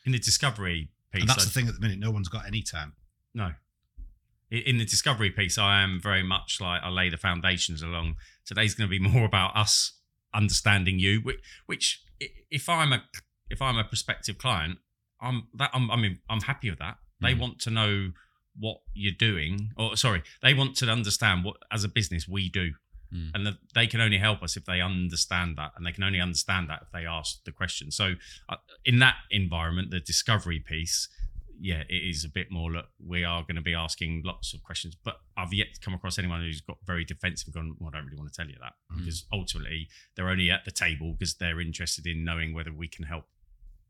in 0.07 0.12
the 0.12 0.18
discovery 0.18 0.88
piece. 1.12 1.20
And 1.23 1.29
that's 1.29 1.42
I- 1.42 1.44
the 1.46 1.51
thing 1.51 1.68
at 1.68 1.75
the 1.75 1.81
minute. 1.81 1.99
No 1.99 2.11
one's 2.11 2.29
got 2.29 2.46
any 2.46 2.62
time. 2.62 2.94
No. 3.35 3.55
In 4.51 4.79
the 4.79 4.85
discovery 4.85 5.31
piece, 5.31 5.57
I 5.59 5.83
am 5.83 6.01
very 6.01 6.23
much 6.23 6.61
like 6.61 6.83
I 6.83 6.88
lay 6.88 7.09
the 7.09 7.16
foundations 7.16 7.83
along. 7.83 8.16
Today's 8.44 8.75
going 8.75 8.88
to 8.90 8.90
be 8.90 8.99
more 9.12 9.25
about 9.25 9.57
us 9.57 9.92
understanding 10.35 10.99
you, 10.99 11.20
which, 11.20 11.40
which 11.66 12.03
if 12.51 12.68
I'm 12.68 12.92
a 12.92 13.05
if 13.49 13.61
I'm 13.62 13.77
a 13.79 13.85
prospective 13.85 14.38
client, 14.38 14.79
I'm 15.20 15.48
that 15.54 15.70
I'm 15.72 15.90
I 15.90 15.96
mean 15.96 16.18
I'm 16.28 16.40
happy 16.42 16.70
with 16.70 16.78
that. 16.80 16.98
They 17.20 17.35
Mhm. 17.35 17.38
want 17.38 17.59
to 17.61 17.70
know 17.70 18.12
what 18.59 18.78
you're 18.94 19.12
doing, 19.12 19.72
or 19.76 19.96
sorry, 19.96 20.22
they 20.42 20.54
want 20.54 20.76
to 20.78 20.90
understand 20.90 21.44
what 21.44 21.56
as 21.70 21.85
a 21.85 21.88
business 21.88 22.26
we 22.28 22.48
do, 22.48 22.74
Mm. 23.12 23.30
and 23.35 23.46
that 23.46 23.59
they 23.74 23.87
can 23.87 24.00
only 24.00 24.18
help 24.18 24.42
us 24.42 24.56
if 24.56 24.64
they 24.64 24.80
understand 24.80 25.56
that, 25.59 25.72
and 25.76 25.85
they 25.87 25.92
can 25.92 26.04
only 26.04 26.20
understand 26.20 26.68
that 26.70 26.83
if 26.83 26.90
they 26.92 27.06
ask 27.06 27.42
the 27.44 27.52
question. 27.52 27.90
So, 27.90 28.14
uh, 28.48 28.56
in 28.85 28.98
that 29.00 29.16
environment, 29.30 29.90
the 29.90 29.98
discovery 30.00 30.61
piece, 30.61 31.09
yeah, 31.61 31.83
it 31.88 32.02
is 32.12 32.24
a 32.24 32.28
bit 32.28 32.50
more. 32.50 32.70
Look, 32.72 32.88
we 32.98 33.22
are 33.24 33.42
going 33.42 33.56
to 33.56 33.61
be 33.62 33.74
asking 33.74 34.22
lots 34.24 34.54
of 34.54 34.62
questions, 34.62 34.94
but 34.96 35.20
I've 35.37 35.52
yet 35.52 35.74
to 35.74 35.80
come 35.80 35.92
across 35.94 36.18
anyone 36.18 36.40
who's 36.40 36.61
got 36.61 36.78
very 36.87 37.04
defensive 37.04 37.48
and 37.48 37.54
gone, 37.54 37.76
well, 37.78 37.90
I 37.92 37.98
don't 37.98 38.06
really 38.06 38.16
want 38.18 38.33
to 38.33 38.37
tell 38.37 38.48
you 38.48 38.56
that 38.61 38.74
Mm. 38.92 38.98
because 38.98 39.26
ultimately 39.33 39.88
they're 40.14 40.29
only 40.31 40.50
at 40.50 40.64
the 40.64 40.71
table 40.71 41.12
because 41.12 41.35
they're 41.35 41.60
interested 41.60 42.06
in 42.06 42.25
knowing 42.25 42.52
whether 42.54 42.73
we 42.73 42.88
can 42.88 43.04
help. 43.06 43.29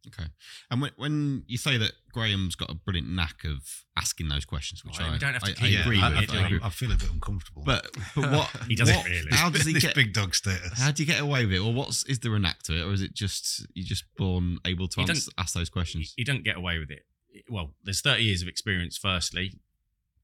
Okay. 0.09 0.29
And 0.71 0.81
when, 0.81 0.91
when 0.97 1.45
you 1.47 1.59
say 1.59 1.77
that 1.77 1.93
Graham's 2.13 2.55
got 2.55 2.71
a 2.71 2.75
brilliant 2.75 3.09
knack 3.09 3.45
of 3.45 3.85
asking 3.97 4.29
those 4.29 4.45
questions, 4.45 4.85
which 4.85 4.99
Well, 4.99 5.11
I, 5.11 5.19
don't 5.19 5.35
have 5.35 5.43
to 5.43 5.55
I, 5.63 5.67
I 5.67 5.69
agree 5.81 6.01
I, 6.01 6.09
with, 6.09 6.19
I, 6.19 6.23
I 6.23 6.27
feel, 6.27 6.45
agree. 6.45 6.61
I 6.63 6.69
feel 6.71 6.93
a 6.93 6.97
bit 6.97 7.11
uncomfortable. 7.13 7.63
But 7.65 7.87
but 8.17 8.31
what 8.31 8.47
He 8.69 8.75
doesn't 8.75 8.97
what- 8.97 9.07
really. 9.07 9.29
How 9.31 9.51
does 9.51 9.67
he 9.67 9.75
this 9.75 9.83
get? 9.85 9.95
big 9.95 10.13
dog 10.13 10.35
status? 10.35 10.79
How 10.79 10.91
do 10.91 11.03
you 11.03 11.07
get 11.07 11.21
away 11.21 11.45
with 11.45 11.55
it, 11.55 11.59
or 11.61 11.73
what's 11.73 12.05
is 12.07 12.19
there 12.21 12.35
a 12.35 12.39
knack 12.39 12.63
to 12.65 12.73
it, 12.81 12.83
or 12.83 12.93
is 12.93 13.03
it 13.03 13.15
just 13.15 13.67
you 13.75 13.85
just 13.85 14.05
born 14.17 14.59
able 14.65 14.89
to 14.89 15.03
He 15.03 15.13
ask 15.39 15.55
those 15.55 15.69
questions? 15.71 16.15
you 16.17 16.25
don't 16.25 16.45
get 16.45 16.57
away 16.57 16.79
with 16.79 16.91
it. 16.91 17.05
Well, 17.49 17.75
there's 17.85 18.01
30 18.01 18.23
years 18.25 18.43
of 18.43 18.49
experience. 18.49 18.97
Firstly, 18.97 19.61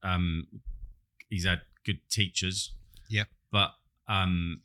um, 0.03 0.47
he's 1.29 1.45
had 1.45 1.61
good 1.85 1.99
teachers. 2.09 2.73
Yeah. 3.09 3.23
But 3.51 3.71
um, 4.09 4.61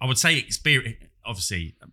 I 0.00 0.06
would 0.06 0.18
say 0.18 0.36
experience. 0.36 0.96
Obviously, 1.26 1.74
um, 1.82 1.90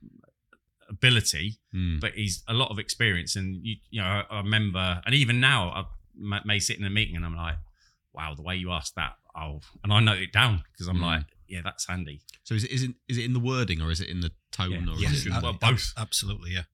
ability, 0.91 1.57
Mm. 1.73 1.99
but 1.99 2.13
he's 2.13 2.43
a 2.47 2.53
lot 2.53 2.69
of 2.69 2.77
experience. 2.77 3.35
And 3.35 3.65
you, 3.65 3.77
you 3.89 4.01
know, 4.01 4.07
I, 4.07 4.25
I 4.29 4.37
remember, 4.37 5.01
and 5.05 5.15
even 5.15 5.39
now, 5.39 5.69
I 5.69 5.85
may, 6.15 6.39
may 6.45 6.59
sit 6.59 6.77
in 6.77 6.85
a 6.85 6.89
meeting 6.89 7.15
and 7.15 7.25
I'm 7.25 7.35
like, 7.35 7.55
"Wow, 8.13 8.35
the 8.35 8.41
way 8.43 8.55
you 8.57 8.71
asked 8.71 8.95
that," 8.95 9.13
oh, 9.35 9.61
and 9.83 9.91
I 9.93 9.99
note 9.99 10.19
it 10.19 10.31
down 10.33 10.63
because 10.71 10.87
I'm 10.87 10.97
Mm. 10.97 11.01
like, 11.11 11.25
"Yeah, 11.47 11.61
that's 11.63 11.87
handy." 11.87 12.21
So 12.43 12.55
is 12.55 12.63
it, 12.65 12.71
is 12.71 12.83
it 12.83 12.91
is 13.07 13.17
it 13.17 13.25
in 13.25 13.33
the 13.33 13.39
wording 13.39 13.81
or 13.81 13.89
is 13.89 14.01
it 14.01 14.09
in 14.09 14.19
the 14.21 14.31
tone 14.51 14.71
Yeah. 14.87 14.93
or 14.93 14.97
Yes, 14.99 15.13
is 15.13 15.25
it 15.27 15.31
well, 15.41 15.53
both. 15.53 15.93
absolutely, 15.97 16.51
yeah. 16.51 16.65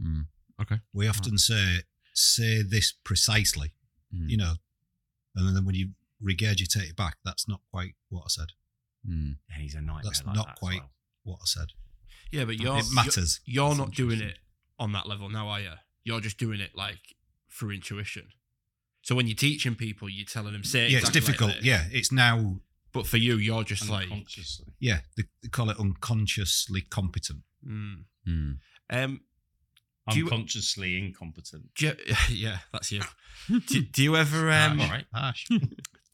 Mm. 0.00 0.26
Okay. 0.62 0.80
We 0.92 1.08
often 1.08 1.36
say, 1.38 1.82
say 2.14 2.62
this 2.62 2.92
precisely, 2.92 3.72
Mm. 4.14 4.30
you 4.30 4.36
know, 4.36 4.54
and 5.34 5.56
then 5.56 5.64
when 5.64 5.74
you 5.74 5.94
regurgitate 6.22 6.90
it 6.90 6.96
back, 6.96 7.16
that's 7.24 7.48
not 7.48 7.60
quite 7.70 7.94
what 8.10 8.22
I 8.26 8.28
said. 8.28 8.52
Mm. 9.08 9.38
And 9.50 9.62
he's 9.62 9.74
a 9.74 9.80
nightmare. 9.80 10.02
That's 10.04 10.24
like 10.24 10.36
not 10.36 10.46
that 10.46 10.52
as 10.52 10.58
quite- 10.58 10.80
well. 10.80 10.92
What 11.22 11.38
I 11.42 11.46
said. 11.46 11.72
Yeah, 12.32 12.44
but 12.44 12.60
you're 12.60 12.78
it 12.78 12.84
matters. 12.94 13.40
You're, 13.44 13.68
you're 13.68 13.76
not 13.76 13.92
doing 13.92 14.20
it 14.20 14.38
on 14.78 14.92
that 14.92 15.06
level 15.08 15.28
now, 15.28 15.48
are 15.48 15.60
you? 15.60 15.72
You're 16.04 16.20
just 16.20 16.38
doing 16.38 16.60
it 16.60 16.70
like 16.74 17.00
through 17.50 17.72
intuition. 17.72 18.28
So 19.02 19.14
when 19.14 19.26
you're 19.26 19.36
teaching 19.36 19.74
people, 19.74 20.08
you're 20.08 20.26
telling 20.26 20.52
them 20.52 20.62
say 20.64 20.88
yeah, 20.88 20.98
it's 20.98 21.08
exactly 21.08 21.20
like 21.20 21.26
difficult. 21.26 21.54
this. 21.56 21.64
yeah, 21.64 21.84
it's 21.90 22.12
now. 22.12 22.60
But 22.92 23.06
for 23.06 23.16
you, 23.18 23.36
you're 23.36 23.62
just 23.64 23.88
like, 23.88 24.08
Yeah, 24.80 25.00
they, 25.16 25.22
they 25.42 25.48
call 25.48 25.70
it 25.70 25.78
unconsciously 25.78 26.80
competent. 26.82 27.40
mm. 27.66 28.04
Mm. 28.28 28.56
um, 28.90 29.20
Do 30.10 30.18
you- 30.18 30.24
unconsciously 30.24 30.98
incompetent. 30.98 31.70
do 31.76 31.86
you, 31.86 31.92
yeah, 32.30 32.58
that's 32.72 32.90
you. 32.92 33.02
do, 33.48 33.82
do 33.82 34.02
you 34.02 34.16
ever 34.16 34.50
um, 34.52 34.80
all 34.80 34.88
right. 34.88 35.04
Harsh. 35.14 35.46
do 35.48 35.60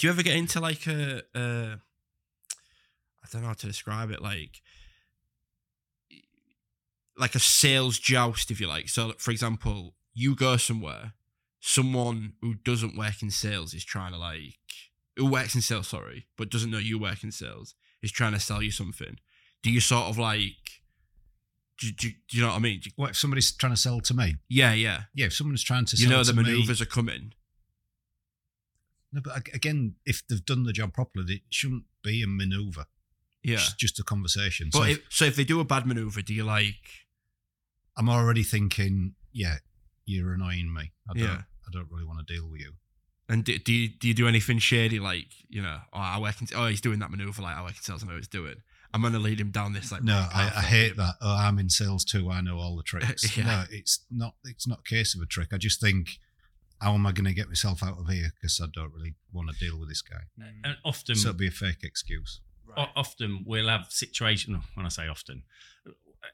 you 0.03 0.11
ever 0.11 0.23
get 0.23 0.37
into 0.37 0.61
like 0.61 0.87
a, 0.87 1.23
a 1.35 1.79
I 3.25 3.27
don't 3.33 3.43
know 3.43 3.49
how 3.49 3.55
to 3.55 3.67
describe 3.67 4.11
it 4.11 4.23
like 4.23 4.61
like 7.19 7.35
a 7.35 7.39
sales 7.41 7.99
joust 7.99 8.51
if 8.51 8.61
you 8.61 8.67
like 8.67 8.89
so 8.89 9.13
for 9.19 9.31
example 9.31 9.95
you 10.15 10.35
go 10.35 10.57
somewhere 10.57 11.13
someone 11.61 12.35
who 12.43 12.55
doesn't 12.55 12.97
work 12.97 13.23
in 13.23 13.31
sales 13.31 13.75
is 13.75 13.85
trying 13.85 14.13
to 14.13 14.19
like 14.19 14.55
who 15.17 15.27
works 15.27 15.55
in 15.55 15.61
sales 15.63 15.89
sorry 15.89 16.27
but 16.37 16.51
doesn't 16.51 16.71
know 16.71 16.79
you 16.79 16.99
work 16.99 17.23
in 17.25 17.33
sales 17.33 17.75
is 18.03 18.13
trying 18.13 18.33
to 18.33 18.41
sell 18.41 18.63
you 18.63 18.71
something 18.71 19.19
do 19.63 19.71
you 19.71 19.81
sort 19.81 20.05
of 20.09 20.19
like 20.19 20.53
do, 21.79 21.91
do, 21.93 22.09
do 22.29 22.37
you 22.37 22.43
know 22.43 22.49
what 22.49 22.57
I 22.57 22.61
mean 22.61 22.81
you- 22.85 22.93
what 22.97 23.11
if 23.11 23.17
somebody's 23.17 23.51
trying 23.53 23.73
to 23.73 23.77
sell 23.81 24.01
to 24.01 24.15
me? 24.15 24.37
yeah 24.49 24.73
yeah 24.75 25.03
Yeah, 25.15 25.27
if 25.27 25.35
someone's 25.35 25.63
trying 25.63 25.85
to 25.87 25.97
sell. 25.97 26.05
you 26.05 26.15
know 26.17 26.23
the 26.25 26.33
me- 26.35 26.43
maneuvers 26.43 26.81
are 26.81 26.87
coming 26.87 27.33
No, 29.13 29.21
but 29.23 29.49
again, 29.55 29.95
if 30.05 30.27
they've 30.27 30.45
done 30.45 30.65
the 30.65 30.73
job 30.73 30.93
properly, 30.93 31.35
it 31.37 31.43
shouldn't 31.51 31.85
be 32.03 32.23
a 32.23 32.27
maneuver. 32.27 32.87
yeah 33.43 33.55
It's 33.55 33.73
just 33.75 33.99
a 33.99 34.03
conversation. 34.05 34.69
but 34.73 34.79
so 34.79 34.85
if, 34.85 35.01
so 35.09 35.25
if 35.25 35.37
they 35.37 35.45
do 35.45 35.61
a 35.61 35.65
bad 35.65 35.87
maneuver 35.87 36.23
do 36.23 36.35
you 36.35 36.45
like 36.45 37.06
I'm 37.97 38.09
already 38.09 38.43
thinking, 38.43 39.15
yeah, 39.33 39.57
you're 40.05 40.33
annoying 40.35 40.73
me. 40.73 40.93
I 41.11 41.15
don't, 41.15 41.23
Yeah. 41.23 41.43
I 41.67 41.71
don't 41.73 41.89
really 41.91 42.05
want 42.05 42.27
to 42.27 42.33
deal 42.35 42.49
with 42.49 42.61
you. 42.61 42.73
And 43.29 43.43
do, 43.45 43.59
do 43.59 43.73
you 43.73 43.89
do 43.89 44.07
you 44.07 44.15
do 44.15 44.29
anything 44.29 44.59
shady 44.59 45.01
like 45.01 45.27
you 45.49 45.61
know? 45.61 45.79
Oh, 45.93 45.99
I 45.99 46.21
work 46.21 46.41
in, 46.41 46.47
oh 46.55 46.67
he's 46.69 46.81
doing 46.81 47.01
that 47.01 47.11
maneuver 47.11 47.43
like 47.43 47.57
I 47.57 47.61
can 47.65 47.75
tell 47.75 47.99
sales. 47.99 48.05
I 48.05 48.07
know 48.07 48.17
he's 48.17 48.29
doing. 48.29 48.55
I'm 48.95 49.03
gonna 49.03 49.19
lead 49.19 49.41
him 49.41 49.51
down 49.51 49.73
this 49.73 49.91
like. 49.91 50.05
no, 50.05 50.15
I. 50.33 50.45
I 50.57 50.61
hate 50.63 50.97
that. 50.97 51.15
Oh, 51.21 51.35
I'm 51.37 51.59
in 51.59 51.69
sales 51.69 52.05
too. 52.05 52.31
I 52.31 52.41
know 52.41 52.59
all 52.59 52.77
the 52.77 52.83
tricks. 52.93 53.37
Yeah. 53.37 53.45
No, 53.47 53.65
it's 53.71 54.05
not. 54.13 54.35
It's 54.45 54.69
not 54.69 54.79
a 54.87 54.89
case 54.89 55.17
of 55.17 55.23
a 55.23 55.27
trick. 55.27 55.49
I 55.53 55.57
just 55.59 55.81
think, 55.81 56.19
how 56.81 56.95
am 56.95 57.05
I 57.05 57.11
going 57.11 57.25
to 57.25 57.35
get 57.35 57.49
myself 57.49 57.83
out 57.83 57.99
of 57.99 58.09
here? 58.09 58.31
Because 58.41 58.61
I 58.63 58.67
don't 58.73 58.93
really 58.95 59.17
want 59.33 59.51
to 59.51 59.59
deal 59.59 59.77
with 59.81 59.89
this 59.89 60.03
guy. 60.03 60.21
And 60.63 60.77
often, 60.85 61.17
So 61.17 61.31
it'd 61.31 61.39
be 61.39 61.49
a 61.49 61.51
fake 61.51 61.83
excuse. 61.83 62.41
o- 62.77 62.87
often 62.95 63.43
we'll 63.45 63.69
have 63.69 63.87
situation. 63.91 64.63
When 64.75 64.87
I 64.87 64.89
say 64.91 65.09
often, 65.09 65.43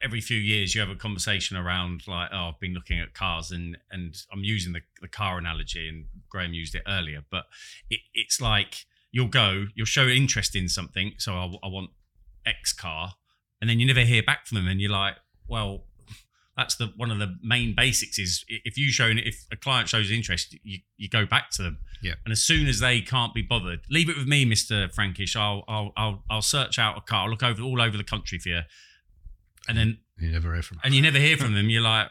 every 0.01 0.21
few 0.21 0.37
years 0.39 0.75
you 0.75 0.81
have 0.81 0.91
a 0.91 0.97
conversation 0.97 1.57
around 1.57 2.03
like, 2.07 2.31
oh, 2.33 2.51
I've 2.51 2.61
been 2.61 2.75
looking 2.75 3.01
at 3.01 3.15
cars, 3.15 3.51
and 3.51 3.77
and 3.91 4.15
I'm 4.33 4.45
using 4.45 4.73
the, 4.73 4.81
the 5.01 5.09
car 5.09 5.39
analogy, 5.39 5.89
and 5.89 6.07
Graham 6.29 6.55
used 6.55 6.75
it 6.75 6.83
earlier, 6.87 7.25
but 7.31 7.45
it, 7.91 8.01
it's 8.15 8.41
like 8.41 8.87
you'll 9.11 9.29
go, 9.29 9.67
you'll 9.75 9.87
show 9.87 10.07
interest 10.07 10.57
in 10.57 10.69
something. 10.69 11.15
So 11.19 11.35
I, 11.35 11.45
I 11.63 11.69
want 11.69 11.91
X 12.47 12.73
car, 12.73 13.15
and 13.61 13.69
then 13.69 13.81
you 13.81 13.87
never 13.87 14.01
hear 14.01 14.23
back 14.23 14.47
from 14.47 14.57
them, 14.57 14.69
and 14.69 14.81
you're 14.81 14.91
like, 14.91 15.17
well. 15.47 15.85
That's 16.55 16.75
the 16.75 16.93
one 16.99 17.11
of 17.11 17.19
the 17.19 17.39
main 17.43 17.75
basics. 17.75 18.19
Is 18.19 18.45
if 18.47 18.77
you 18.77 18.91
show 18.91 19.07
if 19.07 19.47
a 19.51 19.57
client 19.57 19.89
shows 19.89 20.11
interest, 20.11 20.55
you, 20.63 20.81
you 20.99 21.09
go 21.09 21.25
back 21.25 21.49
to 21.53 21.63
them, 21.63 21.79
Yeah. 22.03 22.17
and 22.27 22.31
as 22.31 22.43
soon 22.43 22.67
as 22.67 22.79
they 22.79 23.01
can't 23.01 23.33
be 23.33 23.41
bothered, 23.41 23.81
leave 23.89 24.11
it 24.11 24.19
with 24.19 24.27
me, 24.27 24.45
Mister 24.45 24.91
Frankish. 24.91 25.35
I'll 25.35 25.65
I'll 25.67 25.95
I'll 25.97 26.25
I'll 26.29 26.43
search 26.43 26.79
out 26.79 26.99
a 26.99 27.01
car, 27.01 27.25
i'll 27.25 27.31
look 27.31 27.43
over 27.43 27.63
all 27.63 27.81
over 27.81 27.97
the 27.97 28.05
country 28.05 28.39
for 28.39 28.51
you, 28.51 28.61
and 29.69 29.77
then 29.79 29.99
You 30.19 30.31
never 30.33 30.53
hear 30.53 30.63
from. 30.63 30.77
them. 30.77 30.83
and 30.85 30.95
you 30.95 31.03
never 31.03 31.19
hear 31.19 31.37
from 31.37 31.55
them. 31.55 31.71
You're 31.71 31.83
like, 31.83 32.11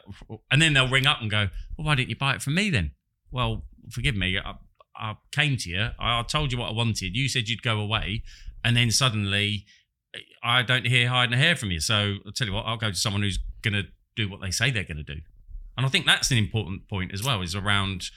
and 0.51 0.61
then 0.61 0.73
they'll 0.73 0.87
ring 0.89 1.07
up 1.07 1.21
and 1.21 1.29
go, 1.29 1.49
"Well, 1.77 1.85
why 1.85 1.95
didn't 1.95 2.09
you 2.09 2.15
buy 2.15 2.35
it 2.35 2.41
from 2.41 2.55
me 2.55 2.69
then?" 2.69 2.91
Well, 3.31 3.65
forgive 3.89 4.15
me. 4.15 4.37
I, 4.37 4.55
I 4.95 5.15
came 5.31 5.57
to 5.57 5.69
you. 5.69 5.89
I, 5.99 6.19
I 6.19 6.23
told 6.23 6.51
you 6.51 6.57
what 6.59 6.69
I 6.69 6.73
wanted. 6.73 7.15
You 7.15 7.27
said 7.29 7.47
you'd 7.49 7.61
go 7.63 7.79
away, 7.79 8.23
and 8.63 8.75
then 8.75 8.91
suddenly, 8.91 9.65
I 10.43 10.61
don't 10.63 10.85
hear 10.87 11.07
hide 11.09 11.31
and 11.31 11.39
hair 11.41 11.55
from 11.55 11.71
you. 11.71 11.79
So 11.79 12.15
I'll 12.25 12.31
tell 12.33 12.47
you 12.47 12.53
what. 12.53 12.65
I'll 12.65 12.77
go 12.77 12.89
to 12.89 12.95
someone 12.95 13.21
who's 13.23 13.39
going 13.61 13.73
to 13.73 13.83
do 14.15 14.29
what 14.29 14.41
they 14.41 14.51
say 14.51 14.71
they're 14.71 14.83
going 14.83 14.97
to 14.97 15.03
do. 15.15 15.21
And 15.77 15.85
I 15.85 15.89
think 15.89 16.05
that's 16.05 16.31
an 16.31 16.37
important 16.37 16.87
point 16.89 17.13
as 17.13 17.23
well. 17.23 17.41
Is 17.41 17.55
around 17.55 18.09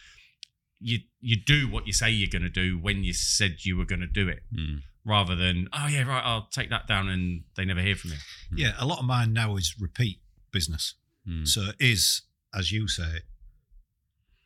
you. 0.81 0.99
You 1.21 1.37
do 1.37 1.69
what 1.71 1.87
you 1.87 1.93
say 1.93 2.11
you're 2.11 2.29
going 2.29 2.43
to 2.43 2.49
do 2.49 2.79
when 2.79 3.05
you 3.05 3.13
said 3.13 3.59
you 3.65 3.77
were 3.77 3.87
going 3.87 4.01
to 4.01 4.07
do 4.07 4.29
it, 4.29 4.43
Mm. 4.55 4.81
Rather 5.05 5.35
than 5.35 5.69
oh 5.73 5.87
yeah 5.87 6.03
right 6.03 6.23
I'll 6.25 6.49
take 6.51 6.71
that 6.71 6.87
down 6.87 7.09
and 7.09 7.43
they 7.57 7.65
never 7.65 7.81
hear 7.81 7.97
from 7.97 8.13
you. 8.13 8.17
Yeah, 8.57 8.73
a 8.79 8.87
lot 8.87 8.99
of 8.99 9.05
mine 9.05 9.33
now 9.33 9.57
is 9.57 9.75
repeat 9.79 10.21
business. 10.53 10.95
Mm. 11.29 11.47
So 11.47 11.69
it 11.69 11.77
is, 11.81 12.23
as 12.55 12.73
you 12.73 12.89
say, 12.89 13.23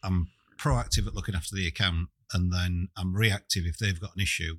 I'm 0.02 0.28
proactive 0.58 1.06
at 1.06 1.14
looking 1.14 1.34
after 1.34 1.54
the 1.54 1.66
account, 1.66 2.08
and 2.32 2.52
then 2.52 2.88
I'm 2.96 3.14
reactive 3.14 3.64
if 3.66 3.78
they've 3.78 4.00
got 4.00 4.16
an 4.16 4.22
issue. 4.22 4.58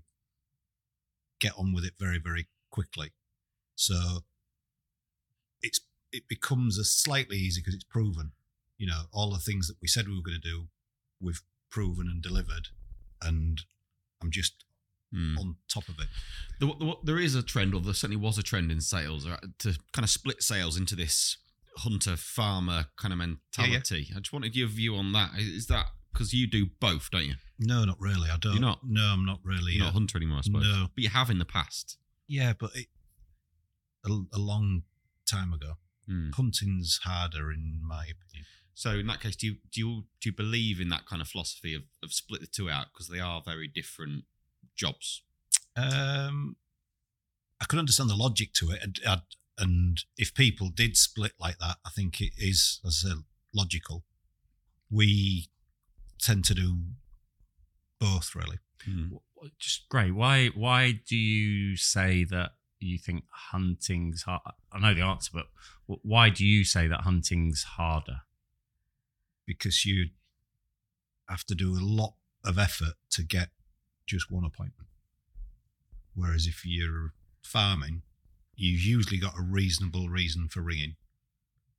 Get 1.39 1.53
on 1.57 1.73
with 1.73 1.85
it 1.85 1.93
very, 1.99 2.19
very 2.19 2.47
quickly. 2.69 3.11
So 3.75 4.23
it's 5.61 5.79
it 6.11 6.27
becomes 6.27 6.77
a 6.77 6.83
slightly 6.83 7.37
easy 7.37 7.61
because 7.61 7.75
it's 7.75 7.83
proven. 7.83 8.31
You 8.77 8.87
know, 8.87 9.03
all 9.11 9.31
the 9.31 9.39
things 9.39 9.67
that 9.67 9.77
we 9.81 9.87
said 9.87 10.07
we 10.07 10.15
were 10.15 10.23
going 10.23 10.39
to 10.41 10.49
do, 10.49 10.67
we've 11.21 11.41
proven 11.69 12.07
and 12.07 12.21
delivered, 12.21 12.69
and 13.21 13.61
I'm 14.21 14.31
just 14.31 14.65
Mm. 15.13 15.39
on 15.39 15.55
top 15.67 15.87
of 15.89 15.95
it. 15.99 16.07
There, 16.59 16.69
there, 16.79 16.93
there 17.03 17.17
is 17.17 17.33
a 17.33 17.41
trend, 17.41 17.73
or 17.73 17.81
there 17.81 17.93
certainly 17.93 18.21
was 18.21 18.37
a 18.37 18.43
trend 18.43 18.71
in 18.71 18.79
sales, 18.79 19.25
uh, 19.25 19.37
to 19.59 19.75
kind 19.91 20.03
of 20.03 20.09
split 20.09 20.43
sales 20.43 20.77
into 20.77 20.95
this 20.95 21.37
hunter 21.77 22.15
farmer 22.15 22.85
kind 22.97 23.11
of 23.13 23.17
mentality. 23.17 24.09
I 24.15 24.19
just 24.19 24.33
wanted 24.33 24.55
your 24.55 24.67
view 24.67 24.95
on 24.95 25.11
that. 25.13 25.31
Is 25.37 25.67
that 25.67 25.85
because 26.13 26.33
you 26.33 26.47
do 26.47 26.67
both, 26.79 27.09
don't 27.11 27.25
you? 27.25 27.35
No, 27.59 27.85
not 27.85 27.97
really. 27.99 28.29
I 28.29 28.37
don't. 28.37 28.53
You're 28.53 28.61
not? 28.61 28.79
No, 28.83 29.01
I'm 29.01 29.25
not 29.25 29.39
really. 29.43 29.73
You're 29.73 29.85
not 29.85 29.87
uh, 29.87 29.91
a 29.91 29.93
hunter 29.93 30.17
anymore, 30.17 30.39
I 30.39 30.41
suppose. 30.41 30.63
no. 30.63 30.87
But 30.93 31.03
you 31.03 31.09
have 31.09 31.29
in 31.29 31.39
the 31.39 31.45
past. 31.45 31.97
Yeah, 32.27 32.53
but 32.59 32.71
it, 32.75 32.87
a, 34.05 34.09
a 34.33 34.39
long 34.39 34.83
time 35.29 35.53
ago. 35.53 35.73
Mm. 36.09 36.33
Hunting's 36.35 36.99
harder, 37.03 37.51
in 37.51 37.79
my 37.83 38.03
opinion. 38.03 38.45
So 38.73 38.91
in 38.91 39.07
that 39.07 39.19
case, 39.19 39.35
do 39.35 39.47
you 39.47 39.55
do 39.73 39.79
you 39.81 40.03
do 40.21 40.29
you 40.29 40.35
believe 40.35 40.79
in 40.79 40.89
that 40.89 41.05
kind 41.05 41.21
of 41.21 41.27
philosophy 41.27 41.75
of, 41.75 41.83
of 42.01 42.13
split 42.13 42.41
the 42.41 42.47
two 42.47 42.69
out 42.69 42.87
because 42.93 43.09
they 43.09 43.19
are 43.19 43.41
very 43.45 43.67
different 43.67 44.23
jobs? 44.79 45.21
Um, 45.75 46.55
I 47.61 47.65
could 47.65 47.79
understand 47.79 48.09
the 48.09 48.15
logic 48.15 48.53
to 48.53 48.71
it, 48.71 48.79
and, 48.83 49.21
and 49.57 50.03
if 50.17 50.33
people 50.33 50.69
did 50.69 50.97
split 50.97 51.33
like 51.39 51.57
that, 51.59 51.77
I 51.85 51.89
think 51.89 52.21
it 52.21 52.33
is, 52.37 52.79
as 52.85 53.03
I 53.05 53.09
said, 53.09 53.17
logical. 53.53 54.03
We 54.89 55.49
tend 56.19 56.45
to 56.45 56.55
do 56.55 56.77
both, 57.99 58.33
really. 58.35 58.59
Mm. 58.89 59.11
Wh- 59.11 59.47
just 59.59 59.87
great. 59.89 60.15
Why 60.15 60.47
why 60.47 60.99
do 61.07 61.15
you 61.15 61.75
say 61.75 62.23
that 62.25 62.51
you 62.79 62.97
think 62.97 63.25
hunting's 63.51 64.23
hard? 64.23 64.41
I 64.71 64.79
know 64.79 64.93
the 64.93 65.01
answer, 65.01 65.31
but 65.33 65.47
why 65.85 66.29
do 66.29 66.45
you 66.45 66.63
say 66.63 66.87
that 66.87 67.01
hunting's 67.01 67.63
harder? 67.63 68.21
because 69.49 69.83
you 69.83 70.09
have 71.27 71.43
to 71.43 71.55
do 71.55 71.73
a 71.73 71.81
lot 71.81 72.13
of 72.45 72.59
effort 72.59 72.93
to 73.09 73.23
get 73.23 73.49
just 74.09 74.31
one 74.31 74.43
appointment. 74.43 74.87
Whereas 76.15 76.47
if 76.47 76.65
you're 76.65 77.13
farming, 77.43 78.01
you've 78.55 78.81
usually 78.81 79.19
got 79.19 79.37
a 79.37 79.41
reasonable 79.41 80.09
reason 80.09 80.49
for 80.49 80.61
ringing, 80.61 80.95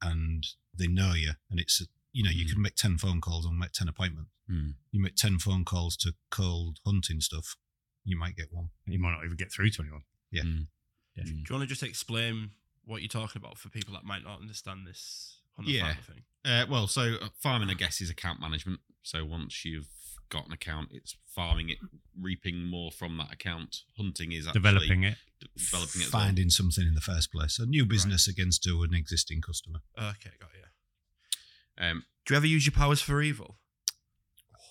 and 0.00 0.46
they 0.76 0.86
know 0.86 1.12
you, 1.14 1.32
and 1.50 1.60
it's 1.60 1.82
you 2.12 2.22
know 2.24 2.30
you 2.30 2.46
Mm. 2.46 2.52
can 2.52 2.62
make 2.62 2.74
ten 2.76 2.96
phone 2.98 3.20
calls 3.20 3.44
and 3.44 3.58
make 3.58 3.72
ten 3.72 3.88
appointments. 3.88 4.30
Mm. 4.50 4.74
You 4.92 5.00
make 5.00 5.16
ten 5.16 5.38
phone 5.38 5.64
calls 5.64 5.96
to 5.98 6.14
cold 6.30 6.78
hunting 6.86 7.20
stuff, 7.20 7.56
you 8.04 8.16
might 8.16 8.36
get 8.36 8.52
one. 8.52 8.70
You 8.86 8.98
might 8.98 9.12
not 9.12 9.24
even 9.24 9.36
get 9.36 9.52
through 9.52 9.70
to 9.70 9.82
anyone. 9.82 10.04
Mm. 10.32 10.66
Do 11.16 11.22
you 11.32 11.44
want 11.50 11.62
to 11.62 11.66
just 11.66 11.82
explain 11.82 12.52
what 12.84 13.02
you're 13.02 13.08
talking 13.08 13.40
about 13.42 13.58
for 13.58 13.68
people 13.68 13.92
that 13.94 14.04
might 14.04 14.24
not 14.24 14.40
understand 14.40 14.86
this 14.86 15.39
on 15.60 15.66
the 15.66 15.72
Yeah. 15.72 15.94
thing. 15.94 16.22
Uh, 16.44 16.66
well, 16.68 16.86
so 16.86 17.16
uh, 17.20 17.28
farming, 17.42 17.70
I 17.70 17.74
guess, 17.74 18.00
is 18.00 18.10
account 18.10 18.40
management. 18.40 18.80
So 19.02 19.24
once 19.24 19.64
you've 19.64 19.88
got 20.30 20.46
an 20.46 20.52
account, 20.52 20.88
it's 20.92 21.16
farming 21.34 21.68
it, 21.70 21.78
reaping 22.18 22.64
more 22.64 22.90
from 22.90 23.16
that 23.18 23.32
account. 23.32 23.78
Hunting 23.96 24.32
is 24.32 24.46
actually 24.46 24.60
Developing 24.60 25.04
it. 25.04 25.16
d- 25.40 25.48
developing 25.56 26.00
it. 26.02 26.06
as 26.06 26.12
well. 26.12 26.22
Finding 26.22 26.50
something 26.50 26.86
in 26.86 26.94
the 26.94 27.00
first 27.00 27.30
place. 27.32 27.58
A 27.58 27.66
new 27.66 27.84
business 27.84 28.26
against 28.28 28.62
to 28.64 28.82
an 28.82 28.94
existing 28.94 29.40
customer. 29.42 29.80
Okay, 29.98 30.30
got 30.40 30.50
you. 30.54 31.84
Um, 31.84 32.04
Do 32.26 32.34
you 32.34 32.36
ever 32.36 32.46
use 32.46 32.66
your 32.66 32.72
powers 32.72 33.00
for 33.00 33.20
evil? 33.22 33.58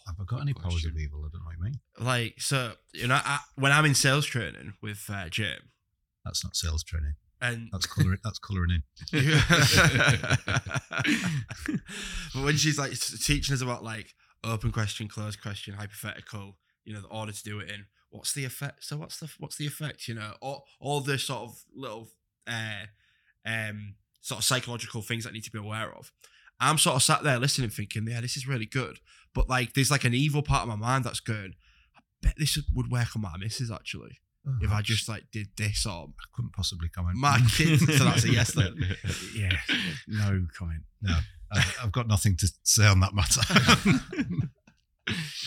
Have 0.07 0.15
I 0.19 0.23
got 0.25 0.41
any 0.41 0.53
powers 0.53 0.85
of 0.85 0.95
evil? 0.97 1.19
I 1.19 1.29
don't 1.31 1.41
know 1.41 1.45
what 1.47 1.57
you 1.57 1.63
mean. 1.63 1.79
Like, 1.99 2.35
so 2.41 2.73
you 2.93 3.07
know, 3.07 3.19
I, 3.23 3.39
when 3.55 3.71
I'm 3.71 3.85
in 3.85 3.93
sales 3.95 4.25
training 4.25 4.73
with 4.81 5.05
uh, 5.09 5.29
Jim, 5.29 5.69
That's 6.25 6.43
not 6.43 6.55
sales 6.55 6.83
training. 6.83 7.13
And 7.41 7.69
That's 7.71 7.85
colouring. 7.85 8.19
that's 8.23 8.39
colouring 8.39 8.71
in. 8.71 8.83
but 12.33 12.43
when 12.43 12.57
she's 12.57 12.77
like 12.77 12.97
teaching 12.99 13.53
us 13.53 13.61
about 13.61 13.83
like 13.83 14.13
open 14.43 14.71
question, 14.71 15.07
closed 15.07 15.41
question, 15.41 15.73
hypothetical, 15.73 16.57
you 16.83 16.93
know, 16.93 17.01
the 17.01 17.07
order 17.07 17.31
to 17.31 17.43
do 17.43 17.59
it 17.59 17.69
in, 17.69 17.85
what's 18.09 18.33
the 18.33 18.45
effect? 18.45 18.83
So 18.83 18.97
what's 18.97 19.19
the 19.19 19.31
what's 19.39 19.57
the 19.57 19.67
effect? 19.67 20.07
You 20.07 20.15
know, 20.15 20.33
all 20.41 20.65
all 20.79 21.01
the 21.01 21.17
sort 21.17 21.49
of 21.49 21.63
little 21.73 22.09
uh 22.47 22.85
um 23.45 23.95
sort 24.21 24.39
of 24.39 24.45
psychological 24.45 25.01
things 25.01 25.23
that 25.23 25.31
I 25.31 25.33
need 25.33 25.43
to 25.45 25.51
be 25.51 25.59
aware 25.59 25.93
of. 25.93 26.11
I'm 26.59 26.77
sort 26.77 26.97
of 26.97 27.03
sat 27.03 27.23
there 27.23 27.39
listening, 27.39 27.69
thinking, 27.69 28.05
yeah, 28.07 28.21
this 28.21 28.35
is 28.35 28.47
really 28.47 28.65
good. 28.65 28.99
But 29.33 29.47
like, 29.47 29.73
there's 29.73 29.91
like 29.91 30.03
an 30.03 30.13
evil 30.13 30.41
part 30.41 30.63
of 30.63 30.67
my 30.67 30.75
mind 30.75 31.05
that's 31.05 31.21
going, 31.21 31.53
I 31.95 32.01
bet 32.21 32.33
this 32.37 32.57
would- 32.57 32.65
would 32.75 32.91
work 32.91 33.15
on 33.15 33.21
my 33.21 33.37
missus 33.37 33.71
actually 33.71 34.19
if 34.61 34.71
I 34.71 34.81
just 34.81 35.07
like 35.09 35.23
did 35.31 35.47
this 35.57 35.85
or 35.85 36.07
I 36.09 36.25
couldn't 36.33 36.53
possibly 36.53 36.89
comment. 36.89 37.17
my 37.17 37.39
kids. 37.51 37.81
so 37.97 38.03
that's 38.05 38.23
a 38.23 38.31
yes 38.31 38.51
then. 38.53 38.75
Yeah. 39.35 39.51
No 40.07 40.45
comment. 40.57 40.83
I- 41.51 41.63
I've 41.83 41.91
got 41.91 42.07
nothing 42.07 42.35
to 42.37 42.51
say 42.63 42.85
on 42.85 42.99
that 42.99 43.13
matter. 43.15 43.41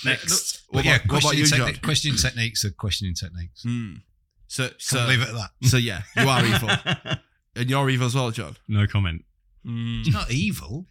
Next. 0.05 0.63
What 0.71 0.85
yeah, 0.85 0.97
about- 0.97 1.13
what 1.13 1.23
about 1.23 1.33
questioning, 1.35 1.39
you, 1.39 1.45
techni- 1.45 1.73
John? 1.75 1.83
questioning 1.85 2.19
techniques 2.19 2.65
are 2.65 2.71
questioning 2.71 3.15
techniques. 3.15 3.63
Hmm. 3.63 3.95
So 4.49 4.69
Can 4.69 4.75
so 4.81 5.07
leave 5.07 5.21
it 5.23 5.29
at 5.29 5.35
that? 5.35 5.51
so 5.69 5.77
yeah, 5.77 6.03
you 6.17 6.29
are 6.29 6.45
evil, 6.45 6.69
and 7.57 7.71
you're 7.71 7.89
evil 7.89 8.07
as 8.07 8.15
well, 8.15 8.31
John. 8.33 8.57
no 8.69 8.87
comment. 8.87 9.25
Mm. 9.67 10.01
It's 10.01 10.13
not 10.13 10.31
evil. 10.31 10.87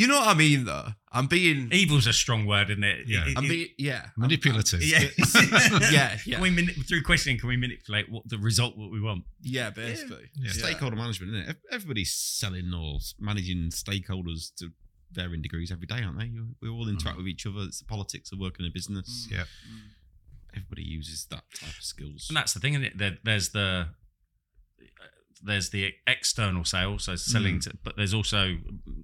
You 0.00 0.06
know 0.06 0.18
what 0.18 0.28
I 0.28 0.34
mean, 0.34 0.64
though. 0.64 0.86
I'm 1.12 1.26
being, 1.26 1.68
Evil's 1.72 2.06
a 2.06 2.14
strong 2.14 2.46
word, 2.46 2.70
isn't 2.70 2.82
it? 2.82 3.06
Yeah. 3.06 3.26
I'm 3.36 3.44
it- 3.44 3.48
being, 3.48 3.68
yeah, 3.76 4.06
Manipulative. 4.16 4.82
yeah. 4.82 5.00
yeah, 5.90 6.16
yeah, 6.24 6.36
Can 6.36 6.40
we 6.40 6.48
mani- 6.48 6.72
through 6.72 7.02
questioning? 7.02 7.38
Can 7.38 7.50
we 7.50 7.58
manipulate 7.58 8.10
what 8.10 8.26
the 8.26 8.38
result 8.38 8.78
what 8.78 8.90
we 8.90 8.98
want? 8.98 9.24
yeah, 9.42 9.68
basically. 9.68 10.30
Yeah. 10.36 10.52
Stakeholder 10.52 10.96
management, 10.96 11.34
isn't 11.34 11.50
it? 11.50 11.56
Everybody's 11.70 12.14
selling 12.14 12.72
or 12.72 12.98
managing 13.18 13.68
stakeholders 13.68 14.54
to 14.56 14.70
varying 15.12 15.42
degrees 15.42 15.70
every 15.70 15.86
day, 15.86 16.02
aren't 16.02 16.18
they? 16.18 16.30
We 16.62 16.70
all 16.70 16.88
interact 16.88 17.18
mm. 17.18 17.24
with 17.24 17.28
each 17.28 17.44
other. 17.44 17.60
It's 17.60 17.80
the 17.80 17.84
politics 17.84 18.32
of 18.32 18.38
working 18.38 18.64
in 18.64 18.70
a 18.70 18.72
business. 18.72 19.28
Mm. 19.28 19.32
Yeah. 19.36 19.42
Mm. 19.42 20.56
Everybody 20.56 20.82
uses 20.84 21.26
that 21.26 21.42
type 21.60 21.76
of 21.76 21.84
skills. 21.84 22.24
And 22.30 22.38
that's 22.38 22.54
the 22.54 22.60
thing, 22.60 22.72
isn't 22.72 22.86
it? 22.86 22.96
There, 22.96 23.18
there's 23.22 23.50
the 23.50 23.88
there's 25.42 25.70
the 25.70 25.92
external 26.06 26.64
sale, 26.64 26.98
so 26.98 27.16
selling, 27.16 27.60
to, 27.60 27.72
but 27.82 27.96
there's 27.96 28.14
also 28.14 28.56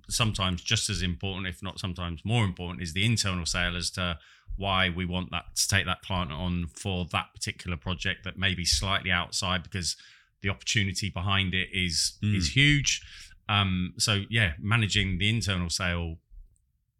sometimes 0.08 0.62
just 0.62 0.90
as 0.90 1.02
important, 1.02 1.46
if 1.46 1.62
not 1.62 1.78
sometimes 1.80 2.20
more 2.24 2.44
important, 2.44 2.82
is 2.82 2.92
the 2.92 3.04
internal 3.04 3.46
sale 3.46 3.76
as 3.76 3.90
to 3.92 4.18
why 4.56 4.88
we 4.88 5.04
want 5.04 5.30
that 5.30 5.44
to 5.56 5.68
take 5.68 5.86
that 5.86 6.02
client 6.02 6.32
on 6.32 6.66
for 6.74 7.06
that 7.12 7.26
particular 7.34 7.76
project 7.76 8.24
that 8.24 8.38
may 8.38 8.54
be 8.54 8.64
slightly 8.64 9.10
outside 9.10 9.62
because 9.62 9.96
the 10.42 10.48
opportunity 10.48 11.10
behind 11.10 11.54
it 11.54 11.68
is 11.72 12.18
Mm. 12.22 12.36
is 12.36 12.54
huge. 12.54 13.00
Um, 13.48 13.94
so 13.98 14.24
yeah, 14.30 14.54
managing 14.58 15.18
the 15.18 15.28
internal 15.28 15.70
sale, 15.70 16.16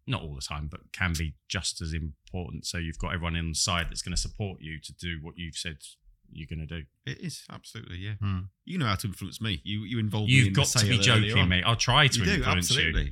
not 0.05 0.21
all 0.21 0.35
the 0.35 0.41
time, 0.41 0.67
but 0.67 0.91
can 0.93 1.13
be 1.17 1.35
just 1.49 1.81
as 1.81 1.93
important. 1.93 2.65
So 2.65 2.77
you've 2.77 2.99
got 2.99 3.13
everyone 3.13 3.35
inside 3.35 3.87
that's 3.89 4.01
going 4.01 4.15
to 4.15 4.21
support 4.21 4.61
you 4.61 4.79
to 4.81 4.93
do 4.93 5.19
what 5.21 5.35
you've 5.37 5.55
said 5.57 5.77
you're 6.31 6.47
going 6.47 6.59
to 6.59 6.65
do. 6.65 6.83
It 7.05 7.19
is 7.19 7.43
absolutely, 7.51 7.97
yeah. 7.97 8.13
Hmm. 8.21 8.39
You 8.65 8.77
know 8.77 8.85
how 8.85 8.95
to 8.95 9.07
influence 9.07 9.39
me. 9.41 9.61
You 9.63 9.81
you 9.81 9.99
involve 9.99 10.27
me. 10.27 10.33
You've 10.33 10.45
the 10.53 10.61
got 10.61 10.67
to 10.67 10.85
be 10.85 10.97
joking, 10.99 11.37
on. 11.37 11.49
mate. 11.49 11.63
I'll 11.65 11.75
try 11.75 12.07
to 12.07 12.19
You 12.19 12.25
do 12.25 12.31
influence 12.35 12.69
absolutely. 12.71 13.03
you. 13.03 13.11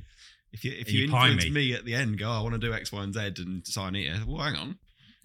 If 0.52 0.64
you 0.64 0.72
if 0.72 0.78
And 0.86 0.88
you, 0.90 0.98
you 0.98 1.04
influence 1.06 1.44
me. 1.44 1.50
me. 1.50 1.74
at 1.74 1.84
the 1.84 1.94
end, 1.94 2.18
go, 2.18 2.30
I 2.30 2.40
want 2.40 2.54
to 2.54 2.58
do 2.58 2.72
X, 2.72 2.92
Y, 2.92 3.02
and 3.02 3.12
Z, 3.14 3.34
and 3.38 3.66
sign 3.66 3.94
here. 3.94 4.18
Well, 4.26 4.42
hang 4.42 4.56
on. 4.56 4.78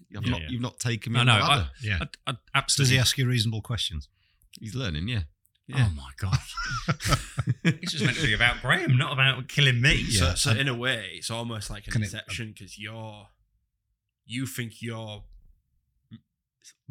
You've 0.08 0.24
Yeah, 0.26 0.30
not 0.30 0.40
yeah. 0.42 0.46
you've 0.50 0.60
not 0.60 0.78
taken 0.78 1.12
me. 1.12 1.24
No, 1.24 1.32
on 1.32 1.38
no, 1.38 1.44
I- 1.44 1.68
Yeah. 1.82 1.98
I, 2.26 2.34
I, 2.54 2.62
Does 2.76 2.88
he 2.90 2.98
ask 2.98 3.16
you 3.18 3.26
reasonable 3.26 3.62
questions? 3.62 4.08
He's 4.60 4.74
learning. 4.74 5.08
Yeah. 5.08 5.22
Yeah. 5.68 5.88
Oh 5.88 5.92
my 5.94 6.10
god! 6.18 6.38
this 7.62 7.92
was 7.94 8.02
meant 8.02 8.16
to 8.16 8.26
be 8.26 8.34
about 8.34 8.60
Graham, 8.60 8.98
not 8.98 9.12
about 9.12 9.48
killing 9.48 9.80
me. 9.80 10.04
So, 10.04 10.26
Yeah, 10.26 10.34
so 10.34 10.50
and- 10.50 10.60
in 10.60 10.68
a 10.68 10.74
way, 10.74 11.12
it's 11.14 11.30
almost 11.30 11.70
like 11.70 11.86
an 11.86 11.92
Can 11.92 12.02
inception 12.02 12.52
because 12.52 12.78
you're, 12.78 13.28
you 14.26 14.46
think 14.46 14.82
you're 14.82 15.22
m- 15.22 15.22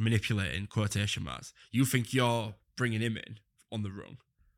manipulating 0.02 0.68
quotation 0.68 1.24
marks. 1.24 1.54
You 1.72 1.86
think 1.86 2.14
you're 2.14 2.56
bringing 2.76 3.02
him 3.02 3.18
in 3.18 3.40
on 3.72 3.84
the 3.84 3.92
rung, 3.92 4.18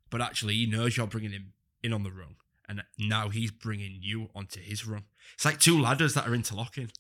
but 0.10 0.22
actually 0.22 0.56
he 0.56 0.66
knows 0.66 0.98
you're 0.98 1.08
bringing 1.08 1.32
him 1.32 1.54
in 1.84 1.94
on 1.94 2.04
the 2.04 2.12
rung, 2.12 2.36
and 2.68 2.84
now 2.98 3.30
he's 3.30 3.52
bringing 3.52 3.98
you 4.02 4.30
onto 4.34 4.60
his 4.62 4.86
rung. 4.88 5.04
It's 5.36 5.46
like 5.46 5.60
two 5.60 5.80
ladders 5.80 6.14
that 6.14 6.28
are 6.28 6.34
interlocking. 6.36 6.92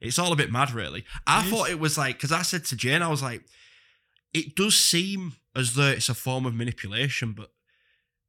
It's 0.00 0.18
all 0.18 0.32
a 0.32 0.36
bit 0.36 0.50
mad, 0.50 0.72
really. 0.72 1.04
I 1.26 1.46
It 1.46 1.50
thought 1.50 1.68
is. 1.68 1.74
it 1.74 1.80
was 1.80 1.96
like 1.96 2.16
because 2.16 2.32
I 2.32 2.42
said 2.42 2.64
to 2.66 2.76
Jane, 2.76 3.02
I 3.02 3.08
was 3.08 3.22
like, 3.22 3.44
it 4.34 4.56
does 4.56 4.76
seem 4.76 5.34
as 5.54 5.74
though 5.74 5.88
it's 5.90 6.08
a 6.08 6.14
form 6.14 6.44
of 6.46 6.54
manipulation, 6.54 7.32
but 7.32 7.50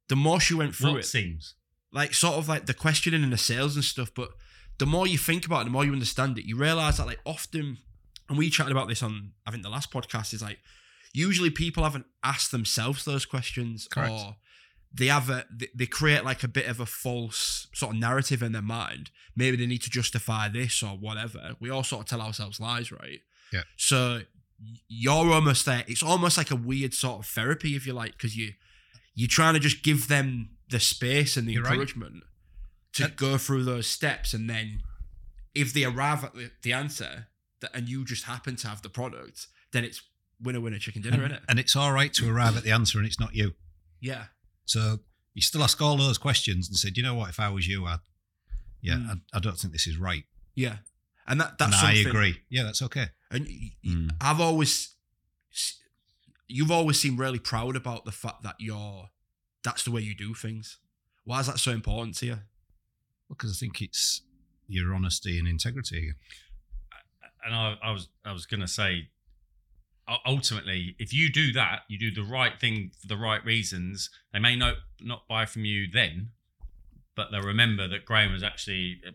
the 0.08 0.16
more 0.16 0.38
she 0.38 0.54
went 0.54 0.74
through 0.76 0.92
What 0.92 1.00
it, 1.00 1.04
seems? 1.06 1.54
like 1.92 2.14
sort 2.14 2.34
of 2.34 2.48
like 2.48 2.66
the 2.66 2.74
questioning 2.74 3.22
and 3.24 3.32
the 3.32 3.38
sales 3.38 3.74
and 3.74 3.84
stuff. 3.84 4.12
But 4.14 4.30
the 4.78 4.86
more 4.86 5.06
you 5.06 5.18
think 5.18 5.46
about 5.46 5.62
it, 5.62 5.64
the 5.64 5.70
more 5.70 5.84
you 5.84 5.92
understand 5.92 6.38
it, 6.38 6.44
you 6.44 6.56
realize 6.56 6.98
that 6.98 7.06
like 7.06 7.20
often, 7.24 7.78
and 8.28 8.38
we 8.38 8.50
chatted 8.50 8.72
about 8.72 8.88
this 8.88 9.02
on 9.02 9.32
I 9.46 9.50
think 9.50 9.62
the 9.62 9.70
last 9.70 9.90
podcast 9.90 10.32
is 10.34 10.42
like 10.42 10.58
usually 11.12 11.50
people 11.50 11.84
haven't 11.84 12.06
asked 12.22 12.50
themselves 12.50 13.04
those 13.04 13.24
questions 13.26 13.86
Correct. 13.90 14.12
or 14.12 14.36
they 14.92 15.06
have 15.06 15.28
a 15.28 15.44
they, 15.74 15.86
create 15.86 16.24
like 16.24 16.44
a 16.44 16.48
bit 16.48 16.66
of 16.66 16.78
a 16.78 16.86
false 16.86 17.66
sort 17.74 17.94
of 17.94 18.00
narrative 18.00 18.42
in 18.42 18.52
their 18.52 18.62
mind. 18.62 19.10
Maybe 19.34 19.56
they 19.56 19.66
need 19.66 19.82
to 19.82 19.90
justify 19.90 20.48
this 20.48 20.82
or 20.84 20.90
whatever. 20.90 21.56
We 21.58 21.68
all 21.68 21.82
sort 21.82 22.02
of 22.02 22.06
tell 22.06 22.20
ourselves 22.20 22.60
lies, 22.60 22.92
right? 22.92 23.18
Yeah. 23.52 23.62
So 23.76 24.20
you're 24.86 25.32
almost 25.32 25.66
there. 25.66 25.82
It's 25.88 26.02
almost 26.02 26.38
like 26.38 26.52
a 26.52 26.56
weird 26.56 26.94
sort 26.94 27.18
of 27.20 27.26
therapy, 27.26 27.74
if 27.74 27.86
you 27.88 27.92
like, 27.92 28.12
because 28.12 28.36
you 28.36 28.52
you're 29.16 29.28
trying 29.28 29.54
to 29.54 29.60
just 29.60 29.82
give 29.82 30.06
them 30.08 30.50
the 30.70 30.78
space 30.80 31.36
and 31.36 31.46
the 31.48 31.54
You're 31.54 31.62
right. 31.64 31.72
encouragement 31.72 32.22
to 32.94 33.04
And- 33.06 33.16
go 33.16 33.36
through 33.36 33.64
those 33.64 33.86
steps, 33.88 34.32
and 34.32 34.48
then 34.48 34.82
if 35.54 35.72
they 35.72 35.84
arrive 35.84 36.22
at 36.24 36.34
the, 36.34 36.50
the 36.62 36.72
answer 36.72 37.26
that, 37.64 37.74
and 37.76 37.88
you 37.88 38.04
just 38.04 38.24
happen 38.24 38.56
to 38.56 38.68
have 38.68 38.82
the 38.82 38.88
product, 38.88 39.46
then 39.72 39.84
it's 39.84 40.00
winner 40.42 40.60
winner 40.60 40.78
chicken 40.78 41.02
dinner, 41.02 41.16
and, 41.22 41.32
isn't 41.32 41.36
it? 41.36 41.42
and 41.48 41.58
it's 41.58 41.74
all 41.76 41.92
right 41.92 42.12
to 42.14 42.28
arrive 42.30 42.56
at 42.56 42.62
the 42.64 42.70
answer 42.72 42.98
and 42.98 43.06
it's 43.06 43.18
not 43.20 43.34
you. 43.34 43.54
Yeah, 44.00 44.24
So 44.66 45.00
you 45.34 45.42
still 45.42 45.62
ask 45.64 45.80
all 45.80 45.96
those 45.96 46.18
questions 46.18 46.68
and 46.68 46.76
said, 46.76 46.96
you 46.96 47.02
know 47.02 47.14
what, 47.14 47.30
if 47.30 47.40
I 47.40 47.48
was 47.48 47.66
you, 47.66 47.86
I'd, 47.86 47.98
yeah, 48.82 48.94
Mm. 48.96 49.20
I, 49.32 49.36
I 49.36 49.40
don't 49.40 49.56
think 49.58 49.72
this 49.72 49.86
is 49.86 49.96
right. 49.96 50.24
yeah, 50.54 50.76
and 51.26 51.40
that 51.40 51.56
that's 51.58 51.78
and 51.82 51.86
I 51.88 51.94
agree. 51.94 52.42
Yeah, 52.50 52.64
that's 52.64 52.82
okay. 52.82 53.06
And 53.30 53.48
Mm. 53.86 54.10
I've 54.20 54.40
always, 54.40 54.94
you've 56.46 56.70
always 56.70 57.00
seemed 57.00 57.18
really 57.18 57.38
proud 57.38 57.76
about 57.76 58.04
the 58.04 58.12
fact 58.12 58.42
that 58.42 58.56
you're, 58.58 59.08
that's 59.62 59.82
the 59.84 59.90
way 59.90 60.02
you 60.02 60.14
do 60.14 60.34
things. 60.34 60.78
Why 61.24 61.40
is 61.40 61.46
that 61.46 61.58
so 61.58 61.70
important 61.72 62.16
to 62.18 62.26
you? 62.26 62.32
Well, 62.32 63.36
Because 63.36 63.52
I 63.52 63.58
think 63.58 63.80
it's 63.80 64.22
your 64.68 64.94
honesty 64.94 65.38
and 65.38 65.48
integrity. 65.48 66.12
And 67.44 67.54
I, 67.54 67.76
I 67.82 67.90
was 67.92 68.08
I 68.24 68.32
was 68.32 68.46
going 68.46 68.60
to 68.60 68.68
say, 68.68 69.08
ultimately, 70.26 70.96
if 70.98 71.12
you 71.12 71.30
do 71.30 71.52
that, 71.52 71.80
you 71.88 71.98
do 71.98 72.10
the 72.10 72.28
right 72.28 72.58
thing 72.60 72.90
for 73.00 73.06
the 73.08 73.16
right 73.16 73.44
reasons. 73.44 74.10
They 74.32 74.38
may 74.38 74.56
not 74.56 74.74
not 75.00 75.26
buy 75.28 75.46
from 75.46 75.64
you 75.64 75.86
then, 75.90 76.30
but 77.16 77.28
they'll 77.30 77.42
remember 77.42 77.88
that 77.88 78.04
Graham 78.04 78.32
was 78.32 78.42
actually 78.42 79.00
a 79.06 79.10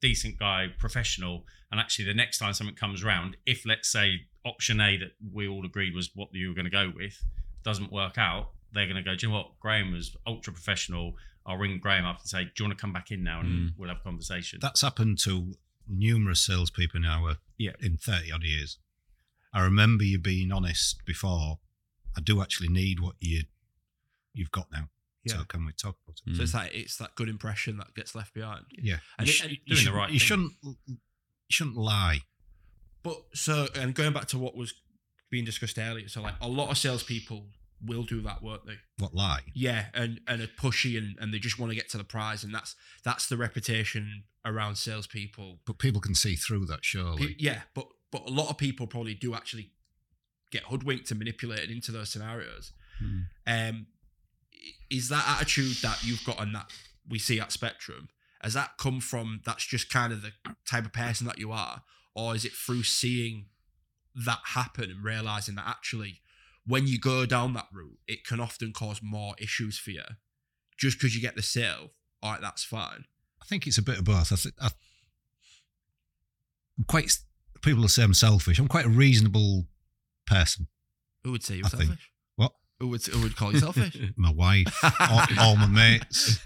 decent 0.00 0.38
guy, 0.38 0.66
professional, 0.78 1.44
and 1.70 1.80
actually 1.80 2.06
the 2.06 2.14
next 2.14 2.38
time 2.38 2.52
something 2.54 2.76
comes 2.76 3.04
around, 3.04 3.36
if 3.46 3.66
let's 3.66 3.90
say 3.90 4.22
option 4.44 4.80
A 4.80 4.96
that 4.96 5.12
we 5.32 5.46
all 5.46 5.64
agreed 5.66 5.94
was 5.94 6.10
what 6.14 6.28
you 6.32 6.48
were 6.48 6.54
going 6.54 6.64
to 6.64 6.70
go 6.70 6.90
with 6.94 7.22
doesn't 7.62 7.92
work 7.92 8.16
out, 8.16 8.50
they're 8.72 8.86
going 8.86 8.96
to 8.96 9.02
go, 9.02 9.14
do 9.14 9.26
you 9.26 9.32
know 9.32 9.38
what? 9.38 9.60
Graham 9.60 9.92
was 9.92 10.16
ultra 10.26 10.52
professional. 10.52 11.14
I'll 11.44 11.58
ring 11.58 11.78
Graham 11.78 12.06
up 12.06 12.20
and 12.20 12.28
say, 12.28 12.44
do 12.44 12.50
you 12.58 12.64
want 12.66 12.78
to 12.78 12.80
come 12.80 12.92
back 12.92 13.10
in 13.10 13.22
now 13.22 13.40
and 13.40 13.70
Mm. 13.70 13.72
we'll 13.76 13.88
have 13.88 13.98
a 13.98 14.02
conversation. 14.04 14.58
That's 14.62 14.80
happened 14.80 15.18
to 15.24 15.52
numerous 15.90 16.40
salespeople 16.40 16.98
in 16.98 17.04
our 17.06 17.36
Yeah. 17.58 17.72
in 17.80 17.96
thirty 17.96 18.30
odd 18.32 18.42
years. 18.44 18.78
I 19.52 19.62
remember 19.62 20.04
you 20.04 20.18
being 20.18 20.52
honest 20.52 21.04
before. 21.04 21.58
I 22.16 22.20
do 22.20 22.40
actually 22.42 22.68
need 22.68 23.00
what 23.00 23.16
you 23.20 23.42
you've 24.32 24.50
got 24.52 24.68
now. 24.72 24.88
Yeah. 25.24 25.38
So 25.38 25.44
can 25.44 25.66
we 25.66 25.72
talk 25.72 25.96
about 26.04 26.20
it? 26.26 26.36
So 26.36 26.42
it's 26.42 26.52
mm. 26.52 26.54
that 26.54 26.74
it's 26.74 26.96
that 26.96 27.14
good 27.14 27.28
impression 27.28 27.76
that 27.78 27.94
gets 27.94 28.14
left 28.14 28.32
behind. 28.32 28.64
Yeah, 28.70 28.98
And 29.18 29.26
you, 29.26 29.32
sh- 29.32 29.42
and 29.42 29.50
you 29.50 29.58
doing 29.66 29.84
the 29.84 29.92
right 29.92 30.10
You 30.10 30.18
thing. 30.18 30.26
shouldn't. 30.26 30.52
You 30.86 30.96
shouldn't 31.48 31.76
lie. 31.76 32.20
But 33.02 33.16
so, 33.34 33.66
and 33.74 33.94
going 33.94 34.12
back 34.12 34.26
to 34.28 34.38
what 34.38 34.56
was 34.56 34.74
being 35.30 35.44
discussed 35.44 35.78
earlier, 35.78 36.08
so 36.08 36.22
like 36.22 36.34
a 36.40 36.48
lot 36.48 36.70
of 36.70 36.78
salespeople 36.78 37.46
will 37.84 38.02
do 38.02 38.20
that, 38.22 38.42
won't 38.42 38.66
they? 38.66 38.78
What 38.98 39.14
lie? 39.14 39.40
Yeah, 39.54 39.86
and 39.94 40.20
and 40.26 40.42
are 40.42 40.46
pushy 40.46 40.98
and, 40.98 41.16
and 41.20 41.32
they 41.32 41.38
just 41.38 41.58
want 41.58 41.70
to 41.70 41.76
get 41.76 41.88
to 41.90 41.98
the 41.98 42.04
prize, 42.04 42.44
and 42.44 42.54
that's 42.54 42.76
that's 43.04 43.26
the 43.26 43.36
reputation 43.36 44.24
around 44.44 44.76
salespeople. 44.76 45.58
But 45.66 45.78
people 45.78 46.00
can 46.00 46.14
see 46.14 46.36
through 46.36 46.66
that, 46.66 46.84
surely. 46.84 47.28
Pe- 47.28 47.34
yeah, 47.38 47.60
but 47.74 47.86
but 48.10 48.26
a 48.26 48.30
lot 48.30 48.50
of 48.50 48.58
people 48.58 48.86
probably 48.86 49.14
do 49.14 49.34
actually 49.34 49.70
get 50.50 50.64
hoodwinked 50.64 51.10
and 51.10 51.18
manipulated 51.18 51.70
into 51.70 51.92
those 51.92 52.10
scenarios. 52.10 52.72
Hmm. 52.98 53.20
Um, 53.46 53.86
is 54.90 55.08
that 55.08 55.24
attitude 55.28 55.76
that 55.82 56.02
you've 56.04 56.24
got 56.24 56.40
and 56.40 56.54
that 56.54 56.70
we 57.08 57.18
see 57.18 57.40
at 57.40 57.52
Spectrum? 57.52 58.08
Has 58.42 58.54
that 58.54 58.78
come 58.78 59.00
from 59.00 59.42
that's 59.44 59.66
just 59.66 59.90
kind 59.90 60.12
of 60.12 60.22
the 60.22 60.32
type 60.68 60.86
of 60.86 60.92
person 60.92 61.26
that 61.26 61.38
you 61.38 61.52
are, 61.52 61.82
or 62.14 62.34
is 62.34 62.44
it 62.44 62.52
through 62.52 62.82
seeing 62.82 63.46
that 64.14 64.40
happen 64.44 64.90
and 64.90 65.04
realizing 65.04 65.54
that 65.54 65.66
actually, 65.68 66.20
when 66.70 66.86
you 66.86 66.98
go 66.98 67.26
down 67.26 67.52
that 67.54 67.66
route, 67.72 67.98
it 68.08 68.24
can 68.24 68.40
often 68.40 68.72
cause 68.72 69.00
more 69.02 69.34
issues 69.38 69.78
for 69.78 69.90
you, 69.90 70.04
just 70.78 70.98
because 70.98 71.14
you 71.14 71.20
get 71.20 71.36
the 71.36 71.42
sale. 71.42 71.90
All 72.22 72.32
right, 72.32 72.40
that's 72.40 72.64
fine. 72.64 73.04
I 73.42 73.46
think 73.46 73.66
it's 73.66 73.78
a 73.78 73.82
bit 73.82 73.98
of 73.98 74.04
both. 74.04 74.32
I 74.32 74.36
think 74.36 74.54
I, 74.60 74.70
I'm 76.78 76.84
quite. 76.86 77.12
People 77.62 77.82
will 77.82 77.88
say 77.88 78.02
I'm 78.02 78.14
selfish. 78.14 78.58
I'm 78.58 78.68
quite 78.68 78.86
a 78.86 78.90
reasonable 78.90 79.66
person. 80.26 80.68
Who 81.24 81.32
would 81.32 81.42
say 81.42 81.56
you're 81.56 81.66
I 81.66 81.70
think- 81.70 81.82
selfish? 81.84 82.10
What? 82.36 82.52
Who 82.78 82.88
would 82.88 83.04
who 83.04 83.20
would 83.22 83.36
call 83.36 83.52
you 83.52 83.58
selfish? 83.58 83.98
My 84.16 84.32
wife, 84.32 84.72
all, 85.00 85.22
all 85.38 85.56
my 85.56 85.66
mates, 85.66 86.38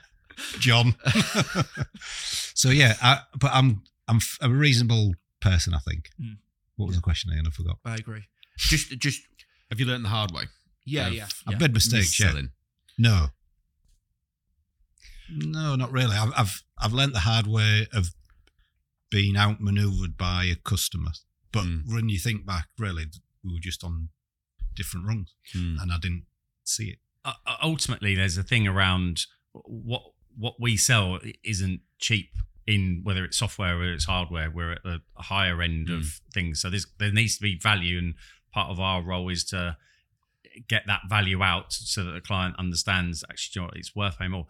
John. 0.58 0.94
so 2.54 2.70
yeah, 2.70 2.94
I, 3.02 3.20
but 3.38 3.50
I'm 3.52 3.82
I'm 4.08 4.20
a 4.40 4.48
reasonable 4.48 5.14
person. 5.40 5.74
I 5.74 5.78
think. 5.78 6.08
Mm. 6.20 6.36
What 6.76 6.86
was 6.86 6.96
the 6.96 7.02
question 7.02 7.30
again? 7.32 7.44
I 7.46 7.50
forgot. 7.50 7.78
I 7.84 7.94
agree. 7.96 8.22
Just, 8.56 8.98
just 8.98 9.20
Have 9.70 9.80
you 9.80 9.86
learned 9.86 10.04
the 10.04 10.08
hard 10.10 10.30
way? 10.32 10.44
yeah, 10.84 11.06
Of 11.08 11.14
yeah. 11.14 11.26
I've 11.46 11.60
made 11.60 11.72
mistakes. 11.72 12.18
Yeah. 12.20 12.26
Mis-selling? 12.26 12.50
No. 12.98 13.26
No, 15.30 15.74
not 15.74 15.90
really. 15.92 16.16
I've 16.16 16.32
I've 16.36 16.62
I've 16.78 16.92
learnt 16.92 17.12
the 17.14 17.20
hard 17.20 17.46
way 17.46 17.86
of 17.92 18.08
being 19.10 19.36
outmaneuvered 19.36 20.16
by 20.16 20.44
a 20.44 20.54
customer. 20.56 21.12
But 21.52 21.64
Mm. 21.64 21.82
when 21.86 22.08
you 22.08 22.18
think 22.18 22.44
back, 22.44 22.68
really, 22.78 23.06
we 23.42 23.52
were 23.52 23.60
just 23.60 23.82
on 23.84 24.10
different 24.74 25.06
rungs, 25.06 25.32
Hmm. 25.52 25.76
and 25.80 25.92
I 25.92 25.98
didn't 25.98 26.26
see 26.64 26.90
it. 26.90 26.98
uh, 27.24 27.32
uh, 27.46 27.56
ultimately 27.62 28.14
there's 28.14 28.36
a 28.36 28.42
thing 28.42 28.66
around 28.68 29.26
what 29.52 30.02
what 30.36 30.60
we 30.60 30.76
sell 30.76 31.18
isn't 31.42 31.80
cheap 31.98 32.36
in 32.66 33.00
whether 33.04 33.24
it's 33.24 33.36
software 33.38 33.78
or 33.78 33.92
it's 33.92 34.04
hardware 34.04 34.50
we're 34.50 34.72
at 34.72 34.82
the 34.82 35.00
higher 35.16 35.62
end 35.62 35.88
of 35.90 36.20
things 36.34 36.60
so 36.60 36.68
there's 36.68 36.86
there 36.98 37.12
needs 37.12 37.36
to 37.36 37.42
be 37.42 37.56
value 37.58 37.96
and 37.98 38.14
part 38.54 38.70
of 38.70 38.78
our 38.80 39.02
role 39.02 39.28
is 39.28 39.44
to 39.44 39.76
get 40.68 40.84
that 40.86 41.00
value 41.08 41.42
out 41.42 41.72
so 41.72 42.04
that 42.04 42.12
the 42.12 42.20
client 42.20 42.54
understands 42.58 43.24
actually 43.28 43.60
you 43.62 43.66
know, 43.66 43.72
it's 43.74 43.94
worth 43.96 44.18
paying 44.18 44.30
more. 44.30 44.46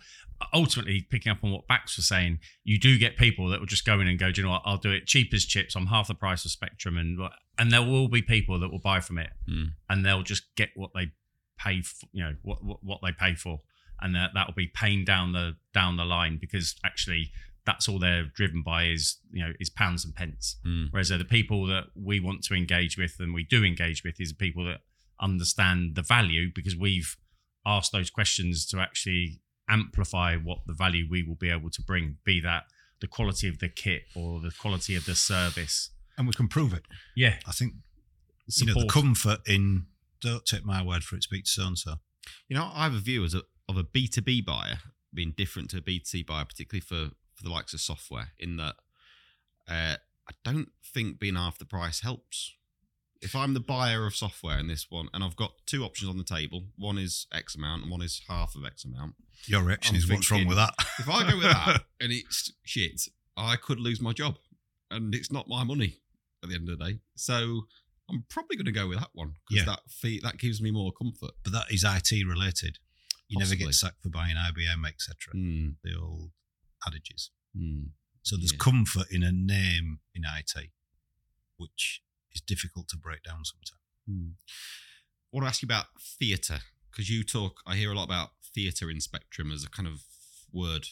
Ultimately 0.52 1.00
picking 1.08 1.32
up 1.32 1.38
on 1.42 1.50
what 1.52 1.66
Bax 1.66 1.96
was 1.96 2.06
saying 2.06 2.40
you 2.64 2.78
do 2.78 2.98
get 2.98 3.16
people 3.16 3.48
that 3.48 3.60
will 3.60 3.66
just 3.66 3.86
go 3.86 4.00
in 4.00 4.06
and 4.08 4.18
go 4.18 4.30
do 4.30 4.40
you 4.40 4.46
know 4.46 4.52
what? 4.52 4.62
I'll 4.66 4.76
do 4.76 4.90
it 4.90 5.06
cheap 5.06 5.32
as 5.32 5.44
chips. 5.46 5.74
I'm 5.74 5.86
half 5.86 6.08
the 6.08 6.14
price 6.14 6.44
of 6.44 6.50
Spectrum 6.50 6.98
and 6.98 7.18
and 7.58 7.70
there 7.72 7.82
will 7.82 8.08
be 8.08 8.20
people 8.20 8.58
that 8.60 8.70
will 8.70 8.80
buy 8.80 9.00
from 9.00 9.18
it 9.18 9.30
Mm. 9.48 9.68
and 9.88 10.04
they'll 10.04 10.22
just 10.34 10.44
get 10.56 10.70
what 10.74 10.90
they 10.94 11.12
pay 11.58 11.80
for, 11.80 12.06
you 12.12 12.22
know 12.24 12.34
what, 12.42 12.62
what 12.64 12.78
what 12.82 13.00
they 13.02 13.12
pay 13.12 13.34
for. 13.34 13.60
And 14.02 14.14
that 14.14 14.30
that 14.34 14.46
will 14.46 14.54
be 14.54 14.66
paying 14.66 15.04
down 15.04 15.32
the 15.32 15.56
down 15.72 15.96
the 15.96 16.04
line 16.04 16.36
because 16.38 16.74
actually 16.84 17.30
that's 17.66 17.88
all 17.88 17.98
they're 17.98 18.24
driven 18.34 18.62
by 18.62 18.84
is 18.84 19.18
you 19.32 19.42
know 19.44 19.52
is 19.60 19.70
pounds 19.70 20.04
and 20.04 20.14
pence 20.14 20.56
Hmm. 20.64 20.84
whereas 20.90 21.08
the 21.08 21.24
people 21.24 21.66
that 21.66 21.84
we 21.94 22.20
want 22.20 22.42
to 22.44 22.54
engage 22.54 22.96
with 22.98 23.16
and 23.18 23.32
we 23.34 23.44
do 23.44 23.64
engage 23.64 24.02
with 24.04 24.20
is 24.20 24.32
people 24.32 24.64
that 24.64 24.80
understand 25.20 25.94
the 25.94 26.02
value 26.02 26.50
because 26.54 26.76
we've 26.76 27.16
asked 27.66 27.92
those 27.92 28.10
questions 28.10 28.66
to 28.66 28.78
actually 28.78 29.40
amplify 29.68 30.36
what 30.36 30.58
the 30.66 30.74
value 30.74 31.06
we 31.10 31.22
will 31.22 31.36
be 31.36 31.48
able 31.50 31.70
to 31.70 31.82
bring 31.82 32.16
be 32.24 32.40
that 32.40 32.64
the 33.00 33.06
quality 33.06 33.48
of 33.48 33.58
the 33.58 33.68
kit 33.68 34.02
or 34.14 34.40
the 34.40 34.50
quality 34.58 34.94
of 34.94 35.04
the 35.06 35.14
service 35.14 35.90
And 36.18 36.26
we 36.26 36.32
can 36.34 36.48
prove 36.48 36.72
it. 36.74 36.82
yeah 37.16 37.36
I 37.46 37.52
think 37.52 37.74
you 38.56 38.66
know 38.66 38.74
the 38.74 38.86
comfort 38.88 39.40
in 39.46 39.86
don't 40.20 40.44
take 40.44 40.64
my 40.64 40.82
word 40.82 41.02
for 41.04 41.16
it, 41.16 41.22
speak 41.22 41.44
to 41.44 41.50
so 41.50 41.66
and 41.66 41.78
so. 41.78 41.94
You 42.48 42.56
know, 42.56 42.70
I 42.74 42.84
have 42.84 42.94
a 42.94 42.98
view 42.98 43.24
as 43.24 43.34
a 43.34 43.42
of 43.68 43.76
a 43.76 43.82
B 43.82 44.06
two 44.08 44.22
B 44.22 44.40
buyer 44.40 44.78
being 45.12 45.34
different 45.36 45.70
to 45.70 45.78
a 45.78 45.80
B 45.82 45.98
two 45.98 46.04
C 46.04 46.22
buyer, 46.22 46.44
particularly 46.46 46.80
for 46.80 47.14
for 47.34 47.42
the 47.44 47.50
likes 47.50 47.74
of 47.74 47.80
software. 47.80 48.28
In 48.38 48.56
that, 48.56 48.76
uh, 49.68 49.96
I 50.28 50.32
don't 50.44 50.70
think 50.84 51.18
being 51.18 51.34
half 51.36 51.58
the 51.58 51.64
price 51.64 52.00
helps. 52.00 52.54
If 53.20 53.34
I'm 53.34 53.54
the 53.54 53.60
buyer 53.60 54.06
of 54.06 54.14
software 54.14 54.58
in 54.58 54.66
this 54.68 54.86
one, 54.90 55.08
and 55.14 55.24
I've 55.24 55.36
got 55.36 55.52
two 55.66 55.82
options 55.84 56.10
on 56.10 56.18
the 56.18 56.24
table, 56.24 56.64
one 56.76 56.98
is 56.98 57.26
X 57.32 57.54
amount 57.54 57.82
and 57.82 57.90
one 57.90 58.02
is 58.02 58.20
half 58.28 58.54
of 58.54 58.64
X 58.66 58.84
amount. 58.84 59.14
Your 59.46 59.62
reaction 59.62 59.94
I'm 59.94 59.98
is 60.02 60.10
what's 60.10 60.30
wrong 60.30 60.46
with 60.46 60.56
that? 60.58 60.74
If 60.98 61.08
I 61.08 61.30
go 61.30 61.36
with 61.36 61.44
that 61.46 61.84
and 62.00 62.12
it's 62.12 62.52
shit, 62.64 63.08
I 63.36 63.56
could 63.56 63.80
lose 63.80 64.00
my 64.00 64.12
job, 64.12 64.36
and 64.90 65.14
it's 65.14 65.32
not 65.32 65.48
my 65.48 65.64
money 65.64 66.00
at 66.42 66.50
the 66.50 66.54
end 66.54 66.68
of 66.68 66.78
the 66.78 66.84
day. 66.84 66.98
So 67.16 67.62
I'm 68.10 68.24
probably 68.28 68.56
going 68.56 68.66
to 68.66 68.72
go 68.72 68.86
with 68.88 68.98
that 68.98 69.08
one 69.14 69.34
because 69.48 69.64
Yeah. 69.66 69.72
that 69.72 69.80
fee 69.88 70.20
that 70.22 70.36
gives 70.38 70.60
me 70.60 70.70
more 70.70 70.92
comfort. 70.92 71.30
but 71.42 71.52
that 71.54 71.72
is 71.72 71.82
IT 71.84 72.12
related. 72.26 72.78
You 73.28 73.38
never 73.38 73.54
get 73.54 73.72
sacked 73.72 74.02
for 74.02 74.10
buying 74.10 74.36
IBM, 74.36 74.86
etc. 74.86 75.32
Mm, 75.34 75.76
The 75.82 75.94
old 75.98 76.30
adages. 76.86 77.30
mm. 77.56 77.90
So 78.22 78.36
there's 78.38 78.52
Yeah. 78.52 78.58
comfort 78.58 79.10
in 79.10 79.22
a 79.22 79.30
name 79.32 80.00
in 80.14 80.24
IT, 80.24 80.72
which 81.56 82.02
is 82.32 82.40
difficult 82.40 82.88
to 82.88 82.96
break 82.96 83.22
down 83.22 83.44
sometimes. 83.44 83.82
Hmm. 84.06 84.30
I 85.32 85.36
want 85.36 85.44
to 85.44 85.48
ask 85.48 85.60
you 85.62 85.66
about 85.66 85.86
theatre 86.00 86.62
because 86.90 87.10
you 87.10 87.22
talk. 87.22 87.60
I 87.66 87.76
hear 87.76 87.92
a 87.92 87.94
lot 87.94 88.04
about 88.04 88.32
theatre 88.54 88.90
in 88.90 89.00
Spectrum 89.00 89.52
as 89.52 89.62
a 89.64 89.68
kind 89.68 89.86
of 89.86 90.04
word 90.52 90.88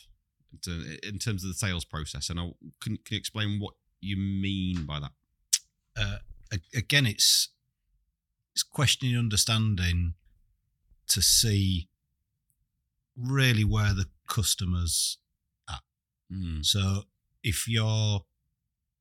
to, 0.63 0.99
in 1.03 1.19
terms 1.19 1.43
of 1.43 1.49
the 1.49 1.55
sales 1.55 1.85
process, 1.87 2.29
and 2.29 2.39
I, 2.39 2.53
can, 2.81 2.97
can 2.99 3.15
you 3.15 3.19
explain 3.19 3.59
what 3.61 3.75
you 4.01 4.17
mean 4.17 4.85
by 4.85 5.01
that? 5.01 5.13
Uh, 5.97 6.19
again, 6.75 7.07
it's 7.07 7.49
it's 8.55 8.63
questioning 8.63 9.17
understanding 9.17 10.15
to 11.09 11.23
see 11.23 11.89
really 13.17 13.65
where 13.65 13.95
the 13.95 14.07
customers 14.29 15.19
Mm. 16.33 16.65
So 16.65 17.05
if 17.43 17.69
you're 17.69 18.25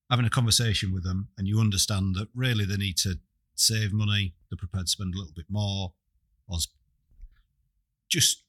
having 0.10 0.26
a 0.26 0.30
conversation 0.30 0.94
with 0.94 1.04
them 1.04 1.30
and 1.38 1.48
you 1.48 1.60
understand 1.60 2.16
that 2.16 2.28
really 2.36 2.66
they 2.66 2.78
need 2.78 2.98
to 2.98 3.20
save 3.56 3.94
money, 3.94 4.34
they're 4.50 4.58
prepared 4.58 4.88
to 4.88 4.92
spend 4.92 5.14
a 5.14 5.18
little 5.18 5.34
bit 5.34 5.46
more, 5.50 5.94
or 6.48 6.58
just 8.10 8.44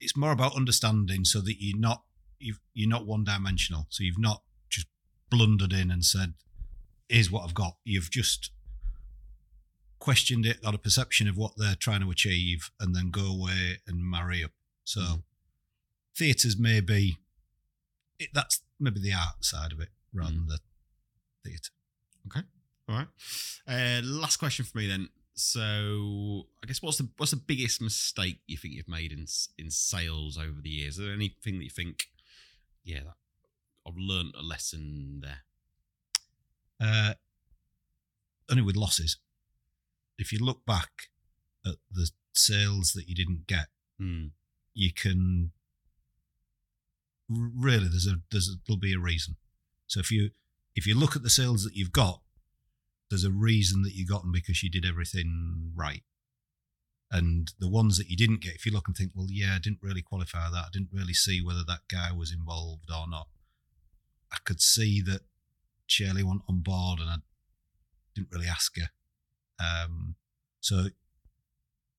it's 0.00 0.16
more 0.16 0.32
about 0.32 0.56
understanding 0.56 1.24
so 1.24 1.40
that 1.40 1.56
you're 1.58 1.78
not 1.78 2.04
you've, 2.38 2.60
you're 2.72 2.88
not 2.88 3.06
one 3.06 3.24
dimensional. 3.24 3.86
So 3.90 4.02
you've 4.04 4.18
not 4.18 4.42
just 4.68 4.86
blundered 5.30 5.72
in 5.72 5.90
and 5.90 6.04
said, 6.04 6.34
"Here's 7.08 7.30
what 7.30 7.44
I've 7.44 7.54
got." 7.54 7.76
You've 7.84 8.10
just 8.10 8.50
questioned 9.98 10.46
it, 10.46 10.62
got 10.62 10.74
a 10.74 10.78
perception 10.78 11.28
of 11.28 11.36
what 11.36 11.52
they're 11.58 11.74
trying 11.74 12.00
to 12.00 12.10
achieve, 12.10 12.70
and 12.80 12.94
then 12.94 13.10
go 13.10 13.26
away 13.26 13.80
and 13.86 14.02
marry 14.02 14.42
up. 14.42 14.52
So 14.84 15.00
Mm. 15.00 15.22
theatres 16.16 16.56
may 16.56 16.80
be 16.80 17.18
it, 18.20 18.30
that's 18.32 18.60
maybe 18.78 19.00
the 19.00 19.12
art 19.12 19.44
side 19.44 19.72
of 19.72 19.80
it 19.80 19.88
rather 20.12 20.32
than 20.32 20.46
the 20.46 20.58
theatre. 21.44 21.70
Okay. 22.26 22.46
All 22.88 22.96
right. 22.96 23.08
Uh, 23.66 24.00
last 24.04 24.36
question 24.36 24.64
for 24.64 24.78
me 24.78 24.86
then. 24.86 25.08
So, 25.34 26.42
I 26.62 26.66
guess 26.66 26.82
what's 26.82 26.98
the 26.98 27.08
what's 27.16 27.30
the 27.30 27.38
biggest 27.38 27.80
mistake 27.80 28.40
you 28.46 28.58
think 28.58 28.74
you've 28.74 28.88
made 28.88 29.10
in 29.12 29.24
in 29.58 29.70
sales 29.70 30.36
over 30.36 30.60
the 30.62 30.68
years? 30.68 30.98
Is 30.98 31.04
there 31.04 31.14
anything 31.14 31.58
that 31.58 31.64
you 31.64 31.70
think, 31.70 32.04
yeah, 32.84 33.00
that, 33.04 33.14
I've 33.86 33.96
learned 33.96 34.34
a 34.38 34.42
lesson 34.42 35.22
there? 35.22 35.42
Uh, 36.78 37.14
only 38.50 38.62
with 38.62 38.76
losses. 38.76 39.16
If 40.18 40.32
you 40.32 40.38
look 40.44 40.66
back 40.66 40.90
at 41.64 41.76
the 41.90 42.10
sales 42.34 42.92
that 42.92 43.08
you 43.08 43.14
didn't 43.14 43.46
get, 43.46 43.68
Hmm. 43.98 44.28
you 44.74 44.92
can 44.92 45.52
really 47.30 47.88
there's 47.88 48.06
a 48.06 48.16
there's 48.30 48.48
a, 48.48 48.52
there'll 48.66 48.78
be 48.78 48.94
a 48.94 48.98
reason. 48.98 49.36
So 49.86 50.00
if 50.00 50.10
you 50.10 50.30
if 50.74 50.86
you 50.86 50.98
look 50.98 51.16
at 51.16 51.22
the 51.22 51.30
sales 51.30 51.64
that 51.64 51.76
you've 51.76 51.92
got, 51.92 52.20
there's 53.08 53.24
a 53.24 53.30
reason 53.30 53.82
that 53.82 53.94
you 53.94 54.06
got 54.06 54.22
them 54.22 54.32
because 54.32 54.62
you 54.62 54.70
did 54.70 54.86
everything 54.86 55.72
right. 55.74 56.02
And 57.12 57.52
the 57.58 57.68
ones 57.68 57.98
that 57.98 58.08
you 58.08 58.16
didn't 58.16 58.40
get, 58.40 58.54
if 58.54 58.64
you 58.64 58.72
look 58.72 58.86
and 58.86 58.96
think, 58.96 59.10
well, 59.16 59.26
yeah, 59.28 59.54
I 59.56 59.58
didn't 59.58 59.82
really 59.82 60.02
qualify 60.02 60.48
that. 60.48 60.64
I 60.66 60.68
didn't 60.72 60.90
really 60.92 61.12
see 61.12 61.42
whether 61.44 61.64
that 61.66 61.80
guy 61.90 62.12
was 62.12 62.32
involved 62.32 62.88
or 62.88 63.08
not. 63.08 63.26
I 64.32 64.36
could 64.44 64.62
see 64.62 65.00
that 65.02 65.22
Shirley 65.88 66.22
went 66.22 66.42
on 66.48 66.60
board, 66.60 67.00
and 67.00 67.10
I 67.10 67.16
didn't 68.14 68.30
really 68.30 68.46
ask 68.46 68.76
her. 68.78 68.90
Um, 69.58 70.14
so 70.60 70.86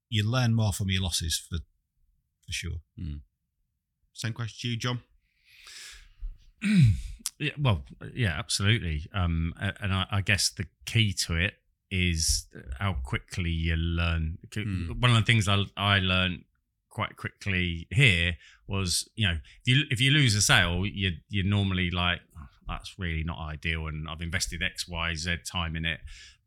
you 0.09 0.29
learn 0.29 0.53
more 0.53 0.71
from 0.71 0.89
your 0.89 1.01
losses 1.03 1.37
for 1.37 1.57
for 1.57 2.51
sure. 2.51 2.81
Same 4.13 4.33
question 4.33 4.57
to 4.61 4.67
you, 4.69 4.77
John. 4.77 5.01
yeah, 7.39 7.51
well, 7.59 7.83
yeah, 8.13 8.37
absolutely. 8.37 9.07
Um, 9.13 9.53
and 9.59 9.93
I, 9.93 10.05
I 10.11 10.21
guess 10.21 10.49
the 10.49 10.65
key 10.85 11.13
to 11.25 11.35
it 11.35 11.55
is 11.89 12.47
how 12.79 12.93
quickly 13.03 13.49
you 13.49 13.75
learn. 13.75 14.37
Hmm. 14.53 14.91
One 14.99 15.11
of 15.11 15.17
the 15.17 15.23
things 15.23 15.47
I 15.47 15.65
I 15.75 15.99
learned 15.99 16.45
quite 16.89 17.15
quickly 17.15 17.87
here 17.89 18.35
was 18.67 19.07
you 19.15 19.27
know 19.27 19.37
if 19.65 19.67
you 19.67 19.83
if 19.89 20.01
you 20.01 20.11
lose 20.11 20.35
a 20.35 20.41
sale, 20.41 20.85
you 20.85 21.11
you're 21.29 21.45
normally 21.45 21.91
like 21.91 22.21
"Oh, 22.37 22.47
that's 22.67 22.97
really 22.97 23.23
not 23.23 23.39
ideal, 23.39 23.87
and 23.87 24.07
I've 24.09 24.21
invested 24.21 24.63
X 24.63 24.87
Y 24.87 25.15
Z 25.15 25.37
time 25.51 25.75
in 25.75 25.85
it, 25.85 25.99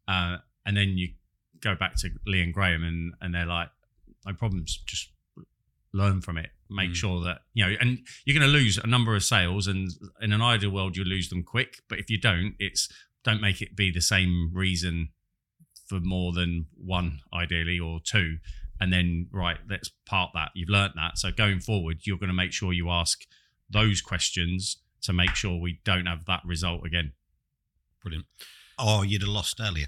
uh, 0.09 0.39
and 0.65 0.77
then 0.77 0.97
you 0.97 1.09
go 1.61 1.75
back 1.75 1.97
to 1.97 2.11
Lee 2.27 2.43
and 2.43 2.55
Graham, 2.55 2.83
and 2.83 3.15
and 3.21 3.35
they're 3.35 3.47
like 3.47 3.69
no 4.27 4.33
problems, 4.33 4.83
just 4.87 5.11
learn 5.93 6.21
from 6.23 6.39
it. 6.39 6.51
Make 6.75 6.91
Mm. 6.91 6.97
sure 6.97 7.25
that 7.25 7.43
you 7.55 7.65
know, 7.65 7.77
and 7.81 7.99
you're 8.25 8.39
going 8.39 8.51
to 8.51 8.53
lose 8.53 8.79
a 8.79 8.87
number 8.87 9.15
of 9.15 9.23
sales, 9.25 9.67
and 9.67 9.91
in 10.21 10.33
an 10.33 10.43
ideal 10.43 10.71
world, 10.71 10.97
you 10.97 11.05
lose 11.05 11.29
them 11.29 11.43
quick. 11.45 11.81
But 11.89 11.99
if 12.01 12.11
you 12.11 12.19
don't, 12.19 12.55
it's 12.59 12.89
don't 13.23 13.41
make 13.41 13.63
it 13.63 13.77
be 13.77 13.91
the 13.91 14.01
same 14.03 14.51
reason 14.53 15.11
for 15.89 16.01
more 16.01 16.33
than 16.33 16.67
one, 16.77 17.21
ideally, 17.33 17.79
or 17.79 18.01
two. 18.05 18.39
And 18.81 18.93
then, 18.93 19.29
right, 19.31 19.59
let's 19.71 19.91
part 20.05 20.33
that. 20.35 20.51
You've 20.55 20.69
learnt 20.69 20.95
that. 20.97 21.17
So 21.19 21.31
going 21.31 21.61
forward, 21.61 21.99
you're 22.05 22.19
going 22.19 22.29
to 22.29 22.35
make 22.35 22.53
sure 22.53 22.73
you 22.73 22.91
ask 22.91 23.25
those 23.71 24.01
questions 24.03 24.79
to 25.03 25.13
make 25.13 25.35
sure 25.37 25.61
we 25.61 25.81
don't 25.85 26.07
have 26.07 26.25
that 26.27 26.43
result 26.45 26.85
again. 26.85 27.13
Brilliant. 28.03 28.27
oh 28.79 29.03
you'd 29.03 29.23
have 29.23 29.29
lost 29.31 29.61
earlier. 29.61 29.87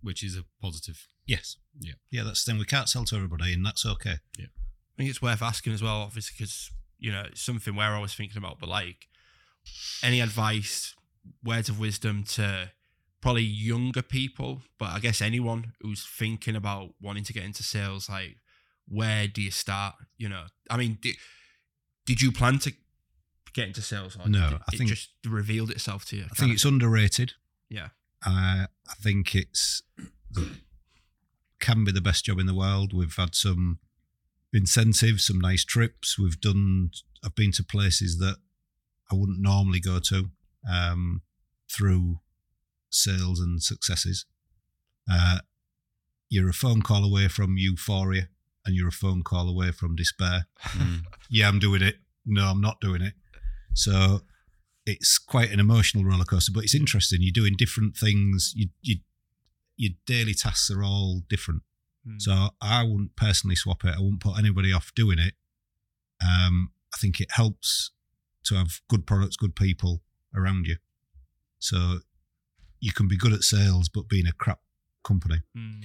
Which 0.00 0.22
is 0.22 0.36
a 0.36 0.44
positive. 0.62 1.06
Yes. 1.26 1.56
Yeah. 1.80 1.94
Yeah, 2.10 2.22
that's 2.22 2.44
the 2.44 2.52
thing. 2.52 2.58
We 2.58 2.66
can't 2.66 2.88
sell 2.88 3.04
to 3.06 3.16
everybody, 3.16 3.52
and 3.52 3.64
that's 3.66 3.84
okay. 3.84 4.16
I 4.94 4.98
think 4.98 5.10
it's 5.10 5.22
worth 5.22 5.42
asking 5.42 5.72
as 5.72 5.82
well, 5.82 5.96
obviously, 6.02 6.34
because 6.38 6.70
you 6.98 7.10
know 7.12 7.24
it's 7.26 7.42
something 7.42 7.74
we're 7.74 7.94
always 7.94 8.14
thinking 8.14 8.38
about. 8.38 8.58
But 8.60 8.68
like, 8.68 9.08
any 10.02 10.20
advice, 10.20 10.94
words 11.44 11.68
of 11.68 11.78
wisdom 11.80 12.24
to 12.24 12.70
probably 13.20 13.42
younger 13.42 14.02
people, 14.02 14.62
but 14.78 14.90
I 14.90 15.00
guess 15.00 15.20
anyone 15.22 15.72
who's 15.80 16.04
thinking 16.06 16.54
about 16.56 16.90
wanting 17.00 17.24
to 17.24 17.32
get 17.32 17.42
into 17.44 17.62
sales, 17.62 18.08
like, 18.08 18.36
where 18.86 19.26
do 19.26 19.40
you 19.42 19.50
start? 19.50 19.94
You 20.18 20.28
know, 20.28 20.44
I 20.70 20.76
mean, 20.76 20.98
did, 21.00 21.16
did 22.06 22.20
you 22.20 22.30
plan 22.30 22.58
to 22.60 22.72
get 23.54 23.68
into 23.68 23.80
sales? 23.80 24.14
Or 24.16 24.28
No, 24.28 24.50
did 24.50 24.58
I 24.58 24.64
it 24.74 24.76
think- 24.78 24.90
just 24.90 25.08
revealed 25.26 25.70
itself 25.70 26.04
to 26.06 26.16
you. 26.16 26.24
I 26.30 26.34
think 26.34 26.52
it's 26.52 26.64
underrated. 26.66 27.32
Yeah. 27.70 27.88
Uh, 28.26 28.66
I 28.88 28.94
think 29.00 29.34
it's 29.34 29.82
the, 30.30 30.50
can 31.60 31.82
be 31.84 31.92
the 31.92 32.00
best 32.02 32.26
job 32.26 32.38
in 32.38 32.44
the 32.46 32.54
world. 32.54 32.92
We've 32.92 33.16
had 33.16 33.34
some 33.34 33.78
incentives, 34.54 35.26
some 35.26 35.40
nice 35.40 35.64
trips. 35.64 36.18
We've 36.18 36.40
done. 36.40 36.90
I've 37.24 37.34
been 37.34 37.52
to 37.52 37.64
places 37.64 38.18
that 38.18 38.36
I 39.10 39.14
wouldn't 39.14 39.40
normally 39.40 39.80
go 39.80 39.98
to 39.98 40.30
um, 40.70 41.22
through 41.70 42.20
sales 42.90 43.40
and 43.40 43.62
successes. 43.62 44.26
Uh, 45.10 45.38
you're 46.28 46.48
a 46.48 46.54
phone 46.54 46.82
call 46.82 47.04
away 47.04 47.28
from 47.28 47.56
euphoria, 47.56 48.28
and 48.64 48.74
you're 48.74 48.88
a 48.88 48.92
phone 48.92 49.22
call 49.22 49.48
away 49.48 49.70
from 49.72 49.96
despair. 49.96 50.46
Mm. 50.62 51.02
yeah, 51.30 51.48
I'm 51.48 51.58
doing 51.58 51.82
it. 51.82 51.96
No, 52.26 52.46
I'm 52.46 52.60
not 52.60 52.80
doing 52.80 53.02
it. 53.02 53.14
So 53.74 54.22
it's 54.86 55.18
quite 55.18 55.50
an 55.50 55.60
emotional 55.60 56.04
roller 56.04 56.24
coaster, 56.24 56.52
but 56.54 56.64
it's 56.64 56.74
interesting. 56.74 57.18
You're 57.20 57.32
doing 57.32 57.54
different 57.56 57.96
things. 57.96 58.52
You, 58.56 58.68
you, 58.82 58.96
your 59.76 59.92
daily 60.06 60.34
tasks 60.34 60.70
are 60.70 60.82
all 60.82 61.22
different. 61.28 61.62
Hmm. 62.04 62.18
So 62.18 62.50
I 62.60 62.82
wouldn't 62.82 63.16
personally 63.16 63.56
swap 63.56 63.84
it. 63.84 63.94
I 63.96 64.00
wouldn't 64.00 64.20
put 64.20 64.38
anybody 64.38 64.72
off 64.72 64.92
doing 64.94 65.18
it. 65.18 65.34
Um, 66.24 66.70
I 66.94 66.98
think 66.98 67.20
it 67.20 67.30
helps 67.32 67.90
to 68.44 68.54
have 68.56 68.80
good 68.88 69.06
products, 69.06 69.36
good 69.36 69.56
people 69.56 70.02
around 70.34 70.66
you. 70.66 70.76
So 71.58 72.00
you 72.80 72.92
can 72.92 73.08
be 73.08 73.16
good 73.16 73.32
at 73.32 73.42
sales, 73.42 73.88
but 73.88 74.08
being 74.08 74.26
a 74.26 74.32
crap 74.32 74.60
company. 75.02 75.40
Hmm. 75.54 75.80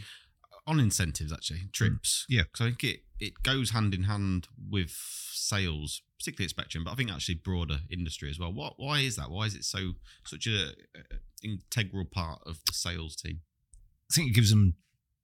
on 0.68 0.80
incentives 0.80 1.34
actually 1.34 1.62
trips 1.74 2.26
Yeah. 2.30 2.44
because 2.44 2.62
i 2.62 2.70
think 2.70 2.84
it 2.84 3.00
it 3.20 3.34
goes 3.44 3.72
hand 3.72 3.94
in 3.94 4.04
hand 4.04 4.48
with 4.70 4.92
sales 5.32 6.04
particularly 6.20 6.46
at 6.46 6.52
spectrum 6.52 6.84
but 6.86 6.92
i 6.92 6.96
think 6.96 7.12
actually 7.12 7.36
broader 7.36 7.80
industry 7.90 8.30
as 8.30 8.38
well 8.40 8.54
what 8.54 8.74
why 8.78 9.00
is 9.00 9.16
that 9.18 9.30
why 9.32 9.46
is 9.46 9.56
it 9.56 9.64
so 9.66 9.94
such 10.26 10.46
a, 10.48 10.68
a 10.96 11.18
integral 11.44 12.06
part 12.06 12.40
of 12.46 12.60
the 12.68 12.74
sales 12.74 13.16
team 13.16 13.42
I 13.74 14.14
think 14.14 14.30
it 14.30 14.34
gives 14.36 14.52
them 14.52 14.76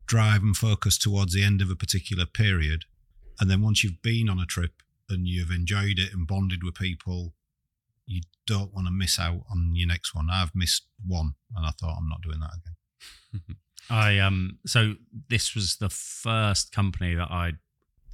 drive 0.06 0.42
and 0.44 0.56
focus 0.56 0.98
towards 0.98 1.34
the 1.34 1.44
end 1.44 1.62
of 1.62 1.70
a 1.70 1.76
particular 1.76 2.26
period. 2.26 2.86
And 3.40 3.50
then 3.50 3.62
once 3.62 3.84
you've 3.84 4.02
been 4.02 4.30
on 4.30 4.40
a 4.40 4.46
trip 4.46 4.82
and 5.10 5.28
you've 5.28 5.52
enjoyed 5.52 6.00
it 6.00 6.14
and 6.14 6.28
bonded 6.28 6.64
with 6.64 6.76
people, 6.76 7.34
you 8.06 8.22
don't 8.48 8.74
want 8.74 8.88
to 8.88 8.92
miss 8.94 9.18
out 9.20 9.42
on 9.52 9.72
your 9.76 9.88
next 9.88 10.14
one. 10.16 10.30
I've 10.32 10.54
missed 10.56 10.84
one 11.06 11.34
and 11.56 11.66
I 11.66 11.72
thought 11.72 11.96
I'm 11.98 12.08
not 12.10 12.22
doing 12.22 12.40
that 12.40 12.52
again. 12.54 13.42
I 13.90 14.18
um 14.20 14.58
so 14.66 14.96
this 15.30 15.54
was 15.54 15.76
the 15.78 15.90
first 15.90 16.72
company 16.72 17.14
that 17.16 17.30
I 17.30 17.54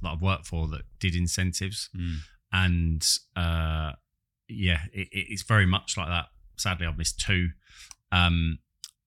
that 0.02 0.08
I've 0.10 0.20
worked 0.22 0.46
for 0.46 0.68
that 0.68 0.82
did 0.98 1.14
incentives 1.14 1.88
Mm. 1.96 2.16
and 2.52 3.08
uh 3.36 3.92
yeah 4.48 4.80
it, 4.92 5.08
it- 5.12 5.26
it's 5.30 5.42
very 5.42 5.64
much 5.64 5.96
like 5.96 6.08
that 6.08 6.26
sadly 6.58 6.86
I've 6.86 6.98
missed 6.98 7.20
two 7.20 7.50
um 8.10 8.58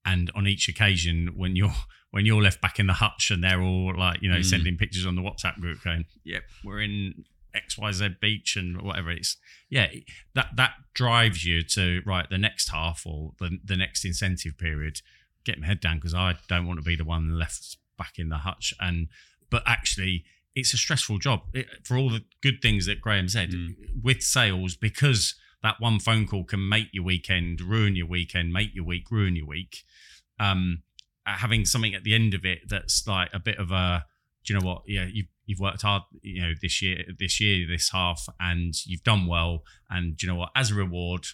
and 0.06 0.32
on 0.34 0.48
each 0.48 0.68
occasion 0.68 1.34
when 1.36 1.56
you're 1.56 1.76
when 2.16 2.26
you're 2.26 2.42
left 2.42 2.62
back 2.62 2.80
in 2.80 2.88
the 2.88 2.94
hutch 2.94 3.30
and 3.30 3.44
they're 3.44 3.62
all 3.62 3.94
like 3.98 4.22
you 4.22 4.30
know 4.30 4.38
Mm. 4.38 4.46
sending 4.46 4.78
pictures 4.78 5.06
on 5.06 5.16
the 5.16 5.22
WhatsApp 5.22 5.60
group 5.60 5.84
going 5.84 6.06
yep 6.24 6.44
we're 6.64 6.82
in 6.82 7.26
XYZ 7.54 8.20
beach 8.22 8.56
and 8.56 8.82
whatever 8.82 9.12
it's 9.12 9.36
yeah 9.70 9.88
that 10.34 10.48
that 10.56 10.72
drives 10.94 11.44
you 11.46 11.62
to 11.62 12.02
right 12.06 12.30
the 12.30 12.38
next 12.38 12.70
half 12.70 13.04
or 13.06 13.34
the 13.40 13.60
the 13.64 13.76
next 13.78 14.06
incentive 14.06 14.58
period 14.58 15.02
get 15.46 15.60
my 15.60 15.68
head 15.68 15.80
down 15.80 15.98
because 15.98 16.14
I 16.14 16.36
don't 16.48 16.66
want 16.68 16.80
to 16.80 16.84
be 16.84 16.96
the 16.96 17.06
one 17.06 17.38
left 17.38 17.78
back 17.98 18.14
in 18.18 18.30
the 18.30 18.40
hutch. 18.40 18.74
And 18.80 19.08
but 19.50 19.62
actually, 19.68 20.26
it's 20.56 20.74
a 20.74 20.78
stressful 20.78 21.20
job 21.20 21.42
it, 21.54 21.68
for 21.84 21.98
all 21.98 22.10
the 22.10 22.24
good 22.42 22.62
things 22.62 22.86
that 22.88 23.00
Graham 23.00 23.30
said 23.30 23.52
Mm. 23.52 23.76
with 24.02 24.22
sales 24.24 24.76
because 24.76 25.36
that 25.62 25.80
one 25.80 26.00
phone 26.00 26.26
call 26.28 26.44
can 26.46 26.68
make 26.68 26.90
your 26.94 27.04
weekend, 27.04 27.62
ruin 27.62 27.96
your 27.96 28.08
weekend, 28.08 28.52
make 28.54 28.74
your 28.74 28.86
week, 28.86 29.12
ruin 29.12 29.36
your 29.36 29.46
week. 29.46 29.84
Um, 30.40 30.82
having 31.26 31.66
something 31.66 31.94
at 31.96 32.04
the 32.04 32.14
end 32.14 32.34
of 32.34 32.46
it 32.46 32.60
that's 32.68 33.08
like 33.08 33.30
a 33.34 33.40
bit 33.40 33.58
of 33.58 33.72
a, 33.72 34.06
do 34.46 34.54
you 34.54 34.60
know 34.60 34.66
what? 34.66 34.84
Yeah, 34.88 35.06
you've 35.12 35.28
you've 35.46 35.60
worked 35.60 35.82
hard, 35.84 36.04
you 36.22 36.42
know, 36.42 36.54
this 36.62 36.82
year, 36.82 37.04
this 37.20 37.40
year, 37.40 37.68
this 37.68 37.90
half, 37.92 38.28
and 38.40 38.74
you've 38.86 39.04
done 39.04 39.28
well. 39.28 39.64
And 39.90 40.16
do 40.18 40.26
you 40.26 40.34
know 40.34 40.40
what? 40.40 40.50
As 40.56 40.72
a 40.72 40.76
reward, 40.76 41.26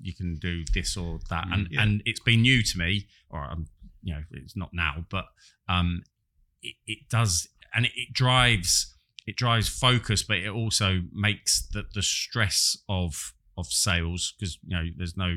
you 0.00 0.14
can 0.14 0.36
do 0.36 0.64
this 0.72 0.96
or 0.96 1.20
that 1.28 1.46
Mm, 1.46 1.52
and 1.54 1.68
yeah. 1.70 1.82
and 1.82 2.02
it's 2.06 2.20
been 2.20 2.42
new 2.42 2.62
to 2.62 2.78
me 2.78 3.06
or 3.28 3.44
um, 3.44 3.66
you 4.02 4.14
know 4.14 4.22
it's 4.30 4.56
not 4.56 4.70
now 4.72 5.04
but 5.10 5.26
um 5.68 6.02
it, 6.62 6.74
it 6.86 6.98
does 7.10 7.48
and 7.74 7.84
it, 7.84 7.92
it 7.94 8.12
drives 8.14 8.94
it 9.26 9.36
drives 9.36 9.68
focus 9.68 10.22
but 10.22 10.38
it 10.38 10.48
also 10.48 11.02
makes 11.12 11.66
the 11.74 11.84
the 11.94 12.00
stress 12.02 12.78
of 12.88 13.34
of 13.58 13.66
sales 13.66 14.32
because 14.38 14.58
you 14.66 14.74
know 14.74 14.84
there's 14.96 15.18
no 15.18 15.36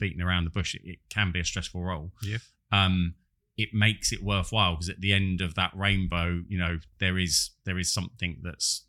beating 0.00 0.22
around 0.22 0.44
the 0.44 0.50
bush 0.50 0.74
it, 0.74 0.80
it 0.84 0.98
can 1.10 1.30
be 1.30 1.40
a 1.40 1.44
stressful 1.44 1.82
role 1.84 2.12
Yeah. 2.22 2.38
Um 2.72 3.14
it 3.56 3.70
makes 3.72 4.12
it 4.12 4.22
worthwhile 4.22 4.72
because 4.74 4.88
at 4.90 5.00
the 5.00 5.12
end 5.12 5.40
of 5.40 5.54
that 5.54 5.70
rainbow 5.74 6.42
you 6.48 6.58
know 6.58 6.78
there 7.00 7.18
is 7.18 7.50
there 7.64 7.78
is 7.78 7.92
something 7.92 8.38
that's 8.42 8.84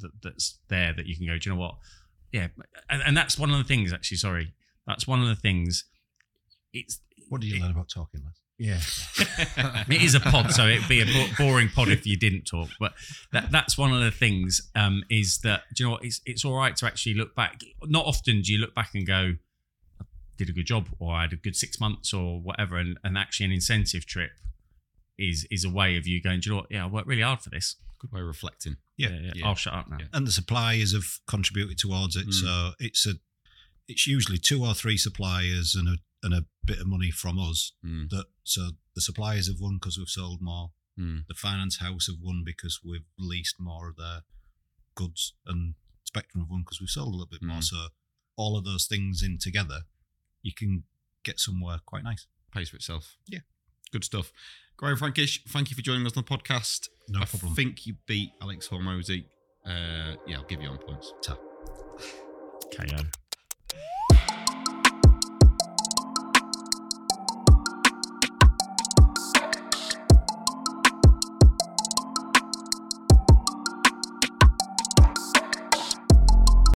that, 0.00 0.10
that's 0.22 0.58
there 0.68 0.92
that 0.94 1.06
you 1.06 1.16
can 1.16 1.26
go 1.26 1.38
do 1.38 1.48
you 1.50 1.54
know 1.56 1.60
what? 1.60 1.76
Yeah 2.32 2.48
and, 2.88 3.02
and 3.02 3.16
that's 3.16 3.38
one 3.38 3.50
of 3.50 3.58
the 3.58 3.64
things 3.64 3.92
actually 3.92 4.18
sorry. 4.18 4.52
That's 4.86 5.06
one 5.06 5.20
of 5.22 5.28
the 5.28 5.36
things. 5.36 5.84
It's 6.72 7.00
What 7.28 7.40
did 7.40 7.50
you 7.50 7.60
learn 7.60 7.70
about 7.70 7.88
talking 7.88 8.22
less? 8.24 8.36
yeah. 8.58 8.80
It 9.88 10.02
is 10.02 10.14
a 10.14 10.20
pod 10.20 10.50
so 10.52 10.66
it'd 10.66 10.86
be 10.88 11.00
a 11.00 11.06
bo- 11.06 11.28
boring 11.38 11.68
pod 11.70 11.88
if 11.88 12.06
you 12.06 12.16
didn't 12.18 12.44
talk 12.44 12.68
but 12.78 12.92
that, 13.32 13.50
that's 13.50 13.78
one 13.78 13.92
of 13.92 14.00
the 14.00 14.10
things 14.10 14.70
um 14.74 15.02
is 15.08 15.38
that 15.38 15.62
do 15.74 15.82
you 15.82 15.88
know 15.88 15.92
what? 15.92 16.04
It's, 16.04 16.20
it's 16.26 16.44
all 16.44 16.54
right 16.56 16.76
to 16.76 16.86
actually 16.86 17.14
look 17.14 17.34
back. 17.34 17.60
Not 17.84 18.04
often 18.04 18.42
do 18.42 18.52
you 18.52 18.58
look 18.58 18.74
back 18.74 18.90
and 18.94 19.06
go 19.06 19.32
did 20.40 20.48
a 20.48 20.52
good 20.58 20.66
job 20.66 20.88
or 20.98 21.12
i 21.14 21.22
had 21.22 21.32
a 21.32 21.36
good 21.36 21.54
six 21.56 21.78
months 21.80 22.12
or 22.12 22.40
whatever 22.40 22.76
and, 22.76 22.98
and 23.04 23.16
actually 23.16 23.46
an 23.46 23.52
incentive 23.52 24.04
trip 24.06 24.32
is 25.18 25.46
is 25.50 25.64
a 25.64 25.70
way 25.70 25.96
of 25.96 26.06
you 26.06 26.20
going 26.22 26.40
do 26.40 26.48
you 26.50 26.54
know 26.54 26.60
what 26.62 26.70
yeah 26.70 26.84
i 26.84 26.86
worked 26.88 27.06
really 27.06 27.22
hard 27.22 27.40
for 27.40 27.50
this 27.50 27.76
good 27.98 28.10
way 28.12 28.20
of 28.20 28.26
reflecting 28.26 28.76
Yeah, 28.96 29.10
yeah. 29.34 29.46
i'll 29.46 29.54
shut 29.54 29.74
up 29.74 29.88
now 29.90 29.98
Yeah. 30.00 30.06
And 30.14 30.26
the 30.26 30.32
suppliers 30.32 30.92
have 30.94 31.08
contributed 31.26 31.76
towards 31.78 32.16
it. 32.16 32.26
Mm. 32.28 32.32
So 32.32 32.70
it's 32.78 33.06
a 33.06 33.14
it's 33.88 34.06
usually 34.06 34.38
two 34.38 34.64
or 34.64 34.72
three 34.74 34.96
suppliers 34.96 35.74
and 35.78 35.86
a 35.88 35.96
and 36.22 36.32
a 36.34 36.46
bit 36.64 36.80
of 36.80 36.86
money 36.86 37.10
from 37.10 37.38
us. 37.38 37.72
Mm. 37.84 38.08
That 38.08 38.26
so 38.44 38.62
the 38.94 39.00
suppliers 39.02 39.46
have 39.48 39.60
won 39.60 39.74
because 39.78 39.98
we've 39.98 40.08
sold 40.20 40.40
more. 40.40 40.70
Mm. 40.98 41.24
The 41.28 41.34
finance 41.34 41.76
house 41.78 42.06
have 42.06 42.16
won 42.22 42.42
because 42.44 42.80
we've 42.84 43.08
leased 43.18 43.56
more 43.58 43.88
of 43.90 43.96
their 43.96 44.20
goods, 44.94 45.34
and 45.46 45.74
Spectrum 46.04 46.42
have 46.42 46.50
won 46.50 46.62
because 46.64 46.80
we've 46.80 46.88
sold 46.98 47.08
a 47.08 47.16
little 47.18 47.34
bit 47.36 47.42
more. 47.42 47.58
Mm. 47.58 47.64
So 47.64 47.76
all 48.36 48.56
of 48.56 48.64
those 48.64 48.86
things 48.86 49.22
in 49.22 49.36
together, 49.38 49.80
you 50.42 50.52
can 50.54 50.84
get 51.24 51.38
somewhere 51.38 51.78
quite 51.86 52.04
nice. 52.04 52.26
pays 52.52 52.68
for 52.70 52.76
itself. 52.76 53.16
Yeah. 53.28 53.40
good 53.92 54.04
stuff. 54.04 54.32
Graham 54.76 54.96
Frankish 54.96 55.44
thank 55.48 55.70
you 55.70 55.76
for 55.76 55.82
joining 55.82 56.06
us 56.06 56.16
on 56.16 56.24
the 56.24 56.36
podcast. 56.36 56.88
No 57.08 57.20
I 57.20 57.24
problem. 57.26 57.54
think 57.54 57.86
you 57.86 57.94
beat 58.06 58.30
Alex 58.40 58.68
Hormozi. 58.68 59.24
Uh, 59.66 60.16
yeah 60.26 60.36
I'll 60.36 60.44
give 60.44 60.62
you 60.62 60.68
on 60.68 60.78
points. 60.78 61.12
Ko 61.26 63.19